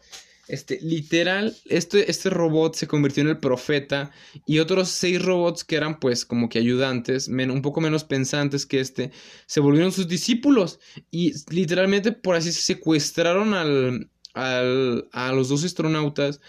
Este, 0.48 0.78
literal, 0.80 1.56
este, 1.64 2.08
este 2.08 2.30
robot 2.30 2.76
se 2.76 2.86
convirtió 2.86 3.22
en 3.22 3.30
el 3.30 3.38
profeta 3.38 4.12
y 4.46 4.60
otros 4.60 4.88
seis 4.90 5.20
robots 5.20 5.64
que 5.64 5.74
eran 5.74 5.98
pues 5.98 6.24
como 6.24 6.48
que 6.48 6.60
ayudantes, 6.60 7.28
un 7.28 7.62
poco 7.62 7.80
menos 7.80 8.04
pensantes 8.04 8.64
que 8.64 8.78
este, 8.78 9.10
se 9.46 9.60
volvieron 9.60 9.90
sus 9.90 10.06
discípulos 10.06 10.78
y 11.10 11.32
literalmente 11.52 12.12
por 12.12 12.36
así 12.36 12.52
se 12.52 12.62
secuestraron 12.62 13.54
al, 13.54 14.08
al, 14.34 15.08
a 15.12 15.32
los 15.32 15.48
dos 15.48 15.64
astronautas 15.64 16.40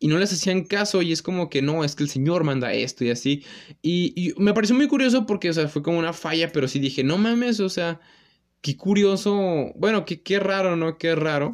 y 0.00 0.08
no 0.08 0.18
les 0.18 0.32
hacían 0.32 0.64
caso 0.64 1.00
y 1.02 1.12
es 1.12 1.22
como 1.22 1.48
que 1.48 1.62
no, 1.62 1.84
es 1.84 1.94
que 1.94 2.02
el 2.02 2.10
Señor 2.10 2.42
manda 2.42 2.72
esto 2.72 3.04
y 3.04 3.10
así. 3.10 3.44
Y, 3.82 4.12
y 4.16 4.34
me 4.36 4.52
pareció 4.52 4.74
muy 4.74 4.88
curioso 4.88 5.26
porque, 5.26 5.50
o 5.50 5.52
sea, 5.52 5.68
fue 5.68 5.82
como 5.82 5.98
una 5.98 6.12
falla, 6.12 6.50
pero 6.50 6.66
sí 6.66 6.80
dije, 6.80 7.04
no 7.04 7.18
mames, 7.18 7.60
o 7.60 7.68
sea, 7.68 8.00
qué 8.62 8.76
curioso, 8.76 9.72
bueno, 9.76 10.04
qué, 10.04 10.22
qué 10.22 10.40
raro, 10.40 10.74
¿no? 10.76 10.98
Qué 10.98 11.14
raro 11.14 11.52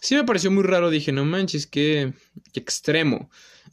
sí 0.00 0.14
me 0.14 0.24
pareció 0.24 0.50
muy 0.50 0.64
raro. 0.64 0.90
Dije, 0.90 1.12
no 1.12 1.24
manches, 1.24 1.66
qué, 1.66 2.12
extremo. 2.54 3.30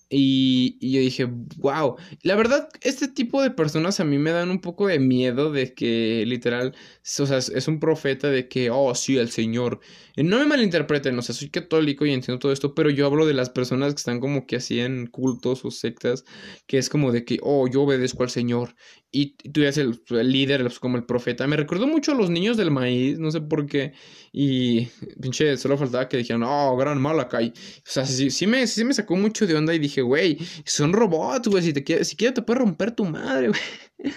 Y, 0.09 0.77
y, 0.79 0.93
yo 0.93 0.99
dije, 1.01 1.25
wow. 1.57 1.97
La 2.21 2.35
verdad, 2.35 2.69
este 2.81 3.09
tipo 3.09 3.41
de 3.41 3.51
personas 3.51 3.99
a 3.99 4.05
mí 4.05 4.17
me 4.17 4.31
dan 4.31 4.49
un 4.49 4.61
poco 4.61 4.87
de 4.87 4.99
miedo 4.99 5.51
de 5.51 5.73
que 5.73 6.23
literal, 6.25 6.73
o 7.19 7.25
sea, 7.25 7.37
es 7.39 7.67
un 7.67 7.79
profeta 7.79 8.29
de 8.29 8.47
que, 8.47 8.69
oh, 8.69 8.95
sí, 8.95 9.17
el 9.17 9.29
Señor. 9.31 9.81
No 10.15 10.39
me 10.39 10.45
malinterpreten, 10.45 11.17
o 11.19 11.21
sea, 11.21 11.35
soy 11.35 11.49
católico 11.49 12.05
y 12.05 12.13
entiendo 12.13 12.39
todo 12.39 12.53
esto, 12.53 12.73
pero 12.73 12.89
yo 12.89 13.05
hablo 13.05 13.25
de 13.25 13.33
las 13.33 13.49
personas 13.49 13.93
que 13.93 13.97
están 13.97 14.19
como 14.21 14.47
que 14.47 14.55
así 14.57 14.79
en 14.79 15.07
cultos 15.07 15.65
o 15.65 15.71
sectas, 15.71 16.23
que 16.67 16.77
es 16.77 16.89
como 16.89 17.11
de 17.11 17.25
que, 17.25 17.39
oh, 17.43 17.67
yo 17.67 17.81
obedezco 17.83 18.23
al 18.23 18.29
Señor 18.29 18.75
y 19.11 19.35
tú 19.35 19.61
eres 19.61 19.77
el, 19.77 19.99
líder, 20.09 20.71
como 20.79 20.97
el 20.97 21.05
profeta. 21.05 21.47
Me 21.47 21.55
recordó 21.55 21.87
mucho 21.87 22.11
a 22.11 22.15
los 22.15 22.29
niños 22.29 22.57
del 22.57 22.71
maíz, 22.71 23.17
no 23.17 23.31
sé 23.31 23.41
por 23.41 23.65
qué. 23.65 23.93
Y 24.31 24.85
pinche, 25.21 25.55
solo 25.57 25.77
faltaba 25.77 26.09
que 26.09 26.17
dijeran, 26.17 26.43
oh, 26.43 26.75
gran 26.75 27.01
Malakai. 27.01 27.49
O 27.49 27.81
sea, 27.83 28.05
sí, 28.05 28.29
sí, 28.29 28.47
me, 28.47 28.67
sí 28.67 28.83
me 28.83 28.93
sacó 28.93 29.15
mucho 29.15 29.47
de 29.47 29.55
onda 29.55 29.73
y 29.73 29.79
dije, 29.79 30.01
güey, 30.01 30.37
son 30.65 30.93
robots, 30.93 31.47
güey. 31.47 31.63
Si, 31.63 31.73
te, 31.73 32.03
si 32.03 32.15
quieres 32.15 32.35
te 32.35 32.41
puede 32.41 32.59
romper 32.59 32.91
tu 32.91 33.05
madre, 33.05 33.49
güey. 33.49 33.61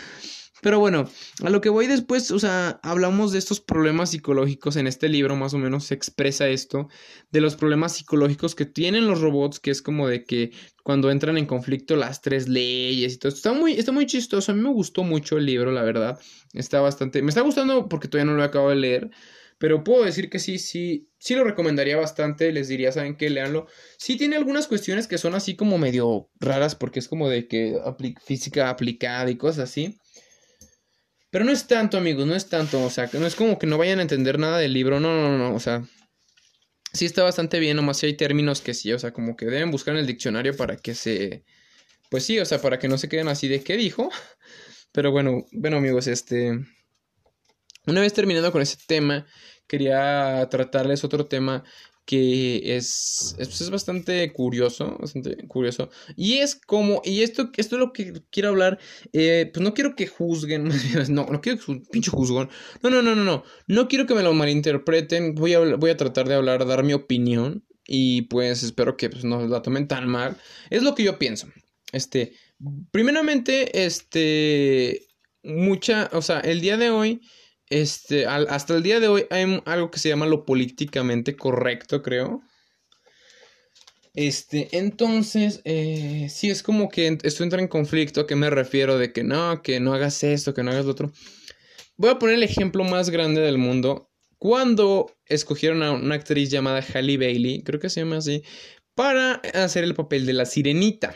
Pero 0.63 0.79
bueno, 0.79 1.09
a 1.43 1.49
lo 1.51 1.61
que 1.63 1.71
voy 1.71 1.87
después, 1.87 2.31
o 2.31 2.39
sea, 2.39 2.81
hablamos 2.83 3.33
de 3.33 3.39
estos 3.39 3.61
problemas 3.61 4.11
psicológicos 4.11 4.77
en 4.77 4.87
este 4.87 5.09
libro, 5.09 5.35
más 5.35 5.55
o 5.55 5.59
menos 5.59 5.85
se 5.85 5.95
expresa 5.95 6.49
esto, 6.49 6.89
de 7.31 7.41
los 7.41 7.57
problemas 7.57 7.97
psicológicos 7.97 8.55
que 8.55 8.67
tienen 8.67 9.07
los 9.07 9.23
robots, 9.23 9.59
que 9.59 9.71
es 9.71 9.81
como 9.81 10.07
de 10.07 10.25
que 10.25 10.53
cuando 10.91 11.13
entran 11.13 11.39
en 11.39 11.47
conflicto 11.47 11.95
las 11.95 12.21
tres 12.21 12.49
leyes 12.49 13.15
y 13.15 13.19
todo. 13.19 13.33
Está 13.33 13.53
muy, 13.53 13.75
está 13.75 13.93
muy 13.93 14.07
chistoso, 14.07 14.51
a 14.51 14.57
mí 14.57 14.61
me 14.61 14.73
gustó 14.73 15.05
mucho 15.05 15.39
el 15.39 15.47
libro, 15.47 15.71
la 15.71 15.83
verdad. 15.83 16.19
Está 16.53 16.81
bastante, 16.81 17.23
me 17.23 17.29
está 17.29 17.43
gustando 17.43 17.89
porque 17.89 18.09
todavía 18.09 18.33
no 18.33 18.37
lo 18.37 18.43
acabo 18.43 18.71
de 18.71 18.75
leer. 18.75 19.11
Pero 19.57 19.85
puedo 19.85 20.03
decir 20.05 20.31
que 20.31 20.41
sí, 20.41 20.59
sí, 20.59 21.09
sí 21.17 21.37
lo 21.37 21.45
recomendaría 21.45 21.97
bastante. 21.97 22.51
Les 22.51 22.67
diría, 22.67 22.91
¿saben 22.91 23.17
qué? 23.17 23.31
Leanlo. 23.31 23.69
Sí 23.99 24.17
tiene 24.17 24.35
algunas 24.35 24.67
cuestiones 24.67 25.07
que 25.07 25.17
son 25.17 25.37
así 25.37 25.55
como 25.55 25.79
medio 25.79 26.29
raras 26.41 26.75
porque 26.75 26.99
es 26.99 27.07
como 27.07 27.29
de 27.29 27.47
que 27.47 27.79
física 28.25 28.69
aplicada 28.69 29.31
y 29.31 29.37
cosas 29.37 29.71
así. 29.71 29.97
Pero 31.31 31.45
no 31.45 31.53
es 31.53 31.69
tanto, 31.69 31.99
amigos, 31.99 32.27
no 32.27 32.35
es 32.35 32.49
tanto. 32.49 32.83
O 32.85 32.91
sea, 32.91 33.09
no 33.13 33.29
es 33.29 33.37
como 33.37 33.61
que 33.61 33.69
no 33.69 33.79
vayan 33.79 34.01
a 34.01 34.03
entender 34.03 34.41
nada 34.41 34.59
del 34.59 34.73
libro. 34.73 34.99
No, 34.99 35.15
no, 35.15 35.39
no, 35.39 35.55
o 35.55 35.61
sea. 35.61 35.85
Sí 36.93 37.05
está 37.05 37.23
bastante 37.23 37.61
bien, 37.61 37.77
nomás 37.77 37.99
si 37.99 38.07
hay 38.07 38.17
términos 38.17 38.61
que 38.61 38.75
sí, 38.75 38.93
o 38.93 38.99
sea, 38.99 39.13
como 39.13 39.37
que 39.37 39.47
deben 39.47 39.71
buscar 39.71 39.95
en 39.95 40.01
el 40.01 40.07
diccionario 40.07 40.57
para 40.57 40.77
que 40.77 40.95
se... 40.95 41.45
Pues 42.11 42.25
sí, 42.25 42.39
o 42.41 42.45
sea, 42.45 42.61
para 42.61 42.79
que 42.79 42.89
no 42.89 42.99
se 42.99 43.09
queden 43.09 43.29
así 43.29 43.47
de 43.47 43.63
qué 43.63 43.77
dijo. 43.77 44.11
Pero 44.93 45.13
bueno, 45.13 45.47
bueno 45.53 45.77
amigos, 45.77 46.07
este... 46.09 46.59
Una 47.87 48.01
vez 48.01 48.13
terminando 48.13 48.53
con 48.53 48.61
ese 48.61 48.77
tema, 48.87 49.27
quería 49.67 50.47
tratarles 50.51 51.05
otro 51.05 51.27
tema 51.27 51.65
que 52.11 52.77
es, 52.77 53.37
es, 53.39 53.61
es, 53.61 53.71
bastante 53.71 54.33
curioso, 54.33 54.99
bastante 54.99 55.47
curioso. 55.47 55.91
Y 56.17 56.39
es 56.39 56.57
como, 56.57 57.03
y 57.05 57.23
esto, 57.23 57.53
esto 57.57 57.77
es 57.77 57.79
lo 57.79 57.93
que 57.93 58.25
quiero 58.33 58.49
hablar, 58.49 58.81
eh, 59.13 59.49
pues 59.55 59.63
no 59.63 59.75
quiero 59.75 59.95
que 59.95 60.09
juzguen, 60.09 60.65
no, 61.09 61.27
no 61.27 61.41
quiero 61.41 61.61
que 61.65 61.83
pinche 61.93 62.11
juzgón, 62.11 62.51
no, 62.83 62.91
no, 62.91 63.01
no, 63.01 63.15
no, 63.15 63.23
no, 63.23 63.45
no 63.69 63.87
quiero 63.87 64.07
que 64.07 64.17
me 64.17 64.25
lo 64.25 64.35
malinterpreten, 64.35 65.37
voy 65.37 65.55
a, 65.55 65.61
voy 65.77 65.91
a 65.91 65.97
tratar 65.97 66.27
de 66.27 66.35
hablar, 66.35 66.67
dar 66.67 66.83
mi 66.83 66.95
opinión, 66.95 67.65
y 67.87 68.23
pues 68.23 68.65
espero 68.65 68.97
que 68.97 69.09
pues, 69.09 69.23
no 69.23 69.47
la 69.47 69.63
tomen 69.63 69.87
tan 69.87 70.09
mal, 70.09 70.37
es 70.69 70.83
lo 70.83 70.97
que 70.97 71.05
yo 71.05 71.17
pienso, 71.17 71.47
este, 71.93 72.33
primeramente, 72.91 73.85
este, 73.85 75.07
mucha, 75.45 76.11
o 76.13 76.23
sea, 76.23 76.41
el 76.41 76.61
día 76.61 76.77
de 76.77 76.91
hoy, 76.91 77.21
este, 77.71 78.27
hasta 78.27 78.77
el 78.77 78.83
día 78.83 79.01
de 79.01 79.09
hoy 79.09 79.27
hay 79.31 79.63
algo 79.65 79.91
que 79.91 79.99
se 79.99 80.09
llama 80.09 80.27
lo 80.27 80.45
políticamente 80.45 81.37
correcto, 81.37 82.03
creo. 82.03 82.43
Este, 84.15 84.69
entonces, 84.73 85.61
eh, 85.65 86.27
sí 86.31 86.51
es 86.51 86.63
como 86.63 86.89
que 86.89 87.17
esto 87.23 87.45
entra 87.45 87.61
en 87.61 87.69
conflicto. 87.69 88.23
¿A 88.23 88.27
qué 88.27 88.37
me 88.37 88.51
refiero? 88.51 88.99
De 88.99 89.13
que 89.13 89.23
no, 89.23 89.63
que 89.63 89.79
no 89.81 89.95
hagas 89.95 90.23
esto, 90.25 90.53
que 90.53 90.63
no 90.63 90.73
hagas 90.73 90.85
lo 90.85 90.93
otro. 90.93 91.13
Voy 91.97 92.11
a 92.11 92.19
poner 92.19 92.37
el 92.37 92.43
ejemplo 92.43 92.83
más 92.83 93.11
grande 93.11 93.41
del 93.41 93.59
mundo. 93.59 94.11
Cuando 94.39 95.15
escogieron 95.27 95.83
a 95.83 95.93
una 95.93 96.17
actriz 96.17 96.51
llamada 96.51 96.83
Halle 96.83 97.19
Bailey, 97.19 97.63
creo 97.63 97.79
que 97.79 97.91
se 97.91 98.01
llama 98.01 98.17
así, 98.17 98.43
para 98.95 99.35
hacer 99.55 99.85
el 99.85 99.95
papel 99.95 100.27
de 100.27 100.33
la 100.33 100.47
sirenita. 100.47 101.15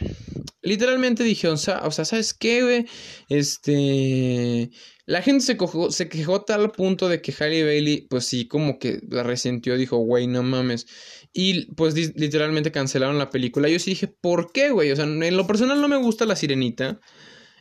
Literalmente 0.62 1.24
dijeron, 1.24 1.56
o 1.56 1.90
sea, 1.90 2.04
¿sabes 2.04 2.32
qué, 2.32 2.62
güey? 2.62 2.86
Este, 3.28 4.70
la 5.06 5.20
gente 5.22 5.44
se, 5.44 5.58
se 5.90 6.08
quejó 6.08 6.42
tal 6.42 6.70
punto 6.70 7.08
de 7.08 7.20
que 7.20 7.32
Halle 7.32 7.64
Bailey, 7.64 8.06
pues 8.08 8.24
sí, 8.24 8.46
como 8.46 8.78
que 8.78 9.00
la 9.08 9.22
resintió, 9.22 9.76
dijo, 9.76 9.98
güey, 9.98 10.26
no 10.26 10.42
mames. 10.42 10.86
Y 11.32 11.66
pues 11.74 11.94
literalmente 11.94 12.72
cancelaron 12.72 13.18
la 13.18 13.30
película. 13.30 13.68
Yo 13.68 13.78
sí 13.78 13.90
dije, 13.90 14.08
¿por 14.08 14.52
qué, 14.52 14.70
güey? 14.70 14.90
O 14.92 14.96
sea, 14.96 15.04
en 15.04 15.36
lo 15.36 15.46
personal 15.46 15.80
no 15.80 15.88
me 15.88 15.96
gusta 15.96 16.24
la 16.24 16.36
sirenita. 16.36 17.00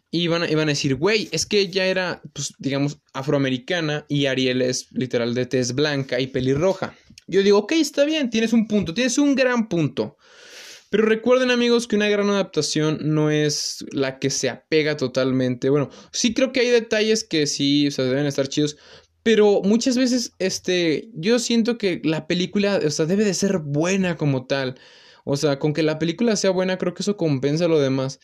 Y 0.09 0.21
iban, 0.21 0.49
iban 0.49 0.69
a 0.69 0.71
decir, 0.71 0.95
güey, 0.95 1.27
es 1.31 1.47
que 1.47 1.59
ella 1.59 1.87
era, 1.87 2.21
pues, 2.33 2.53
digamos, 2.59 2.99
afroamericana 3.13 4.05
y 4.07 4.27
Ariel 4.27 4.61
es 4.61 4.87
literal 4.91 5.33
de 5.33 5.47
tez 5.47 5.73
blanca 5.73 6.19
y 6.19 6.27
pelirroja. 6.27 6.95
Yo 7.27 7.41
digo, 7.41 7.57
ok, 7.59 7.71
está 7.73 8.05
bien, 8.05 8.29
tienes 8.29 8.53
un 8.53 8.67
punto, 8.67 8.93
tienes 8.93 9.17
un 9.17 9.33
gran 9.33 9.67
punto. 9.67 10.17
Pero 10.93 11.07
recuerden 11.07 11.49
amigos 11.49 11.87
que 11.87 11.95
una 11.95 12.07
gran 12.07 12.29
adaptación 12.29 12.99
no 13.01 13.31
es 13.31 13.83
la 13.93 14.19
que 14.19 14.29
se 14.29 14.47
apega 14.47 14.95
totalmente. 14.95 15.71
Bueno, 15.71 15.89
sí 16.11 16.35
creo 16.35 16.51
que 16.51 16.59
hay 16.59 16.67
detalles 16.69 17.23
que 17.23 17.47
sí, 17.47 17.87
o 17.87 17.91
sea, 17.91 18.05
deben 18.05 18.27
estar 18.27 18.47
chidos. 18.47 18.77
Pero 19.23 19.61
muchas 19.63 19.97
veces, 19.97 20.33
este, 20.37 21.09
yo 21.15 21.39
siento 21.39 21.79
que 21.79 21.99
la 22.03 22.27
película, 22.27 22.79
o 22.85 22.89
sea, 22.91 23.07
debe 23.07 23.25
de 23.25 23.33
ser 23.33 23.57
buena 23.57 24.17
como 24.17 24.45
tal. 24.45 24.75
O 25.25 25.35
sea, 25.35 25.57
con 25.57 25.73
que 25.73 25.81
la 25.81 25.97
película 25.97 26.35
sea 26.35 26.51
buena, 26.51 26.77
creo 26.77 26.93
que 26.93 27.01
eso 27.01 27.17
compensa 27.17 27.67
lo 27.67 27.79
demás. 27.79 28.19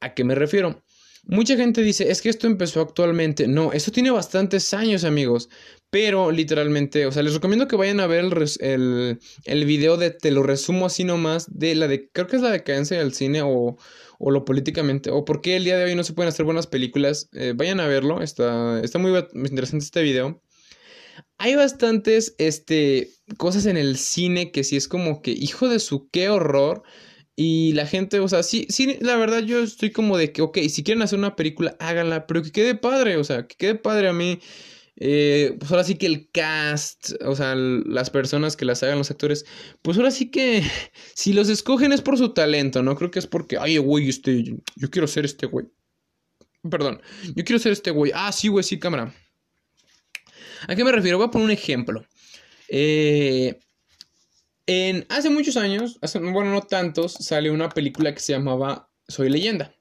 ¿A 0.00 0.14
qué 0.14 0.24
me 0.24 0.34
refiero? 0.34 0.82
Mucha 1.30 1.56
gente 1.56 1.82
dice, 1.82 2.10
es 2.10 2.22
que 2.22 2.30
esto 2.30 2.46
empezó 2.46 2.80
actualmente. 2.80 3.46
No, 3.48 3.72
esto 3.74 3.92
tiene 3.92 4.10
bastantes 4.10 4.72
años, 4.72 5.04
amigos. 5.04 5.50
Pero 5.90 6.30
literalmente, 6.30 7.04
o 7.04 7.12
sea, 7.12 7.22
les 7.22 7.34
recomiendo 7.34 7.68
que 7.68 7.76
vayan 7.76 8.00
a 8.00 8.06
ver 8.06 8.24
el, 8.60 9.18
el, 9.44 9.64
video 9.66 9.98
de, 9.98 10.10
te 10.10 10.30
lo 10.30 10.42
resumo 10.42 10.86
así 10.86 11.04
nomás, 11.04 11.46
de 11.50 11.74
la 11.74 11.86
de, 11.86 12.08
creo 12.10 12.26
que 12.26 12.36
es 12.36 12.42
la 12.42 12.50
decadencia 12.50 12.98
del 12.98 13.12
cine 13.12 13.42
o, 13.42 13.76
o 14.18 14.30
lo 14.30 14.46
políticamente, 14.46 15.10
o 15.10 15.26
por 15.26 15.42
qué 15.42 15.56
el 15.56 15.64
día 15.64 15.76
de 15.76 15.84
hoy 15.84 15.94
no 15.94 16.02
se 16.02 16.14
pueden 16.14 16.28
hacer 16.28 16.46
buenas 16.46 16.66
películas. 16.66 17.28
Eh, 17.34 17.52
vayan 17.54 17.80
a 17.80 17.86
verlo, 17.86 18.22
está, 18.22 18.80
está 18.82 18.98
muy 18.98 19.12
interesante 19.34 19.84
este 19.84 20.02
video. 20.02 20.42
Hay 21.36 21.56
bastantes 21.56 22.34
este, 22.38 23.10
cosas 23.36 23.66
en 23.66 23.76
el 23.76 23.98
cine 23.98 24.50
que 24.50 24.64
sí 24.64 24.76
es 24.76 24.88
como 24.88 25.20
que, 25.20 25.32
hijo 25.32 25.68
de 25.68 25.78
su, 25.78 26.08
qué 26.10 26.30
horror. 26.30 26.84
Y 27.40 27.72
la 27.74 27.86
gente, 27.86 28.18
o 28.18 28.26
sea, 28.26 28.42
sí, 28.42 28.66
sí, 28.68 28.98
la 29.00 29.14
verdad 29.14 29.44
yo 29.44 29.60
estoy 29.60 29.92
como 29.92 30.18
de 30.18 30.32
que, 30.32 30.42
ok, 30.42 30.58
si 30.68 30.82
quieren 30.82 31.02
hacer 31.02 31.20
una 31.20 31.36
película, 31.36 31.76
háganla, 31.78 32.26
pero 32.26 32.42
que 32.42 32.50
quede 32.50 32.74
padre, 32.74 33.16
o 33.16 33.22
sea, 33.22 33.46
que 33.46 33.54
quede 33.54 33.74
padre 33.76 34.08
a 34.08 34.12
mí. 34.12 34.40
Eh, 34.96 35.54
pues 35.56 35.70
ahora 35.70 35.84
sí 35.84 35.94
que 35.94 36.06
el 36.06 36.28
cast, 36.32 37.12
o 37.24 37.36
sea, 37.36 37.54
las 37.54 38.10
personas 38.10 38.56
que 38.56 38.64
las 38.64 38.82
hagan 38.82 38.98
los 38.98 39.12
actores, 39.12 39.46
pues 39.82 39.96
ahora 39.98 40.10
sí 40.10 40.32
que 40.32 40.64
si 41.14 41.32
los 41.32 41.48
escogen 41.48 41.92
es 41.92 42.02
por 42.02 42.18
su 42.18 42.30
talento, 42.30 42.82
no 42.82 42.96
creo 42.96 43.12
que 43.12 43.20
es 43.20 43.28
porque, 43.28 43.56
ay, 43.56 43.78
güey, 43.78 44.08
este, 44.08 44.42
yo 44.74 44.90
quiero 44.90 45.06
ser 45.06 45.24
este 45.24 45.46
güey. 45.46 45.66
Perdón, 46.68 47.00
yo 47.36 47.44
quiero 47.44 47.60
ser 47.60 47.70
este 47.70 47.92
güey. 47.92 48.10
Ah, 48.16 48.32
sí, 48.32 48.48
güey, 48.48 48.64
sí, 48.64 48.80
cámara. 48.80 49.14
¿A 50.66 50.74
qué 50.74 50.82
me 50.82 50.90
refiero? 50.90 51.18
Voy 51.18 51.28
a 51.28 51.30
poner 51.30 51.44
un 51.44 51.52
ejemplo. 51.52 52.04
Eh, 52.68 53.60
en, 54.68 55.06
hace 55.08 55.30
muchos 55.30 55.56
años, 55.56 55.98
bueno, 56.14 56.52
no 56.52 56.60
tantos, 56.60 57.14
salió 57.14 57.54
una 57.54 57.70
película 57.70 58.12
que 58.12 58.20
se 58.20 58.34
llamaba 58.34 58.90
Soy 59.08 59.30
leyenda. 59.30 59.74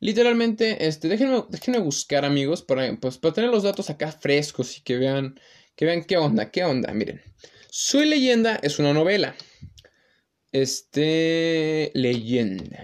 Literalmente, 0.00 0.86
este, 0.86 1.08
déjenme, 1.08 1.78
buscar, 1.80 2.24
amigos, 2.24 2.62
para, 2.62 2.96
pues, 2.98 3.18
para 3.18 3.34
tener 3.34 3.50
los 3.50 3.62
datos 3.62 3.90
acá 3.90 4.10
frescos 4.10 4.78
y 4.78 4.80
que 4.80 4.96
vean, 4.96 5.38
que 5.74 5.84
vean 5.84 6.02
qué 6.04 6.16
onda, 6.16 6.50
qué 6.50 6.64
onda. 6.64 6.94
Miren, 6.94 7.20
Soy 7.68 8.06
leyenda 8.06 8.58
es 8.62 8.78
una 8.78 8.94
novela. 8.94 9.36
Este, 10.50 11.92
leyenda. 11.92 12.80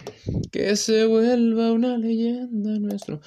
Que 0.50 0.76
se 0.76 1.06
vuelva 1.06 1.72
una 1.72 1.96
leyenda 1.96 2.78
nuestro. 2.78 3.22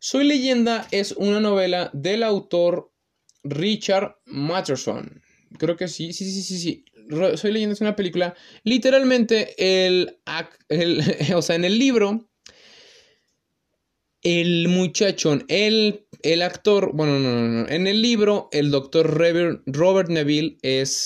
Soy 0.00 0.24
leyenda 0.24 0.88
es 0.90 1.12
una 1.12 1.38
novela 1.38 1.92
del 1.94 2.24
autor 2.24 2.92
Richard 3.44 4.16
Matterson. 4.26 5.22
Creo 5.56 5.76
que 5.76 5.86
sí, 5.86 6.12
sí, 6.12 6.24
sí, 6.30 6.42
sí, 6.42 6.58
sí 6.58 6.84
Soy 7.36 7.52
leyenda 7.52 7.74
es 7.74 7.80
una 7.80 7.96
película, 7.96 8.34
literalmente 8.64 9.54
el, 9.86 10.18
el 10.68 11.02
o 11.34 11.42
sea, 11.42 11.56
en 11.56 11.64
el 11.64 11.78
libro 11.78 12.28
el 14.22 14.68
muchacho, 14.68 15.38
el, 15.48 16.06
el 16.22 16.42
actor, 16.42 16.90
bueno, 16.92 17.18
no, 17.18 17.30
no, 17.30 17.48
no, 17.48 17.68
en 17.68 17.86
el 17.86 18.02
libro 18.02 18.48
el 18.52 18.70
doctor 18.70 19.06
Robert 19.66 20.08
Neville 20.10 20.58
es, 20.62 21.00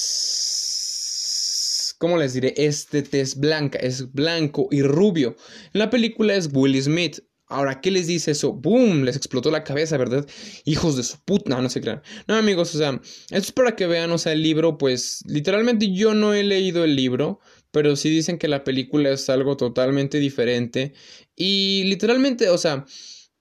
¿cómo 1.98 2.16
les 2.16 2.32
diré? 2.34 2.54
Este 2.56 3.02
test 3.02 3.38
blanca, 3.38 3.78
es 3.78 4.12
blanco 4.12 4.68
y 4.70 4.82
rubio. 4.82 5.36
En 5.72 5.78
la 5.80 5.90
película 5.90 6.34
es 6.34 6.48
Will 6.52 6.82
Smith. 6.82 7.20
Ahora, 7.46 7.80
¿qué 7.80 7.90
les 7.90 8.06
dice 8.06 8.30
eso? 8.30 8.54
¡Boom! 8.54 9.04
Les 9.04 9.16
explotó 9.16 9.50
la 9.50 9.62
cabeza, 9.62 9.98
¿verdad? 9.98 10.26
Hijos 10.64 10.96
de 10.96 11.02
su 11.02 11.18
puta. 11.22 11.50
No, 11.50 11.60
no 11.60 11.68
se 11.68 11.80
crean. 11.82 12.02
No, 12.26 12.34
amigos, 12.34 12.74
o 12.74 12.78
sea, 12.78 13.00
esto 13.24 13.36
es 13.36 13.52
para 13.52 13.76
que 13.76 13.86
vean, 13.86 14.10
o 14.10 14.18
sea, 14.18 14.32
el 14.32 14.42
libro, 14.42 14.78
pues, 14.78 15.22
literalmente 15.26 15.92
yo 15.92 16.14
no 16.14 16.32
he 16.32 16.44
leído 16.44 16.82
el 16.84 16.96
libro, 16.96 17.40
pero 17.70 17.94
sí 17.96 18.08
dicen 18.08 18.38
que 18.38 18.48
la 18.48 18.64
película 18.64 19.10
es 19.10 19.28
algo 19.28 19.56
totalmente 19.56 20.18
diferente. 20.18 20.94
Y 21.36 21.84
literalmente, 21.84 22.48
o 22.48 22.56
sea, 22.56 22.86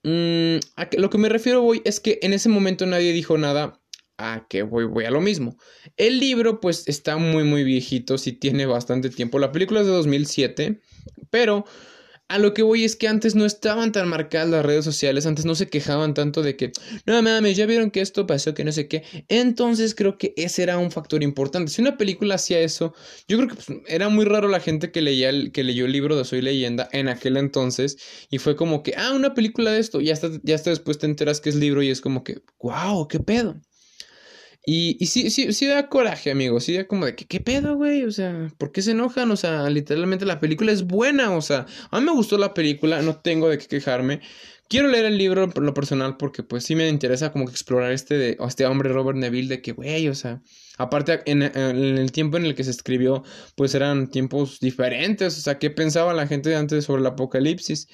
mm, 0.04 0.58
a 0.76 0.90
lo 0.98 1.10
que 1.10 1.18
me 1.18 1.30
refiero 1.30 1.64
hoy 1.64 1.82
es 1.86 2.00
que 2.00 2.20
en 2.22 2.34
ese 2.34 2.50
momento 2.50 2.86
nadie 2.86 3.14
dijo 3.14 3.38
nada. 3.38 3.78
A 4.18 4.46
que 4.48 4.62
voy, 4.62 4.86
voy 4.86 5.06
a 5.06 5.10
lo 5.10 5.20
mismo. 5.20 5.58
El 5.98 6.20
libro, 6.20 6.60
pues, 6.60 6.88
está 6.88 7.18
muy, 7.18 7.44
muy 7.44 7.64
viejito, 7.64 8.20
sí 8.20 8.34
tiene 8.34 8.68
bastante 8.68 9.10
tiempo. 9.10 9.40
La 9.40 9.52
película 9.52 9.80
es 9.80 9.88
de 9.88 9.94
2007, 9.94 10.80
pero 11.32 11.66
a 12.32 12.40
lo 12.40 12.54
que 12.54 12.64
voy 12.64 12.86
es 12.86 12.96
que 12.96 13.10
antes 13.10 13.36
no 13.36 13.46
estaban 13.46 13.92
tan 13.92 14.08
marcadas 14.08 14.50
las 14.50 14.66
redes 14.66 14.86
sociales, 14.86 15.26
antes 15.26 15.46
no 15.46 15.54
se 15.54 15.68
quejaban 15.68 16.14
tanto 16.14 16.42
de 16.42 16.56
que, 16.56 16.72
no 17.06 17.22
mames, 17.22 17.58
ya 17.58 17.66
vieron 17.66 17.92
que 17.92 18.00
esto 18.00 18.26
pasó, 18.26 18.54
que 18.54 18.64
no 18.64 18.72
sé 18.72 18.88
qué. 18.88 19.04
Entonces 19.28 19.94
creo 19.96 20.18
que 20.18 20.34
ese 20.38 20.64
era 20.64 20.78
un 20.78 20.92
factor 20.92 21.24
importante. 21.24 21.72
Si 21.72 21.82
una 21.82 21.98
película 21.98 22.36
hacía 22.36 22.60
eso, 22.62 22.94
yo 23.28 23.38
creo 23.38 23.50
que 23.50 23.56
pues, 23.56 23.68
era 23.88 24.08
muy 24.08 24.24
raro 24.26 24.48
la 24.48 24.62
gente 24.62 24.92
que, 24.92 25.02
leía 25.02 25.30
el, 25.30 25.52
que 25.52 25.64
leyó 25.64 25.86
el 25.86 25.92
libro 25.92 26.16
de 26.16 26.24
Soy 26.24 26.42
Leyenda 26.42 26.88
en 26.94 27.10
aquel 27.10 27.36
entonces 27.36 27.98
y 28.30 28.38
fue 28.38 28.56
como 28.56 28.82
que, 28.82 28.94
ah, 28.96 29.12
una 29.14 29.34
película 29.34 29.72
de 29.72 29.80
esto, 29.80 30.00
y 30.00 30.10
hasta, 30.10 30.30
ya 30.44 30.56
hasta 30.56 30.70
después 30.70 30.98
te 30.98 31.08
enteras 31.08 31.42
que 31.42 31.50
es 31.50 31.56
libro 31.56 31.84
y 31.84 31.90
es 31.90 32.00
como 32.00 32.24
que, 32.24 32.42
wow, 32.62 33.08
qué 33.08 33.20
pedo. 33.20 33.60
Y, 34.64 35.06
sí, 35.08 35.32
sí, 35.32 35.54
sí 35.54 35.66
da 35.66 35.90
coraje, 35.90 36.32
amigo. 36.32 36.60
Sí 36.60 36.74
da 36.76 36.86
como 36.88 37.06
de 37.06 37.16
que, 37.16 37.26
¿qué 37.26 37.40
pedo, 37.40 37.76
güey? 37.76 38.04
O 38.04 38.12
sea, 38.12 38.52
¿por 38.58 38.72
qué 38.72 38.82
se 38.82 38.92
enojan? 38.92 39.32
O 39.32 39.36
sea, 39.36 39.70
literalmente 39.70 40.26
la 40.26 40.40
película 40.40 40.72
es 40.72 40.84
buena. 40.84 41.36
O 41.36 41.42
sea, 41.42 41.66
a 41.90 42.00
mí 42.00 42.06
me 42.06 42.12
gustó 42.12 42.38
la 42.38 42.54
película, 42.54 43.02
no 43.02 43.16
tengo 43.18 43.50
de 43.50 43.58
qué 43.58 43.68
quejarme. 43.68 44.22
Quiero 44.70 44.88
leer 44.88 45.06
el 45.06 45.18
libro 45.18 45.50
por 45.50 45.64
lo 45.64 45.74
personal 45.74 46.16
porque 46.16 46.44
pues 46.44 46.64
sí 46.64 46.76
me 46.76 46.88
interesa 46.88 47.32
como 47.34 47.46
que 47.46 47.52
explorar 47.52 47.92
este 47.92 48.18
de 48.18 48.38
este 48.48 48.66
hombre 48.66 48.90
Robert 48.90 49.18
Neville 49.18 49.50
de 49.50 49.62
que, 49.62 49.74
güey, 49.74 50.08
o 50.08 50.16
sea, 50.16 50.42
aparte 50.78 51.22
en, 51.26 51.42
en, 51.44 51.98
el 51.98 52.12
tiempo 52.14 52.38
en 52.38 52.46
el 52.46 52.56
que 52.56 52.64
se 52.64 52.72
escribió, 52.72 53.24
pues 53.56 53.76
eran 53.76 54.10
tiempos 54.10 54.60
diferentes. 54.62 55.38
O 55.38 55.42
sea, 55.42 55.60
¿qué 55.60 55.72
pensaba 55.72 56.14
la 56.14 56.28
gente 56.28 56.50
de 56.50 56.56
antes 56.56 56.86
sobre 56.86 57.02
el 57.02 57.08
apocalipsis? 57.08 57.88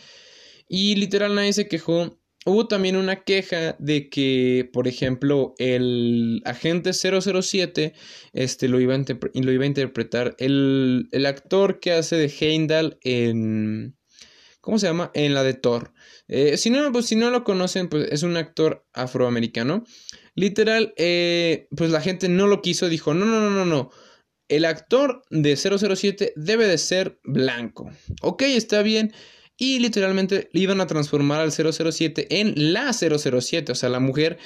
Y 0.69 0.95
literal 0.95 1.33
nadie 1.33 1.53
se 1.53 1.67
quejó 1.67 2.19
Hubo 2.47 2.65
también 2.69 2.95
una 2.95 3.25
queja 3.25 3.75
de 3.77 4.07
que, 4.07 4.69
por 4.71 4.87
ejemplo, 4.87 5.53
el 5.57 6.41
agente 6.45 6.93
007 6.93 7.93
este, 8.31 8.69
lo, 8.69 8.79
iba 8.79 8.93
a 8.93 9.65
interpretar 9.65 10.33
el, 10.39 11.09
actor 11.27 11.81
que 11.81 11.91
hace 11.91 12.15
de 12.15 12.33
Heimdall 12.39 12.99
en... 13.03 13.97
¿Cómo 14.61 14.79
se 14.79 14.87
llama? 14.87 15.11
En 15.13 15.33
la 15.33 15.43
de 15.43 15.55
Thor. 15.55 15.91
Eh, 16.29 16.55
si, 16.55 16.69
no, 16.69 16.89
pues, 16.93 17.07
si 17.07 17.17
no 17.17 17.31
lo 17.31 17.43
conocen, 17.43 17.89
pues 17.89 18.07
es 18.13 18.23
un 18.23 18.37
actor 18.37 18.87
afroamericano. 18.93 19.83
Literal, 20.33 20.93
eh, 20.95 21.67
pues 21.75 21.91
la 21.91 21.99
gente 21.99 22.29
no 22.29 22.47
lo 22.47 22.61
quiso, 22.61 22.87
dijo, 22.87 23.13
no, 23.13 23.25
no, 23.25 23.41
no, 23.41 23.49
no, 23.49 23.65
no. 23.65 23.91
El 24.47 24.63
actor 24.63 25.21
de 25.31 25.57
007 25.57 26.31
debe 26.37 26.65
de 26.65 26.77
ser 26.77 27.19
blanco. 27.25 27.91
Ok, 28.21 28.43
está 28.43 28.83
bien 28.83 29.11
y 29.57 29.79
literalmente 29.79 30.49
iban 30.53 30.81
a 30.81 30.87
transformar 30.87 31.41
al 31.41 31.51
007 31.51 32.39
en 32.39 32.73
la 32.73 32.93
007, 32.93 33.71
o 33.71 33.75
sea, 33.75 33.89
la 33.89 33.99
mujer. 33.99 34.37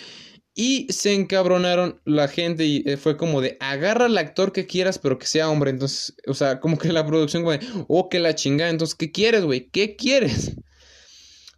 Y 0.53 0.87
se 0.91 1.13
encabronaron 1.13 2.01
la 2.03 2.27
gente 2.27 2.65
y 2.65 2.83
eh, 2.85 2.97
fue 2.97 3.15
como 3.15 3.39
de 3.39 3.57
agarra 3.61 4.05
al 4.05 4.17
actor 4.17 4.51
que 4.51 4.65
quieras, 4.65 4.99
pero 4.99 5.17
que 5.17 5.25
sea 5.25 5.49
hombre. 5.49 5.71
Entonces, 5.71 6.15
o 6.27 6.33
sea, 6.33 6.59
como 6.59 6.77
que 6.77 6.91
la 6.91 7.05
producción, 7.05 7.43
güey, 7.43 7.59
oh, 7.87 8.09
que 8.09 8.19
la 8.19 8.35
chingada. 8.35 8.69
Entonces, 8.69 8.95
¿qué 8.95 9.11
quieres, 9.11 9.43
güey? 9.45 9.69
¿Qué 9.69 9.95
quieres? 9.95 10.57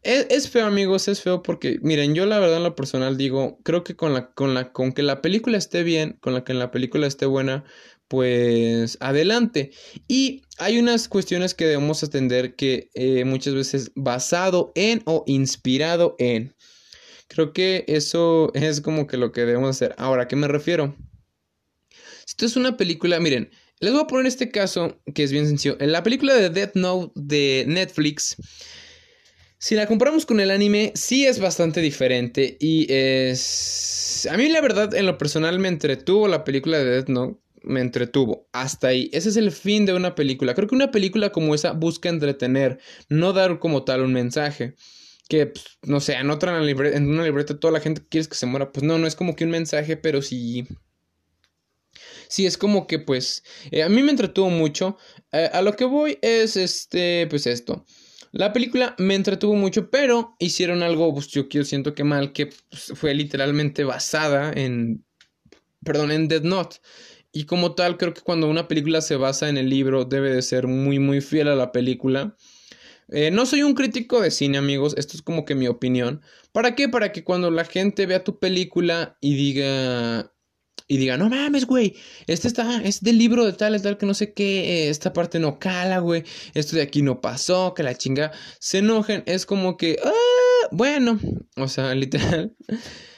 Es, 0.03 0.27
es, 0.29 0.49
feo, 0.49 0.65
amigos, 0.65 1.07
es 1.07 1.21
feo 1.21 1.41
porque, 1.41 1.79
miren, 1.81 2.13
yo 2.13 2.25
la 2.25 2.37
verdad 2.37 2.57
en 2.57 2.63
lo 2.63 2.75
personal 2.75 3.17
digo, 3.17 3.59
creo 3.63 3.85
que 3.85 3.95
con 3.95 4.13
la, 4.13 4.33
con 4.33 4.53
la, 4.53 4.73
con 4.73 4.91
que 4.91 5.01
la 5.01 5.21
película 5.21 5.57
esté 5.57 5.81
bien, 5.83 6.17
con 6.19 6.33
la 6.33 6.43
que 6.43 6.53
la 6.53 6.71
película 6.71 7.07
esté 7.07 7.25
buena, 7.25 7.63
pues 8.07 8.97
adelante. 8.99 9.71
Y 10.07 10.43
hay 10.57 10.79
unas 10.79 11.07
cuestiones 11.07 11.53
que 11.53 11.65
debemos 11.65 12.03
atender 12.03 12.55
que 12.55 12.89
eh, 12.93 13.25
muchas 13.25 13.53
veces 13.53 13.91
basado 13.95 14.71
en 14.75 15.01
o 15.05 15.23
inspirado 15.27 16.15
en. 16.19 16.55
Creo 17.27 17.53
que 17.53 17.85
eso 17.87 18.51
es 18.53 18.81
como 18.81 19.07
que 19.07 19.17
lo 19.17 19.31
que 19.31 19.45
debemos 19.45 19.71
hacer. 19.71 19.95
Ahora, 19.97 20.23
¿a 20.23 20.27
qué 20.27 20.35
me 20.35 20.47
refiero? 20.47 20.95
Si 22.25 22.31
esto 22.31 22.45
es 22.45 22.55
una 22.55 22.77
película, 22.77 23.19
miren, 23.19 23.49
les 23.79 23.91
voy 23.91 24.01
a 24.01 24.07
poner 24.07 24.27
este 24.27 24.49
caso 24.49 25.01
que 25.13 25.23
es 25.23 25.31
bien 25.31 25.47
sencillo. 25.47 25.75
En 25.79 25.91
la 25.91 26.03
película 26.03 26.33
de 26.33 26.49
Death 26.49 26.75
Note 26.75 27.11
de 27.15 27.65
Netflix, 27.67 28.37
si 29.57 29.75
la 29.75 29.87
comparamos 29.87 30.25
con 30.25 30.39
el 30.39 30.51
anime, 30.51 30.91
sí 30.95 31.25
es 31.25 31.39
bastante 31.39 31.81
diferente 31.81 32.57
y 32.59 32.85
es... 32.89 34.27
A 34.31 34.37
mí 34.37 34.47
la 34.47 34.61
verdad, 34.61 34.93
en 34.93 35.05
lo 35.05 35.17
personal, 35.17 35.59
me 35.59 35.67
entretuvo 35.67 36.27
la 36.27 36.43
película 36.43 36.77
de 36.77 36.85
Death 36.85 37.09
Note 37.09 37.42
me 37.63 37.81
entretuvo. 37.81 38.47
Hasta 38.51 38.87
ahí. 38.89 39.09
Ese 39.13 39.29
es 39.29 39.37
el 39.37 39.51
fin 39.51 39.85
de 39.85 39.93
una 39.93 40.15
película. 40.15 40.53
Creo 40.53 40.67
que 40.67 40.75
una 40.75 40.91
película 40.91 41.31
como 41.31 41.55
esa 41.55 41.71
busca 41.71 42.09
entretener, 42.09 42.79
no 43.09 43.33
dar 43.33 43.59
como 43.59 43.83
tal 43.83 44.01
un 44.01 44.13
mensaje. 44.13 44.75
Que, 45.29 45.47
pues, 45.47 45.65
no 45.83 45.99
sé, 45.99 46.15
anotan 46.15 46.55
en, 46.67 47.07
una 47.07 47.23
libreta 47.23 47.59
toda 47.59 47.73
la 47.73 47.79
gente 47.79 48.01
que 48.01 48.09
quieres 48.09 48.27
que 48.27 48.35
se 48.35 48.45
muera. 48.45 48.71
Pues 48.71 48.83
no, 48.83 48.97
no 48.97 49.07
es 49.07 49.15
como 49.15 49.35
que 49.35 49.45
un 49.45 49.51
mensaje, 49.51 49.97
pero 49.97 50.21
sí. 50.21 50.67
Sí, 52.27 52.45
es 52.45 52.57
como 52.57 52.87
que, 52.87 52.99
pues, 52.99 53.43
eh, 53.71 53.83
a 53.83 53.89
mí 53.89 54.01
me 54.03 54.11
entretuvo 54.11 54.49
mucho. 54.49 54.97
A 55.31 55.61
lo 55.61 55.75
que 55.75 55.85
voy 55.85 56.17
es, 56.21 56.57
este, 56.57 57.27
pues 57.29 57.47
esto. 57.47 57.85
La 58.33 58.51
película 58.51 58.95
me 58.97 59.13
entretuvo 59.13 59.53
mucho, 59.53 59.91
pero 59.91 60.35
hicieron 60.39 60.81
algo, 60.81 61.13
pues 61.13 61.27
yo, 61.27 61.45
siento 61.63 61.93
que 61.93 62.03
mal, 62.03 62.33
que 62.33 62.47
pues, 62.47 62.91
fue 62.95 63.13
literalmente 63.13 63.83
basada 63.83 64.51
en, 64.51 65.05
perdón, 65.83 66.11
en 66.11 66.27
Dead 66.27 66.41
Note. 66.41 66.77
Y 67.35 67.45
como 67.45 67.73
tal, 67.73 67.97
creo 67.97 68.13
que 68.13 68.21
cuando 68.21 68.47
una 68.47 68.67
película 68.67 69.01
se 69.01 69.15
basa 69.15 69.49
en 69.49 69.57
el 69.57 69.67
libro, 69.67 70.05
debe 70.05 70.29
de 70.33 70.43
ser 70.43 70.67
muy, 70.67 70.99
muy 70.99 71.19
fiel 71.19 71.47
a 71.47 71.55
la 71.55 71.71
película. 71.71 72.37
Eh, 73.09 73.31
no 73.31 73.47
soy 73.47 73.63
un 73.63 73.73
crítico 73.73 74.21
de 74.21 74.29
cine, 74.29 74.59
amigos, 74.59 74.93
esto 74.97 75.17
es 75.17 75.23
como 75.23 75.43
que 75.43 75.55
mi 75.55 75.67
opinión. 75.67 76.21
¿Para 76.51 76.75
qué? 76.75 76.89
Para 76.89 77.11
que 77.11 77.23
cuando 77.23 77.49
la 77.49 77.65
gente 77.65 78.05
vea 78.05 78.23
tu 78.23 78.39
película 78.39 79.17
y 79.19 79.35
diga... 79.35 80.29
Y 80.87 80.97
diga, 80.97 81.17
no 81.17 81.29
mames, 81.29 81.65
güey, 81.65 81.95
este 82.27 82.47
está, 82.47 82.81
es 82.83 83.01
del 83.01 83.17
libro 83.17 83.45
de 83.45 83.53
tal, 83.53 83.81
tal, 83.81 83.97
que 83.97 84.05
no 84.05 84.13
sé 84.13 84.33
qué, 84.33 84.89
esta 84.89 85.13
parte 85.13 85.39
no 85.39 85.57
cala, 85.57 85.99
güey, 85.99 86.23
esto 86.53 86.75
de 86.75 86.81
aquí 86.81 87.01
no 87.01 87.21
pasó, 87.21 87.73
que 87.73 87.83
la 87.83 87.97
chinga, 87.97 88.31
se 88.59 88.79
enojen, 88.79 89.23
es 89.25 89.45
como 89.45 89.77
que, 89.77 89.97
ah, 90.03 90.67
bueno, 90.71 91.19
o 91.55 91.69
sea, 91.69 91.95
literal. 91.95 92.53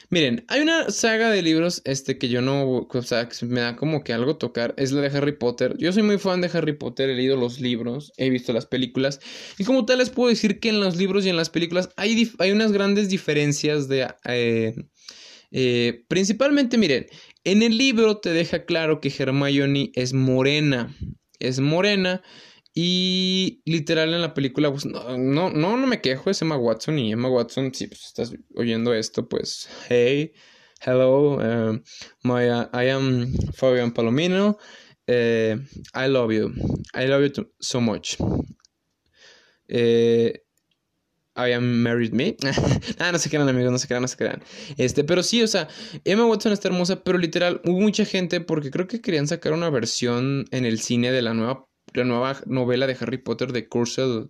Miren, 0.08 0.44
hay 0.48 0.60
una 0.60 0.90
saga 0.90 1.30
de 1.30 1.42
libros 1.42 1.82
este, 1.84 2.16
que 2.16 2.28
yo 2.28 2.40
no, 2.40 2.86
o 2.88 3.02
sea, 3.02 3.28
que 3.28 3.46
me 3.46 3.60
da 3.60 3.74
como 3.74 4.04
que 4.04 4.12
algo 4.12 4.36
tocar, 4.36 4.74
es 4.76 4.92
la 4.92 5.00
de 5.00 5.16
Harry 5.16 5.32
Potter. 5.32 5.74
Yo 5.78 5.92
soy 5.92 6.02
muy 6.02 6.18
fan 6.18 6.40
de 6.40 6.50
Harry 6.52 6.74
Potter, 6.74 7.10
he 7.10 7.14
leído 7.14 7.36
los 7.36 7.60
libros, 7.60 8.12
he 8.16 8.30
visto 8.30 8.52
las 8.52 8.66
películas, 8.66 9.20
y 9.58 9.64
como 9.64 9.84
tal 9.84 9.98
les 9.98 10.10
puedo 10.10 10.28
decir 10.28 10.60
que 10.60 10.68
en 10.68 10.80
los 10.80 10.96
libros 10.96 11.26
y 11.26 11.30
en 11.30 11.36
las 11.36 11.50
películas 11.50 11.90
hay, 11.96 12.30
hay 12.38 12.52
unas 12.52 12.72
grandes 12.72 13.08
diferencias 13.08 13.88
de... 13.88 14.08
Eh, 14.26 14.74
eh, 15.52 16.04
principalmente, 16.08 16.76
miren, 16.76 17.06
en 17.44 17.62
el 17.62 17.78
libro 17.78 18.18
te 18.18 18.30
deja 18.30 18.64
claro 18.64 19.00
que 19.00 19.12
Hermione 19.16 19.90
es 19.94 20.12
morena, 20.12 20.94
es 21.38 21.60
morena 21.60 22.22
y 22.78 23.62
literal 23.64 24.12
en 24.12 24.20
la 24.20 24.34
película, 24.34 24.70
pues 24.70 24.84
no, 24.84 25.16
no, 25.16 25.48
no, 25.48 25.86
me 25.86 26.02
quejo, 26.02 26.28
es 26.28 26.42
Emma 26.42 26.58
Watson. 26.58 26.98
Y 26.98 27.10
Emma 27.10 27.30
Watson, 27.30 27.72
si 27.72 27.86
pues, 27.86 28.04
estás 28.04 28.34
oyendo 28.54 28.92
esto, 28.92 29.26
pues, 29.30 29.66
hey, 29.88 30.34
hello, 30.82 31.38
um, 31.38 31.82
my, 32.22 32.50
uh, 32.50 32.68
I 32.74 32.90
am 32.90 33.32
Fabian 33.54 33.94
Palomino. 33.94 34.58
Uh, 35.08 35.56
I 35.94 36.06
love 36.06 36.30
you. 36.32 36.52
I 36.92 37.06
love 37.06 37.22
you 37.22 37.50
so 37.60 37.80
much. 37.80 38.18
Uh, 39.72 40.36
I 41.34 41.52
am 41.54 41.82
married 41.82 42.12
me. 42.12 42.36
ah, 42.98 43.10
no 43.10 43.18
se 43.18 43.30
crean, 43.30 43.48
amigos, 43.48 43.72
no 43.72 43.78
se 43.78 43.86
crean, 43.86 44.02
no 44.02 44.08
se 44.08 44.18
crean. 44.18 44.42
Este, 44.76 45.02
pero 45.02 45.22
sí, 45.22 45.42
o 45.42 45.46
sea, 45.46 45.66
Emma 46.04 46.26
Watson 46.26 46.52
está 46.52 46.68
hermosa, 46.68 47.02
pero 47.02 47.16
literal, 47.16 47.62
hubo 47.64 47.80
mucha 47.80 48.04
gente 48.04 48.42
porque 48.42 48.70
creo 48.70 48.86
que 48.86 49.00
querían 49.00 49.28
sacar 49.28 49.54
una 49.54 49.70
versión 49.70 50.44
en 50.50 50.66
el 50.66 50.78
cine 50.78 51.10
de 51.10 51.22
la 51.22 51.32
nueva 51.32 51.66
la 51.96 52.04
nueva 52.04 52.36
novela 52.46 52.86
de 52.86 52.96
Harry 53.00 53.18
Potter 53.18 53.52
de 53.52 53.68
Cursed. 53.68 54.28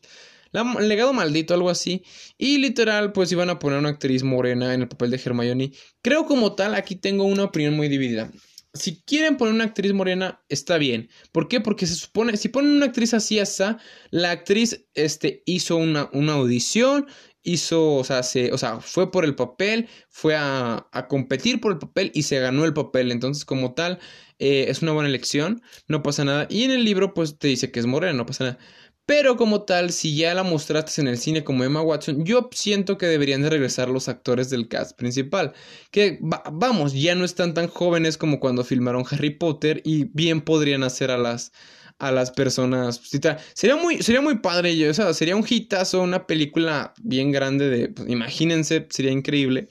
legado 0.81 1.13
maldito, 1.13 1.55
algo 1.55 1.71
así. 1.71 2.03
Y 2.39 2.59
literal, 2.59 3.13
pues 3.13 3.33
iban 3.33 3.51
a 3.51 3.59
poner 3.59 3.79
una 3.79 3.91
actriz 3.91 4.23
morena 4.23 4.75
en 4.75 4.83
el 4.83 4.89
papel 4.89 5.11
de 5.11 5.21
Hermione. 5.25 5.73
Creo 6.03 6.27
como 6.27 6.55
tal, 6.55 6.75
aquí 6.75 6.97
tengo 6.97 7.25
una 7.25 7.45
opinión 7.45 7.75
muy 7.75 7.89
dividida. 7.89 8.31
si 8.75 9.03
quieren 9.07 9.39
poner 9.39 9.55
una 9.55 9.65
actriz 9.65 9.93
morena, 9.95 10.43
está 10.51 10.77
bien. 10.79 11.09
¿Por 11.33 11.49
qué? 11.49 11.61
Porque 11.61 11.87
se 11.87 11.95
supone, 11.95 12.37
si 12.37 12.49
ponen 12.49 12.73
una 12.73 12.87
actriz 12.87 13.15
así, 13.15 13.39
esa, 13.39 13.79
la 14.11 14.31
actriz 14.33 14.87
este, 14.95 15.43
hizo 15.47 15.77
una, 15.77 16.11
una 16.13 16.35
audición, 16.35 17.07
hizo, 17.47 17.95
o 17.95 18.05
sea, 18.05 18.23
se, 18.23 18.53
o 18.53 18.59
sea, 18.59 18.81
fue 18.81 19.11
por 19.11 19.25
el 19.25 19.35
papel, 19.37 19.89
fue 20.11 20.35
a, 20.35 20.89
a, 20.93 21.09
competir 21.09 21.61
por 21.61 21.73
el 21.73 21.79
papel 21.79 22.11
y 22.13 22.25
se 22.25 22.39
ganó 22.41 22.65
el 22.65 22.75
papel. 22.75 23.13
Entonces, 23.13 23.45
como 23.45 23.73
tal, 23.73 24.01
eh, 24.39 24.67
es 24.69 24.83
una 24.83 24.93
buena 24.93 25.09
elección, 25.09 25.63
no 25.89 26.03
pasa 26.03 26.25
nada. 26.25 26.47
Y 26.51 26.65
en 26.65 26.71
el 26.71 26.85
libro, 26.85 27.15
pues 27.15 27.39
te 27.39 27.49
dice 27.49 27.71
que 27.71 27.81
es 27.81 27.87
morena, 27.87 28.13
no 28.13 28.27
pasa 28.27 28.45
nada. 28.45 28.59
Pero 29.07 29.37
como 29.37 29.63
tal, 29.63 29.93
si 29.93 30.17
ya 30.17 30.35
la 30.35 30.43
mostraste 30.43 31.01
en 31.01 31.07
el 31.07 31.19
cine 31.19 31.45
como 31.45 31.63
Emma 31.63 31.81
Watson, 31.81 32.25
yo 32.25 32.49
siento 32.53 32.99
que 32.99 33.07
deberían 33.07 33.43
de 33.43 33.51
regresar 33.51 33.89
los 33.89 34.09
actores 34.09 34.51
del 34.51 34.69
cast 34.69 34.97
principal. 34.99 35.53
Que 35.93 36.19
vamos, 36.21 36.93
ya 36.93 37.15
no 37.15 37.25
están 37.25 37.55
tan 37.55 37.69
jóvenes 37.69 38.19
como 38.19 38.41
cuando 38.41 38.65
filmaron 38.65 39.05
Harry 39.09 39.31
Potter 39.31 39.81
y 39.85 40.07
bien 40.13 40.41
podrían 40.41 40.83
hacer 40.83 41.13
a 41.13 41.19
las 41.19 41.53
a 41.99 42.13
las 42.13 42.31
personas. 42.31 43.01
Sería 43.55 43.77
muy, 43.77 44.03
sería 44.03 44.21
muy 44.21 44.39
padre, 44.39 44.77
yo, 44.77 44.91
o 44.91 44.95
sea, 44.95 45.15
sería 45.15 45.37
un 45.37 45.47
hitazo, 45.49 46.03
una 46.03 46.27
película 46.27 46.93
bien 47.03 47.33
grande 47.33 47.71
de, 47.71 47.89
pues, 47.89 48.09
imagínense, 48.09 48.87
sería 48.91 49.13
increíble. 49.13 49.69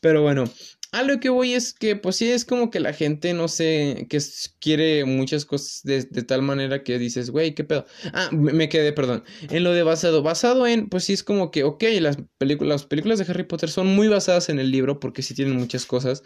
Pero 0.00 0.22
bueno, 0.22 0.44
a 0.92 1.02
lo 1.02 1.20
que 1.20 1.30
voy 1.30 1.54
es 1.54 1.72
que, 1.72 1.96
pues 1.96 2.16
sí, 2.16 2.30
es 2.30 2.44
como 2.44 2.70
que 2.70 2.78
la 2.78 2.92
gente, 2.92 3.32
no 3.32 3.48
sé, 3.48 4.06
que 4.10 4.18
quiere 4.60 5.06
muchas 5.06 5.46
cosas 5.46 5.80
de, 5.84 6.02
tal 6.04 6.42
manera 6.42 6.84
que 6.84 6.98
dices, 6.98 7.30
güey, 7.30 7.54
¿qué 7.54 7.64
pedo? 7.64 7.86
Ah, 8.12 8.28
me 8.30 8.68
quedé, 8.68 8.92
perdón. 8.92 9.24
En 9.48 9.64
lo 9.64 9.72
de 9.72 9.82
basado. 9.82 10.22
Basado 10.22 10.66
en, 10.66 10.90
pues 10.90 11.04
sí, 11.04 11.14
es 11.14 11.22
como 11.24 11.50
que, 11.50 11.64
ok, 11.64 11.82
las, 12.00 12.18
las 12.38 12.84
películas 12.84 13.18
de 13.18 13.24
Harry 13.24 13.44
Potter 13.44 13.70
son 13.70 13.86
muy 13.86 14.08
basadas 14.08 14.50
en 14.50 14.60
el 14.60 14.70
libro 14.70 15.00
porque 15.00 15.22
sí 15.22 15.34
tienen 15.34 15.56
muchas 15.56 15.86
cosas. 15.86 16.22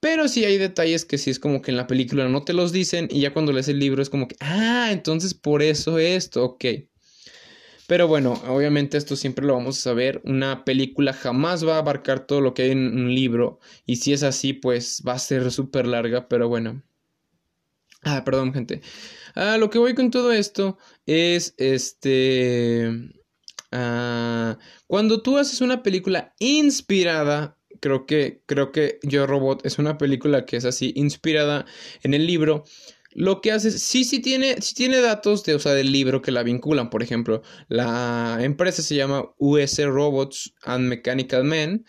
Pero 0.00 0.28
sí 0.28 0.44
hay 0.46 0.56
detalles 0.56 1.04
que 1.04 1.18
sí 1.18 1.30
es 1.30 1.38
como 1.38 1.60
que 1.60 1.70
en 1.70 1.76
la 1.76 1.86
película 1.86 2.26
no 2.28 2.42
te 2.42 2.54
los 2.54 2.72
dicen 2.72 3.08
y 3.10 3.20
ya 3.20 3.32
cuando 3.34 3.52
lees 3.52 3.68
el 3.68 3.78
libro 3.78 4.02
es 4.02 4.10
como 4.10 4.28
que, 4.28 4.36
ah, 4.40 4.88
entonces 4.92 5.34
por 5.34 5.62
eso 5.62 5.98
esto, 5.98 6.44
ok. 6.44 6.64
Pero 7.86 8.08
bueno, 8.08 8.32
obviamente 8.48 8.96
esto 8.96 9.14
siempre 9.14 9.46
lo 9.46 9.54
vamos 9.54 9.78
a 9.78 9.80
saber. 9.80 10.20
Una 10.24 10.64
película 10.64 11.12
jamás 11.12 11.66
va 11.66 11.76
a 11.76 11.78
abarcar 11.78 12.26
todo 12.26 12.40
lo 12.40 12.52
que 12.52 12.62
hay 12.62 12.70
en 12.72 12.98
un 12.98 13.14
libro. 13.14 13.60
Y 13.84 13.96
si 13.96 14.12
es 14.12 14.22
así, 14.22 14.52
pues 14.52 15.02
va 15.06 15.12
a 15.12 15.18
ser 15.18 15.52
súper 15.52 15.86
larga. 15.86 16.28
Pero 16.28 16.48
bueno. 16.48 16.82
Ah, 18.02 18.24
perdón, 18.24 18.52
gente. 18.52 18.82
Ah, 19.34 19.56
lo 19.58 19.70
que 19.70 19.78
voy 19.78 19.94
con 19.94 20.10
todo 20.10 20.32
esto 20.32 20.78
es 21.06 21.54
este. 21.58 22.90
Ah, 23.72 24.58
cuando 24.86 25.22
tú 25.22 25.38
haces 25.38 25.60
una 25.60 25.82
película 25.82 26.34
inspirada. 26.38 27.54
Creo 27.78 28.06
que, 28.06 28.42
creo 28.46 28.72
que 28.72 28.98
Yo 29.02 29.26
Robot 29.26 29.66
es 29.66 29.78
una 29.78 29.98
película 29.98 30.46
que 30.46 30.56
es 30.56 30.64
así, 30.64 30.92
inspirada 30.96 31.66
en 32.02 32.14
el 32.14 32.26
libro 32.26 32.64
lo 33.16 33.40
que 33.40 33.50
hace, 33.50 33.70
sí, 33.70 34.04
sí 34.04 34.20
tiene, 34.20 34.60
sí 34.60 34.74
tiene 34.74 35.00
datos 35.00 35.42
de, 35.42 35.54
o 35.54 35.58
sea, 35.58 35.72
del 35.72 35.90
libro 35.90 36.20
que 36.20 36.30
la 36.32 36.42
vinculan. 36.42 36.90
Por 36.90 37.02
ejemplo, 37.02 37.40
la 37.68 38.36
empresa 38.40 38.82
se 38.82 38.94
llama 38.94 39.32
US 39.38 39.82
Robots 39.86 40.54
and 40.62 40.86
Mechanical 40.88 41.44
Men. 41.44 41.86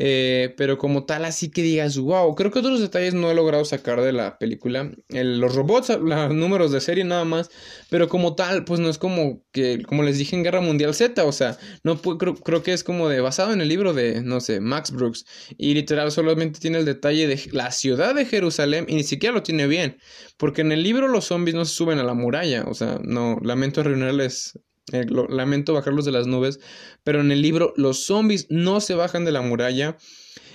Eh, 0.00 0.54
pero 0.56 0.78
como 0.78 1.04
tal, 1.04 1.24
así 1.24 1.50
que 1.50 1.60
digas, 1.60 1.98
wow, 1.98 2.32
creo 2.36 2.52
que 2.52 2.60
otros 2.60 2.78
detalles 2.80 3.14
no 3.14 3.30
he 3.32 3.34
logrado 3.34 3.64
sacar 3.64 4.00
de 4.00 4.12
la 4.12 4.38
película. 4.38 4.92
los 5.08 5.54
robots, 5.56 5.88
los 6.00 6.34
números 6.34 6.70
de 6.70 6.80
serie 6.80 7.02
nada 7.04 7.24
más. 7.24 7.50
Pero 7.90 8.08
como 8.08 8.36
tal, 8.36 8.64
pues 8.64 8.78
no 8.78 8.88
es 8.88 8.96
como 8.98 9.42
que, 9.50 9.82
como 9.82 10.04
les 10.04 10.16
dije 10.18 10.36
en 10.36 10.44
Guerra 10.44 10.60
Mundial 10.60 10.94
Z, 10.94 11.24
o 11.24 11.32
sea, 11.32 11.58
no 11.82 12.00
creo, 12.00 12.36
creo 12.36 12.62
que 12.62 12.72
es 12.72 12.84
como 12.84 13.08
de 13.08 13.20
basado 13.20 13.52
en 13.52 13.60
el 13.60 13.68
libro 13.68 13.92
de, 13.92 14.22
no 14.22 14.40
sé, 14.40 14.60
Max 14.60 14.92
Brooks. 14.92 15.24
Y 15.56 15.74
literal 15.74 16.12
solamente 16.12 16.60
tiene 16.60 16.78
el 16.78 16.84
detalle 16.84 17.26
de 17.26 17.40
la 17.52 17.72
ciudad 17.72 18.14
de 18.14 18.24
Jerusalén 18.24 18.86
y 18.88 18.94
ni 18.94 19.02
siquiera 19.02 19.34
lo 19.34 19.42
tiene 19.42 19.66
bien. 19.66 19.98
Porque 20.36 20.60
en 20.60 20.70
el 20.70 20.84
libro 20.84 21.08
los 21.08 21.24
zombies 21.26 21.56
no 21.56 21.64
se 21.64 21.74
suben 21.74 21.98
a 21.98 22.04
la 22.04 22.14
muralla. 22.14 22.64
O 22.68 22.74
sea, 22.74 23.00
no, 23.02 23.38
lamento 23.42 23.80
arruinarles 23.80 24.58
eh, 24.92 25.06
lamento 25.28 25.74
bajarlos 25.74 26.04
de 26.04 26.12
las 26.12 26.26
nubes, 26.26 26.60
pero 27.04 27.20
en 27.20 27.30
el 27.32 27.42
libro 27.42 27.72
los 27.76 28.04
zombies 28.04 28.46
no 28.50 28.80
se 28.80 28.94
bajan 28.94 29.24
de 29.24 29.32
la 29.32 29.42
muralla. 29.42 29.96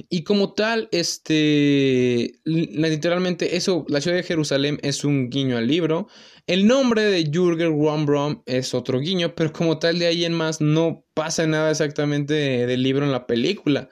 Y 0.09 0.23
como 0.23 0.53
tal, 0.53 0.89
este, 0.91 2.39
literalmente 2.45 3.57
eso, 3.57 3.86
la 3.88 4.01
ciudad 4.01 4.17
de 4.17 4.23
Jerusalén 4.23 4.79
es 4.81 5.03
un 5.03 5.29
guiño 5.29 5.57
al 5.57 5.67
libro. 5.67 6.07
El 6.47 6.67
nombre 6.67 7.03
de 7.03 7.29
Jürgen 7.31 8.05
Brom 8.05 8.41
es 8.45 8.73
otro 8.73 8.99
guiño, 8.99 9.36
pero 9.36 9.53
como 9.53 9.79
tal 9.79 9.99
de 9.99 10.07
ahí 10.07 10.25
en 10.25 10.34
más 10.34 10.61
no 10.61 11.05
pasa 11.13 11.45
nada 11.47 11.71
exactamente 11.71 12.34
del 12.34 12.84
libro 12.84 13.05
en 13.05 13.11
la 13.11 13.27
película. 13.27 13.89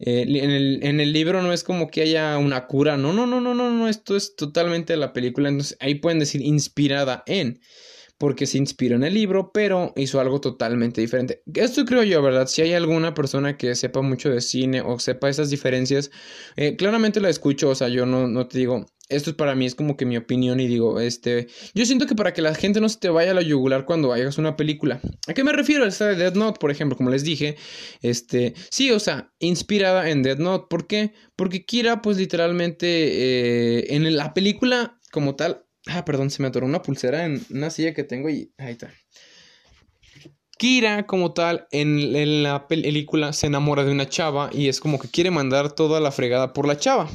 Eh, 0.00 0.22
en, 0.22 0.50
el, 0.50 0.80
en, 0.82 1.00
el, 1.00 1.12
libro 1.12 1.42
no 1.42 1.52
es 1.52 1.64
como 1.64 1.88
que 1.88 2.02
haya 2.02 2.38
una 2.38 2.66
cura, 2.66 2.96
no, 2.96 3.12
no, 3.12 3.26
no, 3.26 3.40
no, 3.40 3.52
no, 3.52 3.70
no, 3.70 3.88
esto 3.88 4.16
es 4.16 4.36
totalmente 4.36 4.92
de 4.92 4.96
la 4.96 5.12
película, 5.12 5.48
entonces 5.48 5.76
ahí 5.80 5.96
pueden 5.96 6.20
decir 6.20 6.40
inspirada 6.40 7.24
en 7.26 7.58
porque 8.18 8.46
se 8.46 8.58
inspiró 8.58 8.96
en 8.96 9.04
el 9.04 9.14
libro, 9.14 9.52
pero 9.52 9.92
hizo 9.96 10.20
algo 10.20 10.40
totalmente 10.40 11.00
diferente. 11.00 11.42
Esto 11.54 11.84
creo 11.84 12.02
yo, 12.02 12.20
¿verdad? 12.20 12.48
Si 12.48 12.62
hay 12.62 12.74
alguna 12.74 13.14
persona 13.14 13.56
que 13.56 13.74
sepa 13.76 14.02
mucho 14.02 14.28
de 14.28 14.40
cine 14.40 14.82
o 14.82 14.98
sepa 14.98 15.28
esas 15.28 15.50
diferencias, 15.50 16.10
eh, 16.56 16.76
claramente 16.76 17.20
la 17.20 17.30
escucho, 17.30 17.70
o 17.70 17.74
sea, 17.74 17.88
yo 17.88 18.06
no, 18.06 18.26
no 18.26 18.48
te 18.48 18.58
digo, 18.58 18.86
esto 19.08 19.30
es 19.30 19.36
para 19.36 19.54
mí 19.54 19.66
es 19.66 19.74
como 19.74 19.96
que 19.96 20.04
mi 20.04 20.16
opinión 20.16 20.60
y 20.60 20.66
digo, 20.66 21.00
este, 21.00 21.46
yo 21.74 21.86
siento 21.86 22.06
que 22.06 22.14
para 22.14 22.34
que 22.34 22.42
la 22.42 22.54
gente 22.54 22.80
no 22.80 22.88
se 22.88 22.98
te 22.98 23.08
vaya 23.08 23.30
a 23.30 23.34
la 23.34 23.42
yugular 23.42 23.84
cuando 23.84 24.12
hagas 24.12 24.36
una 24.36 24.56
película. 24.56 25.00
¿A 25.26 25.34
qué 25.34 25.44
me 25.44 25.52
refiero? 25.52 25.86
Esta 25.86 26.08
de 26.08 26.16
Dead 26.16 26.34
Note, 26.34 26.58
por 26.58 26.70
ejemplo, 26.70 26.96
como 26.96 27.10
les 27.10 27.22
dije, 27.22 27.56
este, 28.02 28.54
sí, 28.70 28.90
o 28.90 28.98
sea, 28.98 29.32
inspirada 29.38 30.10
en 30.10 30.22
Dead 30.22 30.38
Note, 30.38 30.66
¿por 30.68 30.86
qué? 30.86 31.12
Porque 31.36 31.64
Kira, 31.64 32.02
pues 32.02 32.18
literalmente, 32.18 32.86
eh, 33.78 33.94
en 33.94 34.16
la 34.16 34.34
película 34.34 34.98
como 35.10 35.36
tal, 35.36 35.64
Ah, 35.88 36.04
perdón, 36.04 36.30
se 36.30 36.42
me 36.42 36.48
atoró 36.48 36.66
una 36.66 36.82
pulsera 36.82 37.24
en 37.24 37.42
una 37.50 37.70
silla 37.70 37.94
que 37.94 38.04
tengo 38.04 38.28
y 38.28 38.52
ahí 38.58 38.72
está. 38.72 38.92
Kira, 40.58 41.06
como 41.06 41.32
tal, 41.32 41.66
en, 41.70 42.42
la 42.42 42.68
película 42.68 43.32
se 43.32 43.46
enamora 43.46 43.84
de 43.84 43.92
una 43.92 44.08
chava 44.08 44.50
y 44.52 44.68
es 44.68 44.80
como 44.80 44.98
que 44.98 45.08
quiere 45.08 45.30
mandar 45.30 45.72
toda 45.72 46.00
la 46.00 46.10
fregada 46.10 46.52
por 46.52 46.66
la 46.66 46.76
chava. 46.76 47.08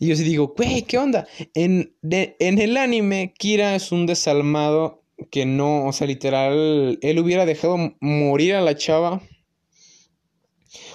Y 0.00 0.06
yo 0.06 0.16
sí 0.16 0.22
digo, 0.22 0.54
güey, 0.56 0.82
¿qué 0.82 0.96
onda? 0.96 1.26
En, 1.54 1.94
en 2.02 2.58
el 2.58 2.76
anime, 2.78 3.34
Kira 3.36 3.74
es 3.74 3.92
un 3.92 4.06
desalmado 4.06 5.02
que 5.30 5.44
no, 5.44 5.86
o 5.86 5.92
sea, 5.92 6.06
literal, 6.06 6.98
él 7.02 7.18
hubiera 7.18 7.44
dejado 7.44 7.76
morir 8.00 8.54
a 8.54 8.62
la 8.62 8.74
chava. 8.74 9.20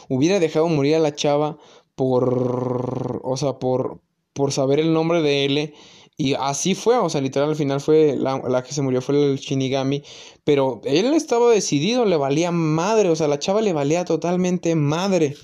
Hubiera 0.10 0.40
dejado 0.40 0.68
morir 0.68 0.96
a 0.96 1.00
la 1.00 1.14
chava 1.14 1.58
por, 1.96 3.22
o 3.24 3.38
sea, 3.38 3.60
por, 3.60 4.02
por 4.34 4.52
saber 4.52 4.80
el 4.80 4.94
nombre 4.94 5.22
de 5.22 5.46
él 5.46 5.74
y 6.18 6.34
así 6.34 6.74
fue, 6.74 6.98
o 6.98 7.10
sea, 7.10 7.22
literal 7.22 7.50
al 7.50 7.56
final 7.56 7.80
fue 7.80 8.16
la, 8.18 8.64
que 8.64 8.74
se 8.74 8.82
murió 8.82 9.02
fue 9.02 9.34
el 9.34 9.38
Shinigami, 9.38 10.02
pero 10.44 10.82
él 10.84 11.14
estaba 11.14 11.52
decidido, 11.52 12.06
le 12.06 12.18
valía 12.18 12.52
madre, 12.52 13.10
o 13.10 13.16
sea, 13.16 13.28
la 13.28 13.38
chava 13.38 13.62
le 13.62 13.72
valía 13.72 14.04
totalmente 14.04 14.74
madre. 14.74 15.36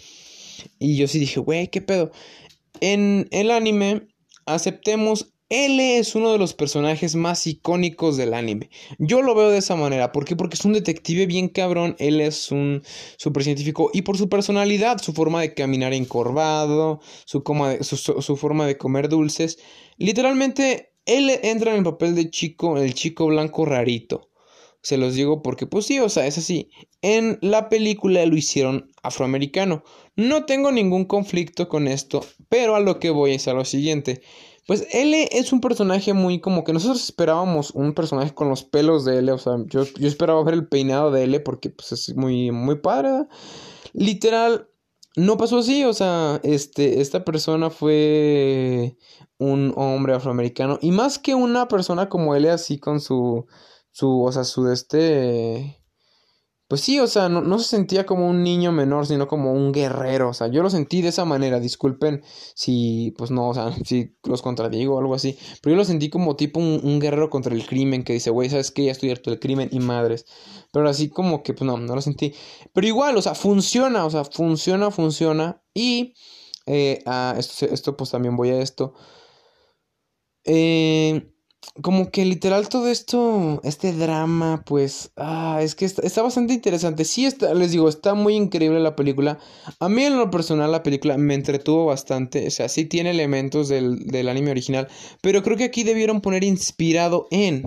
Y 0.79 0.97
yo 0.97 1.07
sí 1.07 1.19
dije, 1.19 1.39
güey, 1.39 1.67
¿qué 1.67 1.81
pedo? 1.81 2.11
En 2.81 3.27
el 3.29 3.51
anime, 3.51 4.07
aceptemos 4.47 5.32
él 5.49 5.79
es 5.79 6.15
uno 6.15 6.31
de 6.31 6.37
los 6.37 6.53
personajes 6.53 7.15
más 7.15 7.45
icónicos 7.45 8.17
del 8.17 8.33
anime. 8.33 8.69
Yo 8.97 9.21
lo 9.21 9.35
veo 9.35 9.49
de 9.49 9.59
esa 9.59 9.75
manera. 9.75 10.11
¿Por 10.11 10.25
qué? 10.25 10.35
Porque 10.35 10.55
es 10.55 10.65
un 10.65 10.73
detective 10.73 11.25
bien 11.27 11.47
cabrón. 11.49 11.95
Él 11.99 12.21
es 12.21 12.51
un 12.51 12.81
científico 13.17 13.91
Y 13.93 14.01
por 14.01 14.17
su 14.17 14.29
personalidad, 14.29 14.97
su 14.99 15.13
forma 15.13 15.41
de 15.41 15.53
caminar 15.53 15.93
encorvado, 15.93 17.01
su, 17.25 17.43
su, 17.81 18.37
forma 18.37 18.65
de 18.65 18.77
comer 18.77 19.09
dulces. 19.09 19.59
Literalmente, 19.97 20.93
él 21.05 21.29
entra 21.43 21.71
en 21.71 21.77
el 21.77 21.83
papel 21.83 22.15
de 22.15 22.29
chico, 22.29 22.77
el 22.77 22.93
chico 22.93 23.27
blanco 23.27 23.65
rarito. 23.65 24.29
Se 24.81 24.97
los 24.97 25.13
digo 25.13 25.41
porque, 25.41 25.65
pues 25.65 25.85
sí, 25.85 25.99
o 25.99 26.09
sea, 26.09 26.25
es 26.25 26.37
así. 26.37 26.69
En 27.01 27.37
la 27.41 27.69
película 27.69 28.25
lo 28.25 28.35
hicieron 28.35 28.91
afroamericano. 29.01 29.83
No 30.15 30.45
tengo 30.45 30.71
ningún 30.71 31.05
conflicto 31.05 31.69
con 31.69 31.87
esto, 31.87 32.25
pero 32.49 32.75
a 32.75 32.79
lo 32.79 32.99
que 32.99 33.09
voy 33.09 33.33
es 33.33 33.47
a 33.47 33.53
lo 33.53 33.65
siguiente. 33.65 34.21
Pues 34.65 34.87
L 34.91 35.27
es 35.31 35.51
un 35.51 35.59
personaje 35.59 36.13
muy 36.13 36.39
como 36.39 36.63
que 36.63 36.71
nosotros 36.71 37.03
esperábamos 37.03 37.71
un 37.71 37.93
personaje 37.93 38.33
con 38.33 38.49
los 38.49 38.63
pelos 38.63 39.03
de 39.03 39.19
L. 39.19 39.31
O 39.33 39.37
sea, 39.37 39.57
yo, 39.67 39.83
yo 39.83 40.07
esperaba 40.07 40.43
ver 40.43 40.53
el 40.53 40.67
peinado 40.67 41.11
de 41.11 41.23
L 41.23 41.39
porque 41.41 41.69
pues 41.69 41.91
es 41.91 42.15
muy, 42.15 42.51
muy 42.51 42.75
padre. 42.79 43.27
Literal, 43.93 44.69
no 45.15 45.37
pasó 45.37 45.59
así. 45.59 45.83
O 45.83 45.93
sea, 45.93 46.39
este, 46.43 47.01
esta 47.01 47.25
persona 47.25 47.69
fue 47.69 48.97
un 49.37 49.73
hombre 49.75 50.13
afroamericano. 50.13 50.79
Y 50.81 50.91
más 50.91 51.19
que 51.19 51.35
una 51.35 51.67
persona 51.67 52.07
como 52.07 52.35
L 52.35 52.49
así 52.49 52.79
con 52.79 53.01
su, 53.01 53.45
su, 53.91 54.23
o 54.23 54.31
sea, 54.31 54.45
su 54.45 54.69
este 54.71 55.82
pues 56.67 56.81
sí, 56.81 56.99
o 56.99 57.07
sea, 57.07 57.29
no, 57.29 57.59
se 57.59 57.65
sentía 57.65 58.05
como 58.05 58.27
un 58.27 58.41
niño 58.43 58.71
menor, 58.71 59.05
sino 59.05 59.27
como 59.27 59.53
un 59.53 59.71
guerrero. 59.71 60.29
O 60.29 60.33
sea, 60.33 60.47
yo 60.47 60.63
lo 60.63 60.69
sentí 60.69 61.01
de 61.01 61.09
esa 61.09 61.25
manera. 61.25 61.59
Disculpen 61.59 62.23
si, 62.55 63.13
pues 63.17 63.31
no, 63.31 63.49
o 63.49 63.53
sea, 63.53 63.71
si 63.85 64.15
los 64.23 64.41
contradigo 64.41 64.95
o 64.95 64.99
algo 64.99 65.13
así. 65.13 65.37
Pero 65.61 65.75
yo 65.75 65.77
lo 65.77 65.85
sentí 65.85 66.09
como 66.09 66.35
tipo 66.35 66.59
un, 66.59 66.99
guerrero 66.99 67.29
contra 67.29 67.53
el 67.53 67.65
crimen 67.65 68.03
que 68.03 68.13
dice, 68.13 68.29
güey, 68.31 68.49
¿sabes 68.49 68.71
qué? 68.71 68.85
Ya 68.85 68.91
estoy 68.93 69.11
harto 69.11 69.29
del 69.29 69.39
crimen 69.39 69.69
y 69.71 69.79
madres. 69.79 70.25
Pero 70.71 70.89
así 70.89 71.09
como 71.09 71.43
que, 71.43 71.53
pues 71.53 71.67
no, 71.67 71.77
no 71.77 71.95
lo 71.95 72.01
sentí. 72.01 72.33
Pero 72.73 72.87
igual, 72.87 73.17
o 73.17 73.21
sea, 73.21 73.35
funciona, 73.35 74.05
o 74.05 74.09
sea, 74.09 74.23
funciona, 74.25 74.89
funciona. 74.89 75.61
Y 75.73 76.13
eh, 76.65 77.03
ah, 77.05 77.35
esto, 77.37 77.65
esto, 77.65 77.97
pues 77.97 78.11
también 78.11 78.35
voy 78.35 78.49
a 78.49 78.61
esto. 78.61 78.93
Eh, 80.45 81.32
como 81.81 82.11
que 82.11 82.25
literal 82.25 82.69
todo 82.69 82.87
esto, 82.87 83.59
este 83.63 83.93
drama, 83.93 84.63
pues, 84.65 85.11
ah, 85.15 85.59
es 85.61 85.75
que 85.75 85.85
está, 85.85 86.21
bastante 86.21 86.53
interesante. 86.53 87.05
Sí, 87.05 87.25
está, 87.25 87.53
les 87.53 87.71
digo, 87.71 87.89
está 87.89 88.13
muy 88.13 88.35
increíble 88.35 88.79
la 88.79 88.95
película. 88.95 89.39
A 89.79 89.89
mí 89.89 90.03
en 90.03 90.17
lo 90.17 90.29
personal 90.29 90.71
la 90.71 90.83
película 90.83 91.17
me 91.17 91.33
entretuvo 91.33 91.85
bastante, 91.85 92.47
o 92.47 92.51
sea, 92.51 92.69
sí 92.69 92.85
tiene 92.85 93.11
elementos 93.11 93.69
del, 93.69 94.05
del 94.05 94.29
anime 94.29 94.51
original, 94.51 94.87
pero 95.21 95.41
creo 95.43 95.57
que 95.57 95.63
aquí 95.65 95.83
debieron 95.83 96.21
poner 96.21 96.43
inspirado 96.43 97.27
en... 97.31 97.63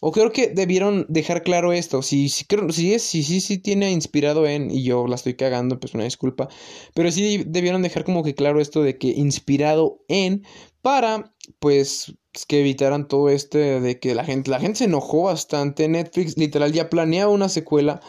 O 0.00 0.12
creo 0.12 0.30
que 0.30 0.48
debieron 0.48 1.06
dejar 1.08 1.42
claro 1.42 1.72
esto. 1.72 2.02
Si, 2.02 2.30
creo, 2.46 2.70
si, 2.70 2.98
si, 2.98 3.22
si, 3.22 3.40
si 3.40 3.56
tiene 3.56 3.90
inspirado 3.90 4.46
en, 4.46 4.70
y 4.70 4.82
yo 4.82 5.06
la 5.06 5.14
estoy 5.14 5.34
cagando, 5.34 5.80
pues 5.80 5.94
una 5.94 6.04
disculpa. 6.04 6.48
Pero 6.94 7.10
sí 7.10 7.44
debieron 7.46 7.80
dejar 7.80 8.04
como 8.04 8.22
que 8.22 8.34
claro 8.34 8.60
esto 8.60 8.82
de 8.82 8.98
que 8.98 9.08
inspirado 9.08 10.04
en, 10.08 10.44
para, 10.82 11.34
pues, 11.58 12.14
que 12.44 12.60
evitaran 12.60 13.08
todo 13.08 13.30
este 13.30 13.80
de 13.80 13.98
que 13.98 14.14
la 14.14 14.24
gente, 14.24 14.50
la 14.50 14.60
gente 14.60 14.78
se 14.78 14.84
enojó 14.84 15.22
bastante. 15.22 15.88
Netflix 15.88 16.36
literal 16.36 16.72
ya 16.72 16.90
planeaba 16.90 17.32
una 17.32 17.48
secuela 17.48 18.00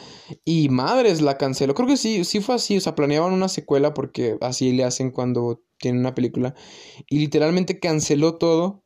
y 0.43 0.67
madres 0.69 1.21
la 1.21 1.37
canceló. 1.37 1.75
Creo 1.75 1.87
que 1.87 1.97
sí, 1.97 2.25
sí 2.25 2.41
fue 2.41 2.55
así, 2.55 2.77
o 2.77 2.81
sea, 2.81 2.95
planeaban 2.95 3.31
una 3.31 3.47
secuela 3.47 3.93
porque 3.93 4.37
así 4.41 4.73
le 4.73 4.83
hacen 4.83 5.11
cuando 5.11 5.61
tienen 5.77 6.01
una 6.01 6.15
película 6.15 6.55
y 7.07 7.19
literalmente 7.19 7.79
canceló 7.79 8.35
todo 8.35 8.83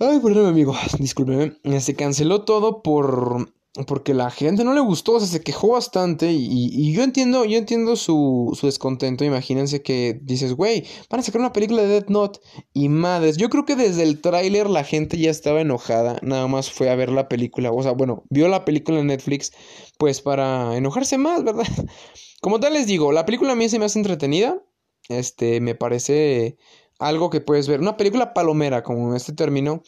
Ay, 0.00 0.20
perdón, 0.20 0.46
amigo, 0.46 0.76
discúlpeme. 1.00 1.56
Se 1.80 1.96
canceló 1.96 2.44
todo 2.44 2.82
por 2.82 3.52
porque 3.86 4.14
la 4.14 4.30
gente 4.30 4.64
no 4.64 4.74
le 4.74 4.80
gustó, 4.80 5.12
o 5.14 5.20
sea, 5.20 5.28
se 5.28 5.42
quejó 5.42 5.68
bastante 5.68 6.32
y, 6.32 6.70
y 6.72 6.92
yo 6.92 7.02
entiendo, 7.02 7.44
yo 7.44 7.58
entiendo 7.58 7.96
su, 7.96 8.56
su 8.58 8.66
descontento, 8.66 9.24
imagínense 9.24 9.82
que 9.82 10.18
dices, 10.22 10.54
güey, 10.54 10.86
van 11.10 11.20
a 11.20 11.22
sacar 11.22 11.40
una 11.40 11.52
película 11.52 11.82
de 11.82 11.88
Death 11.88 12.08
Note 12.08 12.40
y 12.72 12.88
madres, 12.88 13.36
yo 13.36 13.48
creo 13.50 13.64
que 13.64 13.76
desde 13.76 14.02
el 14.02 14.20
tráiler 14.20 14.68
la 14.68 14.84
gente 14.84 15.18
ya 15.18 15.30
estaba 15.30 15.60
enojada, 15.60 16.18
nada 16.22 16.46
más 16.48 16.70
fue 16.70 16.90
a 16.90 16.94
ver 16.96 17.10
la 17.10 17.28
película, 17.28 17.70
o 17.70 17.82
sea, 17.82 17.92
bueno, 17.92 18.24
vio 18.30 18.48
la 18.48 18.64
película 18.64 18.98
en 19.00 19.06
Netflix, 19.06 19.52
pues 19.98 20.20
para 20.20 20.76
enojarse 20.76 21.18
más, 21.18 21.44
¿verdad? 21.44 21.66
Como 22.40 22.60
tal 22.60 22.74
les 22.74 22.86
digo, 22.86 23.12
la 23.12 23.26
película 23.26 23.52
a 23.52 23.56
mí 23.56 23.68
se 23.68 23.78
me 23.78 23.84
hace 23.84 23.98
entretenida, 23.98 24.62
este, 25.08 25.60
me 25.60 25.74
parece 25.74 26.56
algo 26.98 27.30
que 27.30 27.40
puedes 27.40 27.68
ver. 27.68 27.80
Una 27.80 27.96
película 27.96 28.34
palomera, 28.34 28.82
como 28.82 29.14
este 29.14 29.32
término. 29.32 29.82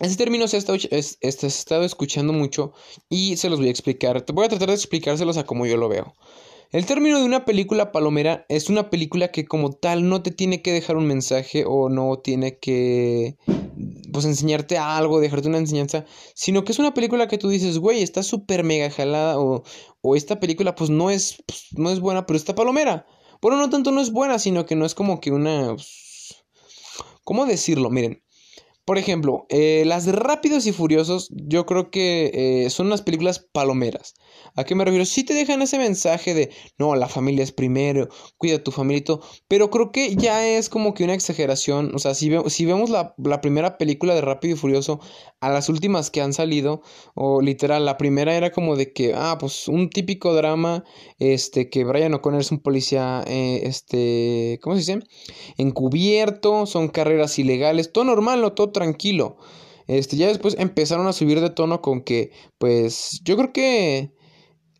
Este 0.00 0.16
término 0.24 0.46
se 0.46 0.56
ha 0.56 0.58
estado, 0.58 0.78
estado 1.20 1.84
escuchando 1.84 2.34
mucho 2.34 2.72
y 3.08 3.36
se 3.36 3.48
los 3.48 3.58
voy 3.58 3.68
a 3.68 3.70
explicar. 3.70 4.24
Voy 4.32 4.44
a 4.44 4.48
tratar 4.48 4.68
de 4.68 4.74
explicárselos 4.74 5.38
a 5.38 5.44
como 5.44 5.64
yo 5.64 5.78
lo 5.78 5.88
veo. 5.88 6.14
El 6.70 6.84
término 6.84 7.18
de 7.18 7.24
una 7.24 7.44
película 7.44 7.92
palomera 7.92 8.44
es 8.48 8.68
una 8.68 8.90
película 8.90 9.28
que 9.28 9.46
como 9.46 9.72
tal 9.72 10.08
no 10.08 10.22
te 10.22 10.32
tiene 10.32 10.60
que 10.60 10.72
dejar 10.72 10.96
un 10.96 11.06
mensaje 11.06 11.64
o 11.66 11.88
no 11.88 12.18
tiene 12.18 12.58
que 12.58 13.36
pues 14.12 14.24
enseñarte 14.24 14.76
algo, 14.76 15.20
dejarte 15.20 15.48
una 15.48 15.58
enseñanza, 15.58 16.04
sino 16.34 16.64
que 16.64 16.72
es 16.72 16.78
una 16.78 16.92
película 16.92 17.28
que 17.28 17.38
tú 17.38 17.48
dices, 17.48 17.78
güey, 17.78 18.02
está 18.02 18.22
súper 18.22 18.64
mega 18.64 18.90
jalada 18.90 19.38
o, 19.38 19.62
o, 20.02 20.16
esta 20.16 20.40
película 20.40 20.74
pues 20.74 20.90
no 20.90 21.10
es, 21.10 21.42
pues, 21.46 21.66
no 21.72 21.90
es 21.90 22.00
buena, 22.00 22.26
pero 22.26 22.36
está 22.36 22.54
palomera. 22.54 23.06
Bueno, 23.40 23.58
no 23.58 23.70
tanto 23.70 23.92
no 23.92 24.00
es 24.00 24.10
buena, 24.12 24.38
sino 24.38 24.66
que 24.66 24.76
no 24.76 24.86
es 24.86 24.94
como 24.94 25.20
que 25.20 25.30
una... 25.30 25.74
Pues, 25.74 26.44
¿Cómo 27.24 27.46
decirlo? 27.46 27.90
Miren, 27.90 28.22
por 28.86 28.98
ejemplo, 28.98 29.46
eh, 29.48 29.82
las 29.84 30.06
de 30.06 30.12
Rápidos 30.12 30.64
y 30.66 30.72
Furiosos, 30.72 31.28
yo 31.32 31.66
creo 31.66 31.90
que 31.90 32.30
eh, 32.66 32.70
son 32.70 32.86
unas 32.86 33.02
películas 33.02 33.40
palomeras. 33.40 34.14
¿A 34.54 34.62
qué 34.62 34.76
me 34.76 34.84
refiero? 34.84 35.04
Sí 35.04 35.24
te 35.24 35.34
dejan 35.34 35.60
ese 35.60 35.76
mensaje 35.76 36.34
de, 36.34 36.50
no, 36.78 36.94
la 36.94 37.08
familia 37.08 37.42
es 37.42 37.50
primero, 37.50 38.08
cuida 38.38 38.56
a 38.56 38.62
tu 38.62 38.70
familito, 38.70 39.20
pero 39.48 39.70
creo 39.70 39.90
que 39.90 40.14
ya 40.14 40.46
es 40.46 40.68
como 40.68 40.94
que 40.94 41.02
una 41.02 41.14
exageración. 41.14 41.96
O 41.96 41.98
sea, 41.98 42.14
si, 42.14 42.30
si 42.46 42.64
vemos 42.64 42.88
la, 42.88 43.12
la, 43.18 43.40
primera 43.40 43.76
película 43.76 44.14
de 44.14 44.20
Rápido 44.20 44.54
y 44.54 44.58
Furioso 44.58 45.00
a 45.40 45.50
las 45.50 45.68
últimas 45.68 46.12
que 46.12 46.20
han 46.20 46.32
salido, 46.32 46.80
o 47.16 47.40
literal, 47.40 47.84
la 47.84 47.96
primera 47.96 48.36
era 48.36 48.52
como 48.52 48.76
de 48.76 48.92
que, 48.92 49.14
ah, 49.16 49.36
pues 49.40 49.66
un 49.66 49.90
típico 49.90 50.32
drama, 50.32 50.84
este, 51.18 51.70
que 51.70 51.82
Brian 51.82 52.14
O'Connor 52.14 52.40
es 52.40 52.52
un 52.52 52.60
policía, 52.60 53.24
eh, 53.26 53.62
este, 53.64 54.60
¿cómo 54.62 54.76
se 54.76 54.92
dice? 54.94 55.06
Encubierto, 55.58 56.66
son 56.66 56.86
carreras 56.86 57.36
ilegales, 57.40 57.90
todo 57.90 58.04
normal, 58.04 58.40
no 58.40 58.52
todo 58.52 58.75
tranquilo. 58.76 59.38
Este, 59.86 60.16
ya 60.16 60.28
después 60.28 60.56
empezaron 60.58 61.06
a 61.06 61.12
subir 61.14 61.40
de 61.40 61.50
tono 61.50 61.80
con 61.80 62.02
que, 62.02 62.32
pues, 62.58 63.20
yo 63.24 63.36
creo 63.36 63.52
que 63.52 64.12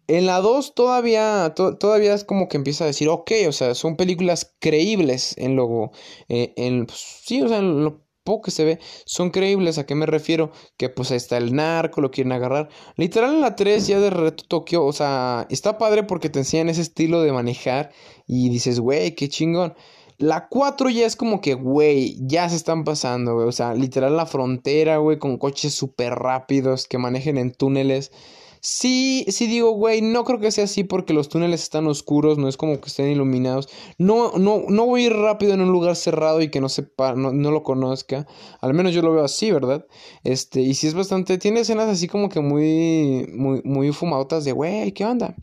en 0.09 0.27
la 0.27 0.41
2 0.41 0.75
todavía, 0.75 1.55
todavía 1.55 2.15
es 2.15 2.25
como 2.25 2.49
que 2.49 2.59
empieza 2.59 2.85
a 2.85 2.89
decir, 2.89 3.09
ok, 3.09 3.33
o 3.49 3.53
sea, 3.53 3.75
son 3.75 3.97
películas 3.97 4.55
creíbles 4.61 5.35
en 5.39 5.57
lo, 5.57 5.93
eh, 6.29 6.53
en, 6.57 6.87
pues, 6.87 7.01
sí, 7.25 7.43
o 7.43 7.49
sea, 7.49 7.59
en 7.59 7.85
lo 7.85 8.07
poco 8.27 8.43
que 8.43 8.51
se 8.51 8.65
ve, 8.65 8.79
son 9.07 9.31
creíbles. 9.31 9.79
¿A 9.79 9.87
qué 9.87 9.95
me 9.95 10.05
refiero? 10.07 10.53
Que 10.77 10.91
pues 10.91 11.11
ahí 11.11 11.17
está 11.17 11.39
el 11.39 11.55
narco, 11.55 12.03
lo 12.03 12.11
quieren 12.11 12.33
agarrar. 12.33 12.69
Literal 12.97 13.35
en 13.35 13.41
la 13.41 13.57
3 13.57 13.87
ya 13.87 14.01
de 14.01 14.11
Reto 14.11 14.45
Tokio, 14.47 14.85
o 14.85 14.93
sea, 14.93 15.47
está 15.49 15.79
padre 15.79 16.03
porque 16.03 16.29
te 16.29 16.41
enseñan 16.41 16.69
ese 16.69 16.83
estilo 16.83 17.23
de 17.23 17.33
manejar 17.33 17.93
y 18.27 18.51
dices, 18.51 18.81
güey, 18.81 19.15
qué 19.15 19.29
chingón. 19.29 19.75
La 20.19 20.49
4 20.49 20.89
ya 20.91 21.07
es 21.07 21.17
como 21.17 21.41
que, 21.41 21.55
güey, 21.55 22.17
ya 22.21 22.49
se 22.49 22.57
están 22.57 22.85
pasando, 22.85 23.35
güey. 23.35 23.47
O 23.47 23.53
sea, 23.53 23.75
literal 23.75 24.17
la 24.17 24.27
frontera, 24.27 24.97
güey, 24.99 25.19
con 25.19 25.37
coches 25.39 25.75
súper 25.75 26.15
rápidos 26.15 26.87
que 26.87 26.99
manejen 26.99 27.37
en 27.39 27.53
túneles. 27.53 28.13
Sí, 28.61 29.27
sí 29.29 29.47
digo, 29.47 29.71
güey, 29.73 30.01
no 30.03 30.25
creo 30.25 30.41
que 30.41 30.51
sea 30.51 30.65
así 30.65 30.83
porque 30.83 31.13
los 31.13 31.29
túneles 31.29 31.63
están 31.63 31.87
oscuros, 31.87 32.37
no 32.39 32.49
es 32.49 32.57
como 32.57 32.81
que 32.81 32.89
estén 32.89 33.11
iluminados. 33.11 33.69
No, 33.99 34.33
no, 34.39 34.65
no 34.69 34.87
voy 34.87 35.05
a 35.05 35.07
ir 35.07 35.13
rápido 35.13 35.55
en 35.55 35.61
un 35.61 35.71
lugar 35.71 35.95
cerrado 35.97 36.41
y 36.43 36.51
que 36.51 36.61
no 36.61 36.69
sepa, 36.69 37.15
no, 37.15 37.33
no 37.33 37.51
lo 37.53 37.63
conozca. 37.63 38.27
Al 38.61 38.75
menos 38.75 38.93
yo 38.95 39.03
lo 39.03 39.13
veo 39.13 39.25
así, 39.25 39.53
¿verdad? 39.53 39.87
Este, 40.25 40.63
y 40.63 40.75
si 40.75 40.89
es 40.89 40.95
bastante, 40.95 41.39
tiene 41.39 41.61
escenas 41.61 41.89
así 41.89 42.09
como 42.09 42.29
que 42.29 42.41
muy, 42.41 43.29
muy, 43.33 43.61
muy 43.65 43.93
fumadotas 43.93 44.45
de, 44.45 44.53
güey, 44.53 44.93
¿qué 44.93 45.05
onda? 45.05 45.37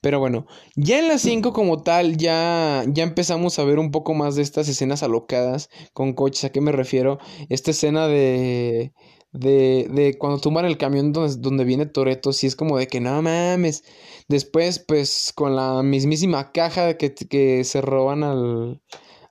Pero 0.00 0.20
bueno, 0.20 0.46
ya 0.76 0.98
en 1.00 1.08
las 1.08 1.22
5 1.22 1.52
como 1.52 1.82
tal, 1.82 2.16
ya, 2.16 2.84
ya 2.86 3.02
empezamos 3.02 3.58
a 3.58 3.64
ver 3.64 3.78
un 3.78 3.90
poco 3.90 4.14
más 4.14 4.36
de 4.36 4.42
estas 4.42 4.68
escenas 4.68 5.02
alocadas 5.02 5.70
con 5.92 6.12
coches. 6.14 6.44
¿A 6.44 6.52
qué 6.52 6.60
me 6.60 6.72
refiero? 6.72 7.18
Esta 7.48 7.72
escena 7.72 8.06
de, 8.06 8.92
de, 9.32 9.88
de 9.90 10.16
cuando 10.18 10.40
tumban 10.40 10.64
el 10.66 10.78
camión 10.78 11.12
donde, 11.12 11.36
donde 11.38 11.64
viene 11.64 11.86
Toreto, 11.86 12.32
sí 12.32 12.46
es 12.46 12.54
como 12.56 12.78
de 12.78 12.86
que 12.86 13.00
no 13.00 13.20
mames. 13.22 13.82
Después, 14.28 14.78
pues, 14.86 15.32
con 15.34 15.56
la 15.56 15.82
mismísima 15.82 16.52
caja 16.52 16.96
que, 16.96 17.14
que 17.14 17.64
se 17.64 17.80
roban 17.80 18.22
al, 18.22 18.80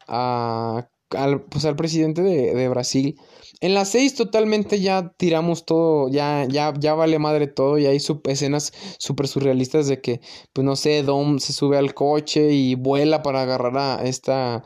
a, 0.07 0.89
al, 1.11 1.43
pues, 1.45 1.65
al 1.65 1.75
presidente 1.75 2.21
de, 2.23 2.53
de 2.53 2.69
Brasil. 2.69 3.17
En 3.59 3.73
las 3.73 3.89
6 3.89 4.13
totalmente 4.15 4.79
ya 4.79 5.13
tiramos 5.17 5.65
todo, 5.65 6.09
ya, 6.09 6.45
ya, 6.47 6.73
ya 6.79 6.93
vale 6.93 7.17
madre 7.17 7.47
todo, 7.47 7.79
y 7.79 7.87
hay 7.87 7.97
escenas 8.25 8.71
súper 8.99 9.27
surrealistas 9.27 9.87
de 9.87 9.99
que, 9.99 10.21
pues 10.53 10.63
no 10.63 10.75
sé, 10.75 11.01
Dom 11.01 11.39
se 11.39 11.53
sube 11.53 11.77
al 11.77 11.95
coche 11.95 12.51
y 12.51 12.75
vuela 12.75 13.23
para 13.23 13.41
agarrar 13.41 13.77
a 13.77 14.03
esta 14.03 14.63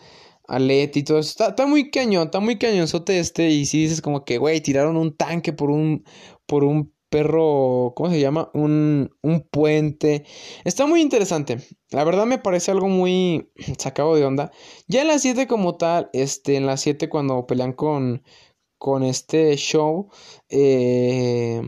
Alet 0.48 0.98
y 0.98 1.04
todo 1.04 1.20
eso. 1.20 1.30
Está, 1.30 1.50
está, 1.50 1.66
muy 1.66 1.90
cañón, 1.90 2.26
está 2.26 2.42
muy 2.42 2.58
cañonzote 2.58 3.20
este, 3.20 3.50
y 3.50 3.66
si 3.66 3.84
dices 3.84 4.02
como 4.02 4.26
que, 4.26 4.38
güey, 4.38 4.60
tiraron 4.62 4.98
un 4.98 5.16
tanque 5.16 5.54
por 5.54 5.72
un, 5.72 6.04
por 6.46 6.66
un 6.66 6.94
perro, 7.10 7.94
¿cómo 7.96 8.10
se 8.10 8.20
llama? 8.20 8.50
Un, 8.54 9.12
un 9.22 9.42
puente. 9.42 10.26
Está 10.66 10.86
muy 10.86 11.02
interesante. 11.02 11.60
La 11.92 12.04
verdad 12.04 12.26
me 12.26 12.40
parece 12.40 12.72
algo 12.72 12.88
muy 12.88 13.52
sacado 13.78 14.16
de 14.16 14.26
onda. 14.26 14.52
Ya 14.88 15.02
en 15.02 15.10
las 15.10 15.22
7 15.22 15.48
como 15.48 15.78
tal, 15.78 16.10
este, 16.14 16.56
en 16.56 16.66
las 16.66 16.82
7 16.82 17.10
cuando 17.10 17.46
pelean 17.48 17.74
con 17.74 18.24
con 18.82 19.04
este 19.04 19.56
show. 19.58 20.10
Eh, 20.50 21.62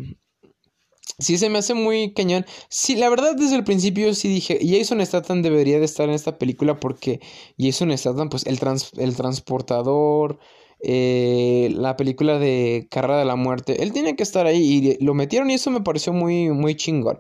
sí, 1.20 1.38
se 1.38 1.50
me 1.50 1.60
hace 1.60 1.74
muy 1.74 2.14
cañón. 2.14 2.46
Sí, 2.70 2.96
la 2.96 3.10
verdad 3.10 3.36
desde 3.36 3.56
el 3.56 3.64
principio 3.64 4.14
sí 4.14 4.28
dije, 4.30 4.60
Jason 4.62 5.06
Statham 5.06 5.42
debería 5.42 5.80
de 5.80 5.86
estar 5.86 6.08
en 6.10 6.16
esta 6.16 6.38
película 6.38 6.80
porque 6.80 7.20
Jason 7.58 7.96
Statham, 7.98 8.30
pues 8.30 8.46
el, 8.46 8.60
el 8.98 9.16
transportador, 9.16 10.40
eh, 10.82 11.70
la 11.76 11.96
película 11.98 12.40
de 12.40 12.88
Carrera 12.90 13.20
de 13.20 13.26
la 13.26 13.36
Muerte, 13.36 13.84
él 13.84 13.94
tiene 13.94 14.16
que 14.16 14.24
estar 14.24 14.46
ahí 14.48 14.98
y 15.00 15.04
lo 15.04 15.14
metieron 15.14 15.50
y 15.52 15.56
eso 15.56 15.72
me 15.72 15.82
pareció 15.82 16.14
muy, 16.14 16.50
muy 16.50 16.76
chingón. 16.76 17.20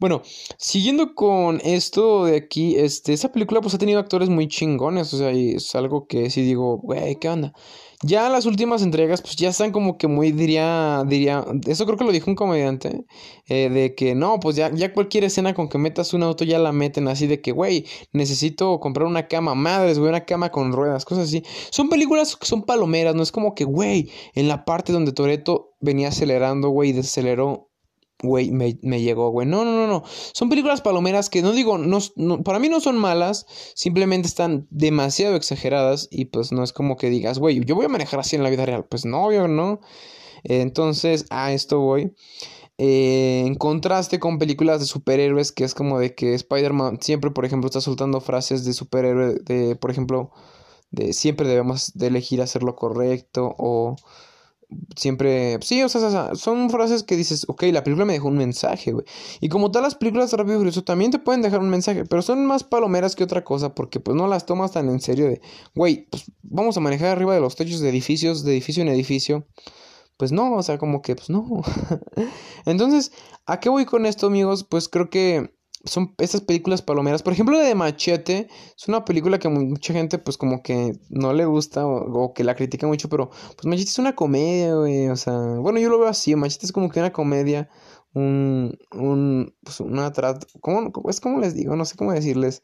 Bueno, 0.00 0.22
siguiendo 0.58 1.16
con 1.16 1.60
esto 1.64 2.26
de 2.26 2.36
aquí, 2.36 2.76
este, 2.76 3.12
esa 3.12 3.32
película 3.32 3.60
pues 3.60 3.74
ha 3.74 3.78
tenido 3.78 3.98
actores 3.98 4.28
muy 4.28 4.46
chingones, 4.46 5.12
o 5.12 5.18
sea, 5.18 5.30
es 5.32 5.74
algo 5.74 6.06
que 6.06 6.30
sí 6.30 6.42
digo, 6.42 6.78
güey, 6.78 7.16
¿qué 7.16 7.28
onda? 7.28 7.52
Ya 8.04 8.28
las 8.28 8.46
últimas 8.46 8.82
entregas, 8.82 9.22
pues 9.22 9.34
ya 9.34 9.48
están 9.48 9.72
como 9.72 9.98
que 9.98 10.06
muy, 10.06 10.30
diría, 10.30 11.02
diría, 11.04 11.44
eso 11.66 11.84
creo 11.84 11.98
que 11.98 12.04
lo 12.04 12.12
dijo 12.12 12.30
un 12.30 12.36
comediante, 12.36 13.06
eh, 13.48 13.70
de 13.70 13.96
que 13.96 14.14
no, 14.14 14.38
pues 14.38 14.54
ya, 14.54 14.72
ya 14.72 14.92
cualquier 14.92 15.24
escena 15.24 15.52
con 15.52 15.68
que 15.68 15.78
metas 15.78 16.14
un 16.14 16.22
auto 16.22 16.44
ya 16.44 16.60
la 16.60 16.70
meten 16.70 17.08
así 17.08 17.26
de 17.26 17.40
que, 17.40 17.50
güey, 17.50 17.84
necesito 18.12 18.78
comprar 18.78 19.08
una 19.08 19.26
cama, 19.26 19.56
madres, 19.56 19.98
güey, 19.98 20.10
una 20.10 20.24
cama 20.24 20.52
con 20.52 20.72
ruedas, 20.72 21.04
cosas 21.04 21.24
así. 21.24 21.42
Son 21.70 21.88
películas 21.88 22.36
que 22.36 22.46
son 22.46 22.62
palomeras, 22.62 23.16
no 23.16 23.22
es 23.24 23.32
como 23.32 23.56
que, 23.56 23.64
güey, 23.64 24.12
en 24.34 24.46
la 24.46 24.64
parte 24.64 24.92
donde 24.92 25.10
Toreto 25.10 25.74
venía 25.80 26.08
acelerando, 26.08 26.68
güey, 26.68 26.90
y 26.90 26.92
desaceleró 26.92 27.67
güey, 28.22 28.50
me, 28.50 29.00
llegó, 29.00 29.30
güey. 29.30 29.46
No, 29.46 29.64
no, 29.64 29.72
no, 29.72 29.86
no. 29.86 30.04
Son 30.32 30.48
películas 30.48 30.80
palomeras 30.80 31.30
que 31.30 31.42
no 31.42 31.52
digo, 31.52 31.78
no, 31.78 32.00
para 32.42 32.58
mí 32.58 32.68
no 32.68 32.80
son 32.80 32.98
malas, 32.98 33.46
simplemente 33.74 34.28
están 34.28 34.66
demasiado 34.70 35.36
exageradas 35.36 36.08
y 36.10 36.26
pues 36.26 36.52
no 36.52 36.62
es 36.64 36.72
como 36.72 36.96
que 36.96 37.10
digas, 37.10 37.38
güey, 37.38 37.64
yo 37.64 37.74
voy 37.74 37.86
a 37.86 37.88
manejar 37.88 38.20
así 38.20 38.36
en 38.36 38.42
la 38.42 38.50
vida 38.50 38.66
real. 38.66 38.84
Pues 38.84 39.04
no, 39.04 39.24
obvio, 39.26 39.48
no. 39.48 39.80
Entonces, 40.44 41.26
a 41.30 41.52
esto 41.52 41.80
voy. 41.80 42.12
Eh, 42.78 43.42
en 43.44 43.56
contraste 43.56 44.20
con 44.20 44.38
películas 44.38 44.78
de 44.80 44.86
superhéroes, 44.86 45.50
que 45.50 45.64
es 45.64 45.74
como 45.74 45.98
de 45.98 46.14
que 46.14 46.34
Spider-Man 46.34 47.00
siempre, 47.02 47.30
por 47.32 47.44
ejemplo, 47.44 47.66
está 47.66 47.80
soltando 47.80 48.20
frases 48.20 48.64
de 48.64 48.72
superhéroe, 48.72 49.34
de, 49.44 49.74
por 49.74 49.90
ejemplo, 49.90 50.30
de 50.90 51.12
siempre 51.12 51.48
debemos 51.48 51.92
de 51.94 52.06
elegir 52.08 52.40
hacer 52.40 52.62
lo 52.62 52.76
correcto 52.76 53.54
o 53.58 53.96
siempre, 54.96 55.58
sí, 55.62 55.82
o 55.82 55.88
sea, 55.88 56.34
son 56.34 56.70
frases 56.70 57.02
que 57.02 57.16
dices, 57.16 57.46
ok, 57.48 57.64
la 57.72 57.82
película 57.82 58.04
me 58.04 58.12
dejó 58.12 58.28
un 58.28 58.36
mensaje, 58.36 58.92
güey. 58.92 59.04
Y 59.40 59.48
como 59.48 59.70
tal, 59.70 59.82
las 59.82 59.94
películas 59.94 60.32
Rápido 60.32 60.56
y 60.56 60.58
Furioso 60.58 60.84
también 60.84 61.10
te 61.10 61.18
pueden 61.18 61.42
dejar 61.42 61.60
un 61.60 61.70
mensaje, 61.70 62.04
pero 62.04 62.22
son 62.22 62.44
más 62.46 62.64
palomeras 62.64 63.16
que 63.16 63.24
otra 63.24 63.44
cosa, 63.44 63.74
porque 63.74 64.00
pues 64.00 64.16
no 64.16 64.26
las 64.26 64.46
tomas 64.46 64.72
tan 64.72 64.88
en 64.88 65.00
serio 65.00 65.26
de, 65.26 65.40
güey, 65.74 66.08
pues 66.10 66.30
vamos 66.42 66.76
a 66.76 66.80
manejar 66.80 67.08
arriba 67.08 67.34
de 67.34 67.40
los 67.40 67.56
techos 67.56 67.80
de 67.80 67.88
edificios, 67.88 68.44
de 68.44 68.52
edificio 68.52 68.82
en 68.82 68.88
edificio. 68.88 69.46
Pues 70.16 70.32
no, 70.32 70.54
o 70.54 70.62
sea, 70.64 70.78
como 70.78 71.00
que, 71.00 71.14
pues 71.14 71.30
no. 71.30 71.62
Entonces, 72.66 73.12
¿a 73.46 73.60
qué 73.60 73.68
voy 73.68 73.84
con 73.84 74.04
esto, 74.04 74.26
amigos? 74.26 74.64
Pues 74.64 74.88
creo 74.88 75.10
que 75.10 75.54
son 75.84 76.14
estas 76.18 76.40
películas 76.40 76.82
palomeras. 76.82 77.22
Por 77.22 77.32
ejemplo, 77.32 77.56
la 77.56 77.64
de 77.64 77.74
Machete 77.74 78.48
es 78.76 78.88
una 78.88 79.04
película 79.04 79.38
que 79.38 79.48
mucha 79.48 79.92
gente 79.92 80.18
pues 80.18 80.36
como 80.36 80.62
que 80.62 80.98
no 81.08 81.32
le 81.32 81.44
gusta 81.46 81.86
o, 81.86 82.32
que 82.34 82.44
la 82.44 82.54
critica 82.54 82.86
mucho, 82.86 83.08
pero 83.08 83.30
pues 83.30 83.66
Machete 83.66 83.90
es 83.90 83.98
una 83.98 84.14
comedia, 84.14 84.74
güey. 84.74 85.08
O 85.08 85.16
sea, 85.16 85.34
bueno, 85.34 85.78
yo 85.78 85.88
lo 85.88 85.98
veo 85.98 86.08
así. 86.08 86.34
Machete 86.34 86.66
es 86.66 86.72
como 86.72 86.90
que 86.90 87.00
una 87.00 87.12
comedia, 87.12 87.68
un, 88.14 88.76
un, 88.92 89.54
pues 89.62 89.80
una 89.80 90.12
trata, 90.12 90.46
¿cómo, 90.60 90.92
es 91.08 91.20
como 91.20 91.40
les 91.40 91.54
digo? 91.54 91.76
No 91.76 91.84
sé 91.84 91.96
cómo 91.96 92.12
decirles. 92.12 92.62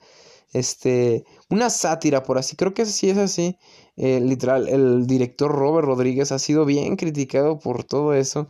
Este, 0.53 1.25
una 1.51 1.71
sátira 1.71 2.23
por 2.23 2.39
así. 2.39 2.57
Creo 2.57 2.75
que 2.75 2.87
sí 2.87 3.11
es 3.11 3.19
así. 3.19 3.59
Eh, 3.97 4.21
literal, 4.21 4.69
el 4.69 5.07
director 5.07 5.51
Robert 5.51 5.87
Rodríguez 5.87 6.33
ha 6.33 6.39
sido 6.39 6.65
bien 6.65 6.97
criticado 6.97 7.59
por 7.59 7.85
todo 7.85 8.15
eso 8.15 8.49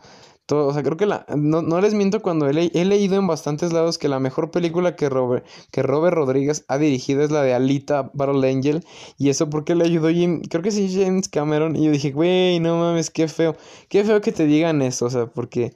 o 0.51 0.73
sea, 0.73 0.83
creo 0.83 0.97
que 0.97 1.07
la, 1.07 1.25
no, 1.37 1.63
no 1.63 1.81
les 1.81 1.95
miento 1.95 2.21
cuando 2.21 2.47
he, 2.49 2.53
leído 2.53 3.17
en 3.17 3.27
bastantes 3.27 3.73
lados 3.73 3.97
que 3.97 4.09
la 4.09 4.19
mejor 4.19 4.51
película 4.51 4.95
que 4.95 5.09
Robert, 5.09 5.47
que 5.71 5.83
Robert 5.83 6.15
Rodríguez 6.15 6.65
ha 6.69 6.77
dirigido 6.77 7.23
es 7.23 7.31
la 7.31 7.43
de 7.43 7.55
Alita 7.55 8.11
Battle 8.13 8.49
Angel. 8.51 8.85
Y 9.19 9.31
eso 9.31 9.49
porque 9.49 9.75
le 9.75 9.85
ayudó 9.85 10.11
Jim, 10.11 10.43
creo 10.43 10.63
que 10.63 10.71
sí, 10.71 10.93
James 10.93 11.29
Cameron. 11.29 11.77
Y 11.77 11.85
yo 11.87 11.91
dije, 11.91 12.13
güey, 12.13 12.61
no 12.61 12.79
mames, 12.79 13.11
qué 13.11 13.29
feo. 13.29 13.57
Qué 13.89 14.05
feo 14.05 14.21
que 14.21 14.33
te 14.33 14.47
digan 14.47 14.83
eso, 14.83 15.07
o 15.07 15.11
sea, 15.11 15.27
porque... 15.27 15.75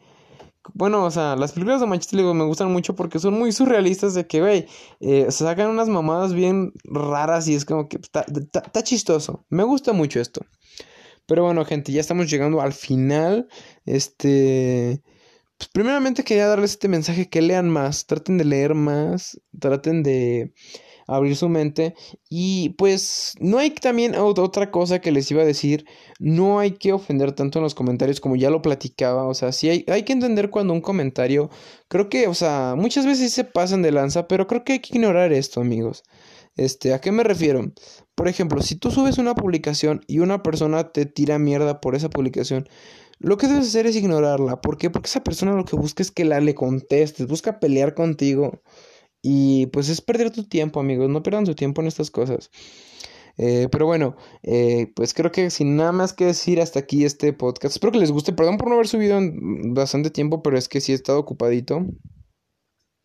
Bueno, 0.74 1.02
o 1.04 1.10
sea, 1.10 1.34
las 1.34 1.52
películas 1.52 1.80
de 1.80 1.86
Manchester 1.86 2.22
me 2.34 2.44
gustan 2.44 2.70
mucho 2.70 2.94
porque 2.94 3.18
son 3.18 3.32
muy 3.38 3.52
surrealistas 3.52 4.12
de 4.12 4.26
que, 4.26 4.40
güey, 4.40 4.66
eh, 5.00 5.28
sacan 5.30 5.70
unas 5.70 5.88
mamadas 5.88 6.34
bien 6.34 6.72
raras 6.84 7.48
y 7.48 7.54
es 7.54 7.64
como 7.64 7.88
que 7.88 7.96
está 7.96 8.82
chistoso. 8.82 9.46
Me 9.48 9.64
gusta 9.64 9.94
mucho 9.94 10.20
esto. 10.20 10.42
Pero 11.28 11.44
bueno, 11.44 11.64
gente, 11.64 11.92
ya 11.92 12.00
estamos 12.00 12.30
llegando 12.30 12.60
al 12.60 12.72
final. 12.72 13.48
Este. 13.84 15.02
Pues 15.58 15.70
primeramente 15.70 16.24
quería 16.24 16.46
darles 16.48 16.72
este 16.72 16.88
mensaje 16.88 17.28
que 17.28 17.42
lean 17.42 17.68
más, 17.68 18.06
traten 18.06 18.38
de 18.38 18.44
leer 18.44 18.74
más, 18.74 19.40
traten 19.58 20.02
de 20.04 20.52
abrir 21.08 21.36
su 21.36 21.48
mente 21.48 21.94
y 22.28 22.70
pues 22.78 23.34
no 23.40 23.58
hay 23.58 23.70
también 23.70 24.14
otra 24.16 24.70
cosa 24.70 25.00
que 25.00 25.10
les 25.10 25.30
iba 25.30 25.42
a 25.42 25.46
decir, 25.46 25.84
no 26.20 26.60
hay 26.60 26.72
que 26.72 26.92
ofender 26.92 27.32
tanto 27.32 27.58
en 27.58 27.64
los 27.64 27.74
comentarios 27.74 28.20
como 28.20 28.36
ya 28.36 28.50
lo 28.50 28.62
platicaba, 28.62 29.26
o 29.26 29.34
sea, 29.34 29.52
sí 29.52 29.68
hay, 29.70 29.84
hay 29.88 30.04
que 30.04 30.12
entender 30.12 30.50
cuando 30.50 30.74
un 30.74 30.82
comentario, 30.82 31.50
creo 31.88 32.08
que, 32.08 32.28
o 32.28 32.34
sea, 32.34 32.74
muchas 32.76 33.06
veces 33.06 33.32
se 33.32 33.44
pasan 33.44 33.82
de 33.82 33.90
lanza, 33.92 34.28
pero 34.28 34.46
creo 34.46 34.64
que 34.64 34.74
hay 34.74 34.80
que 34.80 34.96
ignorar 34.96 35.32
esto, 35.32 35.60
amigos. 35.60 36.04
Este, 36.56 36.92
¿a 36.92 37.00
qué 37.00 37.10
me 37.12 37.24
refiero? 37.24 37.72
Por 38.18 38.26
ejemplo, 38.26 38.60
si 38.62 38.74
tú 38.74 38.90
subes 38.90 39.18
una 39.18 39.36
publicación 39.36 40.00
y 40.08 40.18
una 40.18 40.42
persona 40.42 40.90
te 40.90 41.06
tira 41.06 41.38
mierda 41.38 41.80
por 41.80 41.94
esa 41.94 42.10
publicación, 42.10 42.68
lo 43.20 43.36
que 43.36 43.46
debes 43.46 43.68
hacer 43.68 43.86
es 43.86 43.94
ignorarla. 43.94 44.60
¿Por 44.60 44.76
qué? 44.76 44.90
Porque 44.90 45.06
esa 45.06 45.22
persona 45.22 45.52
lo 45.52 45.64
que 45.64 45.76
busca 45.76 46.02
es 46.02 46.10
que 46.10 46.24
la 46.24 46.40
le 46.40 46.56
contestes, 46.56 47.28
busca 47.28 47.60
pelear 47.60 47.94
contigo. 47.94 48.60
Y 49.22 49.66
pues 49.66 49.88
es 49.88 50.00
perder 50.00 50.32
tu 50.32 50.42
tiempo, 50.48 50.80
amigos. 50.80 51.08
No 51.08 51.22
pierdan 51.22 51.46
su 51.46 51.54
tiempo 51.54 51.80
en 51.80 51.86
estas 51.86 52.10
cosas. 52.10 52.50
Eh, 53.36 53.68
pero 53.70 53.86
bueno, 53.86 54.16
eh, 54.42 54.90
pues 54.96 55.14
creo 55.14 55.30
que 55.30 55.50
sin 55.50 55.76
nada 55.76 55.92
más 55.92 56.12
que 56.12 56.24
decir 56.24 56.60
hasta 56.60 56.80
aquí 56.80 57.04
este 57.04 57.32
podcast. 57.32 57.76
Espero 57.76 57.92
que 57.92 58.00
les 58.00 58.10
guste. 58.10 58.32
Perdón 58.32 58.56
por 58.56 58.66
no 58.66 58.74
haber 58.74 58.88
subido 58.88 59.16
en 59.18 59.74
bastante 59.74 60.10
tiempo, 60.10 60.42
pero 60.42 60.58
es 60.58 60.68
que 60.68 60.80
sí 60.80 60.90
he 60.90 60.96
estado 60.96 61.20
ocupadito. 61.20 61.86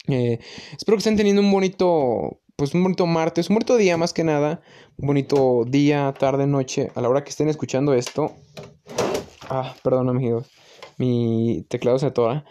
Eh, 0.08 0.40
espero 0.76 0.98
que 0.98 1.02
estén 1.02 1.18
teniendo 1.18 1.44
un 1.44 1.52
bonito 1.52 2.42
pues 2.56 2.74
un 2.74 2.84
bonito 2.84 3.06
martes, 3.06 3.50
un 3.50 3.56
bonito 3.56 3.78
día 3.78 3.98
más 3.98 4.14
que 4.14 4.24
nada, 4.24 4.62
un 4.98 5.08
bonito 5.08 5.64
día, 5.68 6.14
tarde, 6.18 6.48
noche, 6.48 6.92
a 6.96 7.02
la 7.02 7.10
hora 7.10 7.24
que 7.24 7.32
estén 7.32 7.50
escuchando 7.50 7.94
esto. 7.94 8.34
Ah, 9.50 9.76
perdón 9.84 10.10
amigos, 10.10 10.50
mi 10.98 11.66
teclado 11.70 12.00
se 12.00 12.08
atora. 12.08 12.46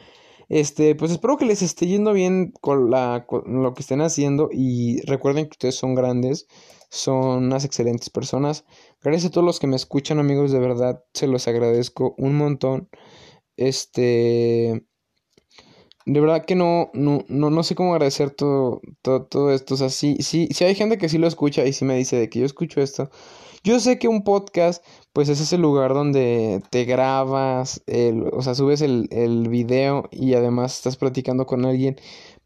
Este, 0.49 0.95
pues 0.95 1.11
espero 1.13 1.39
que 1.39 1.47
les 1.47 1.63
esté 1.63 1.87
yendo 1.87 2.13
bien 2.13 2.53
con, 2.61 2.91
la, 2.91 3.25
con 3.27 3.63
lo 3.63 3.73
que 3.75 3.81
estén 3.81 4.03
haciendo 4.03 4.51
y 4.53 5.01
recuerden 5.07 5.47
que 5.47 5.53
ustedes 5.53 5.77
son 5.77 5.95
grandes, 5.95 6.47
son 6.91 7.45
unas 7.45 7.65
excelentes 7.65 8.11
personas. 8.11 8.67
Gracias 9.03 9.31
a 9.31 9.31
todos 9.31 9.47
los 9.47 9.61
que 9.61 9.67
me 9.67 9.77
escuchan 9.77 10.19
amigos, 10.19 10.53
de 10.53 10.59
verdad 10.59 11.03
se 11.15 11.27
los 11.27 11.49
agradezco 11.49 12.15
un 12.19 12.37
montón. 12.37 12.91
Este, 13.57 14.85
de 16.07 16.21
verdad 16.21 16.45
que 16.45 16.55
no, 16.55 16.91
no, 16.95 17.25
no, 17.29 17.51
no 17.51 17.63
sé 17.63 17.75
cómo 17.75 17.93
agradecer 17.93 18.31
todo, 18.31 18.81
todo, 19.03 19.25
todo 19.25 19.53
esto. 19.53 19.75
O 19.75 19.77
sea, 19.77 19.89
sí, 19.91 20.17
sí, 20.21 20.49
sí 20.53 20.65
hay 20.65 20.75
gente 20.75 20.99
que 20.99 21.09
sí 21.09 21.19
lo 21.19 21.27
escucha 21.27 21.65
y 21.65 21.73
sí 21.73 21.85
me 21.85 21.97
dice 21.97 22.17
de 22.17 22.29
que 22.29 22.41
yo 22.41 22.47
escucho 22.47 22.81
esto. 22.81 23.11
Yo 23.65 23.79
sé 23.79 23.99
que 23.99 24.09
un 24.09 24.25
podcast, 24.25 24.85
pues 25.13 25.29
es 25.29 25.41
ese 25.41 25.57
lugar 25.57 25.95
donde 25.95 26.63
te 26.71 26.85
grabas, 26.85 27.83
el, 27.87 28.25
o 28.33 28.43
sea, 28.43 28.57
subes 28.57 28.81
el, 28.81 29.09
el 29.13 29.49
video 29.49 30.09
y 30.11 30.35
además 30.35 30.75
estás 30.75 30.97
platicando 30.97 31.47
con 31.47 31.65
alguien 31.65 31.97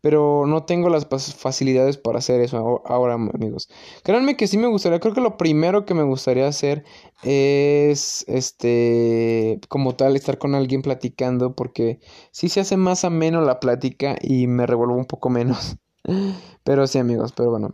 pero 0.06 0.46
no 0.46 0.62
tengo 0.62 0.88
las 0.88 1.08
facilidades 1.08 1.96
para 1.96 2.20
hacer 2.20 2.40
eso 2.40 2.80
ahora, 2.86 3.14
amigos. 3.14 3.68
Créanme 4.04 4.36
que 4.36 4.46
sí 4.46 4.56
me 4.56 4.68
gustaría, 4.68 5.00
creo 5.00 5.12
que 5.12 5.20
lo 5.20 5.36
primero 5.36 5.84
que 5.84 5.94
me 5.94 6.04
gustaría 6.04 6.46
hacer 6.46 6.84
es, 7.24 8.24
este, 8.28 9.58
como 9.68 9.96
tal, 9.96 10.14
estar 10.14 10.38
con 10.38 10.54
alguien 10.54 10.82
platicando, 10.82 11.56
porque 11.56 11.98
sí 12.30 12.48
se 12.48 12.60
hace 12.60 12.76
más 12.76 13.04
ameno 13.04 13.40
la 13.40 13.58
plática 13.58 14.16
y 14.22 14.46
me 14.46 14.64
revuelvo 14.64 14.94
un 14.94 15.06
poco 15.06 15.28
menos. 15.28 15.76
Pero 16.62 16.86
sí, 16.86 17.00
amigos, 17.00 17.32
pero 17.32 17.50
bueno, 17.50 17.72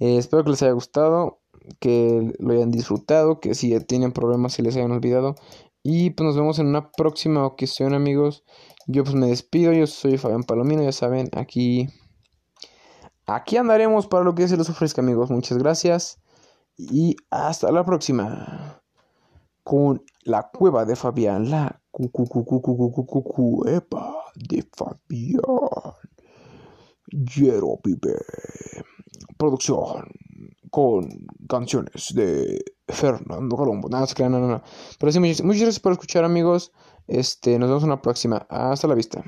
eh, 0.00 0.16
espero 0.18 0.42
que 0.42 0.50
les 0.50 0.62
haya 0.64 0.72
gustado, 0.72 1.38
que 1.78 2.32
lo 2.40 2.52
hayan 2.52 2.72
disfrutado, 2.72 3.38
que 3.38 3.54
si 3.54 3.78
tienen 3.84 4.10
problemas 4.10 4.54
se 4.54 4.62
les 4.62 4.74
hayan 4.74 4.90
olvidado. 4.90 5.36
Y 5.82 6.10
pues 6.10 6.26
nos 6.26 6.36
vemos 6.36 6.58
en 6.58 6.66
una 6.66 6.90
próxima 6.92 7.46
ocasión, 7.46 7.94
amigos. 7.94 8.44
Yo 8.86 9.04
pues 9.04 9.14
me 9.14 9.28
despido, 9.28 9.72
yo 9.72 9.86
soy 9.86 10.18
Fabián 10.18 10.44
Palomino, 10.44 10.82
ya 10.82 10.92
saben, 10.92 11.30
aquí 11.36 11.88
aquí 13.26 13.56
andaremos 13.56 14.06
para 14.06 14.24
lo 14.24 14.34
que 14.34 14.48
se 14.48 14.56
les 14.56 14.68
ofrezca, 14.68 15.00
amigos. 15.00 15.30
Muchas 15.30 15.58
gracias 15.58 16.20
y 16.76 17.16
hasta 17.30 17.70
la 17.72 17.84
próxima. 17.84 18.82
Con 19.62 20.02
la 20.24 20.50
cueva 20.50 20.84
de 20.84 20.96
Fabián, 20.96 21.50
la 21.50 21.80
cueva 21.92 22.54
de 24.34 24.62
Fabián. 24.72 25.40
Yero 27.12 27.78
Pipe. 27.82 28.16
Producción 29.36 30.06
con 30.70 31.08
canciones 31.48 32.14
de 32.14 32.64
Fernando 32.88 33.56
Colombo. 33.56 33.88
Nada, 33.88 34.06
se 34.06 34.14
crean, 34.14 34.32
no, 34.32 34.40
no, 34.40 34.48
no. 34.48 34.62
Pero 34.98 35.12
sí, 35.12 35.20
muchas, 35.20 35.42
muchas 35.42 35.62
gracias 35.62 35.80
por 35.80 35.92
escuchar, 35.92 36.24
amigos. 36.24 36.72
Este, 37.06 37.58
nos 37.58 37.68
vemos 37.68 37.82
en 37.82 37.90
la 37.90 38.02
próxima. 38.02 38.46
Hasta 38.48 38.86
la 38.86 38.94
vista. 38.94 39.24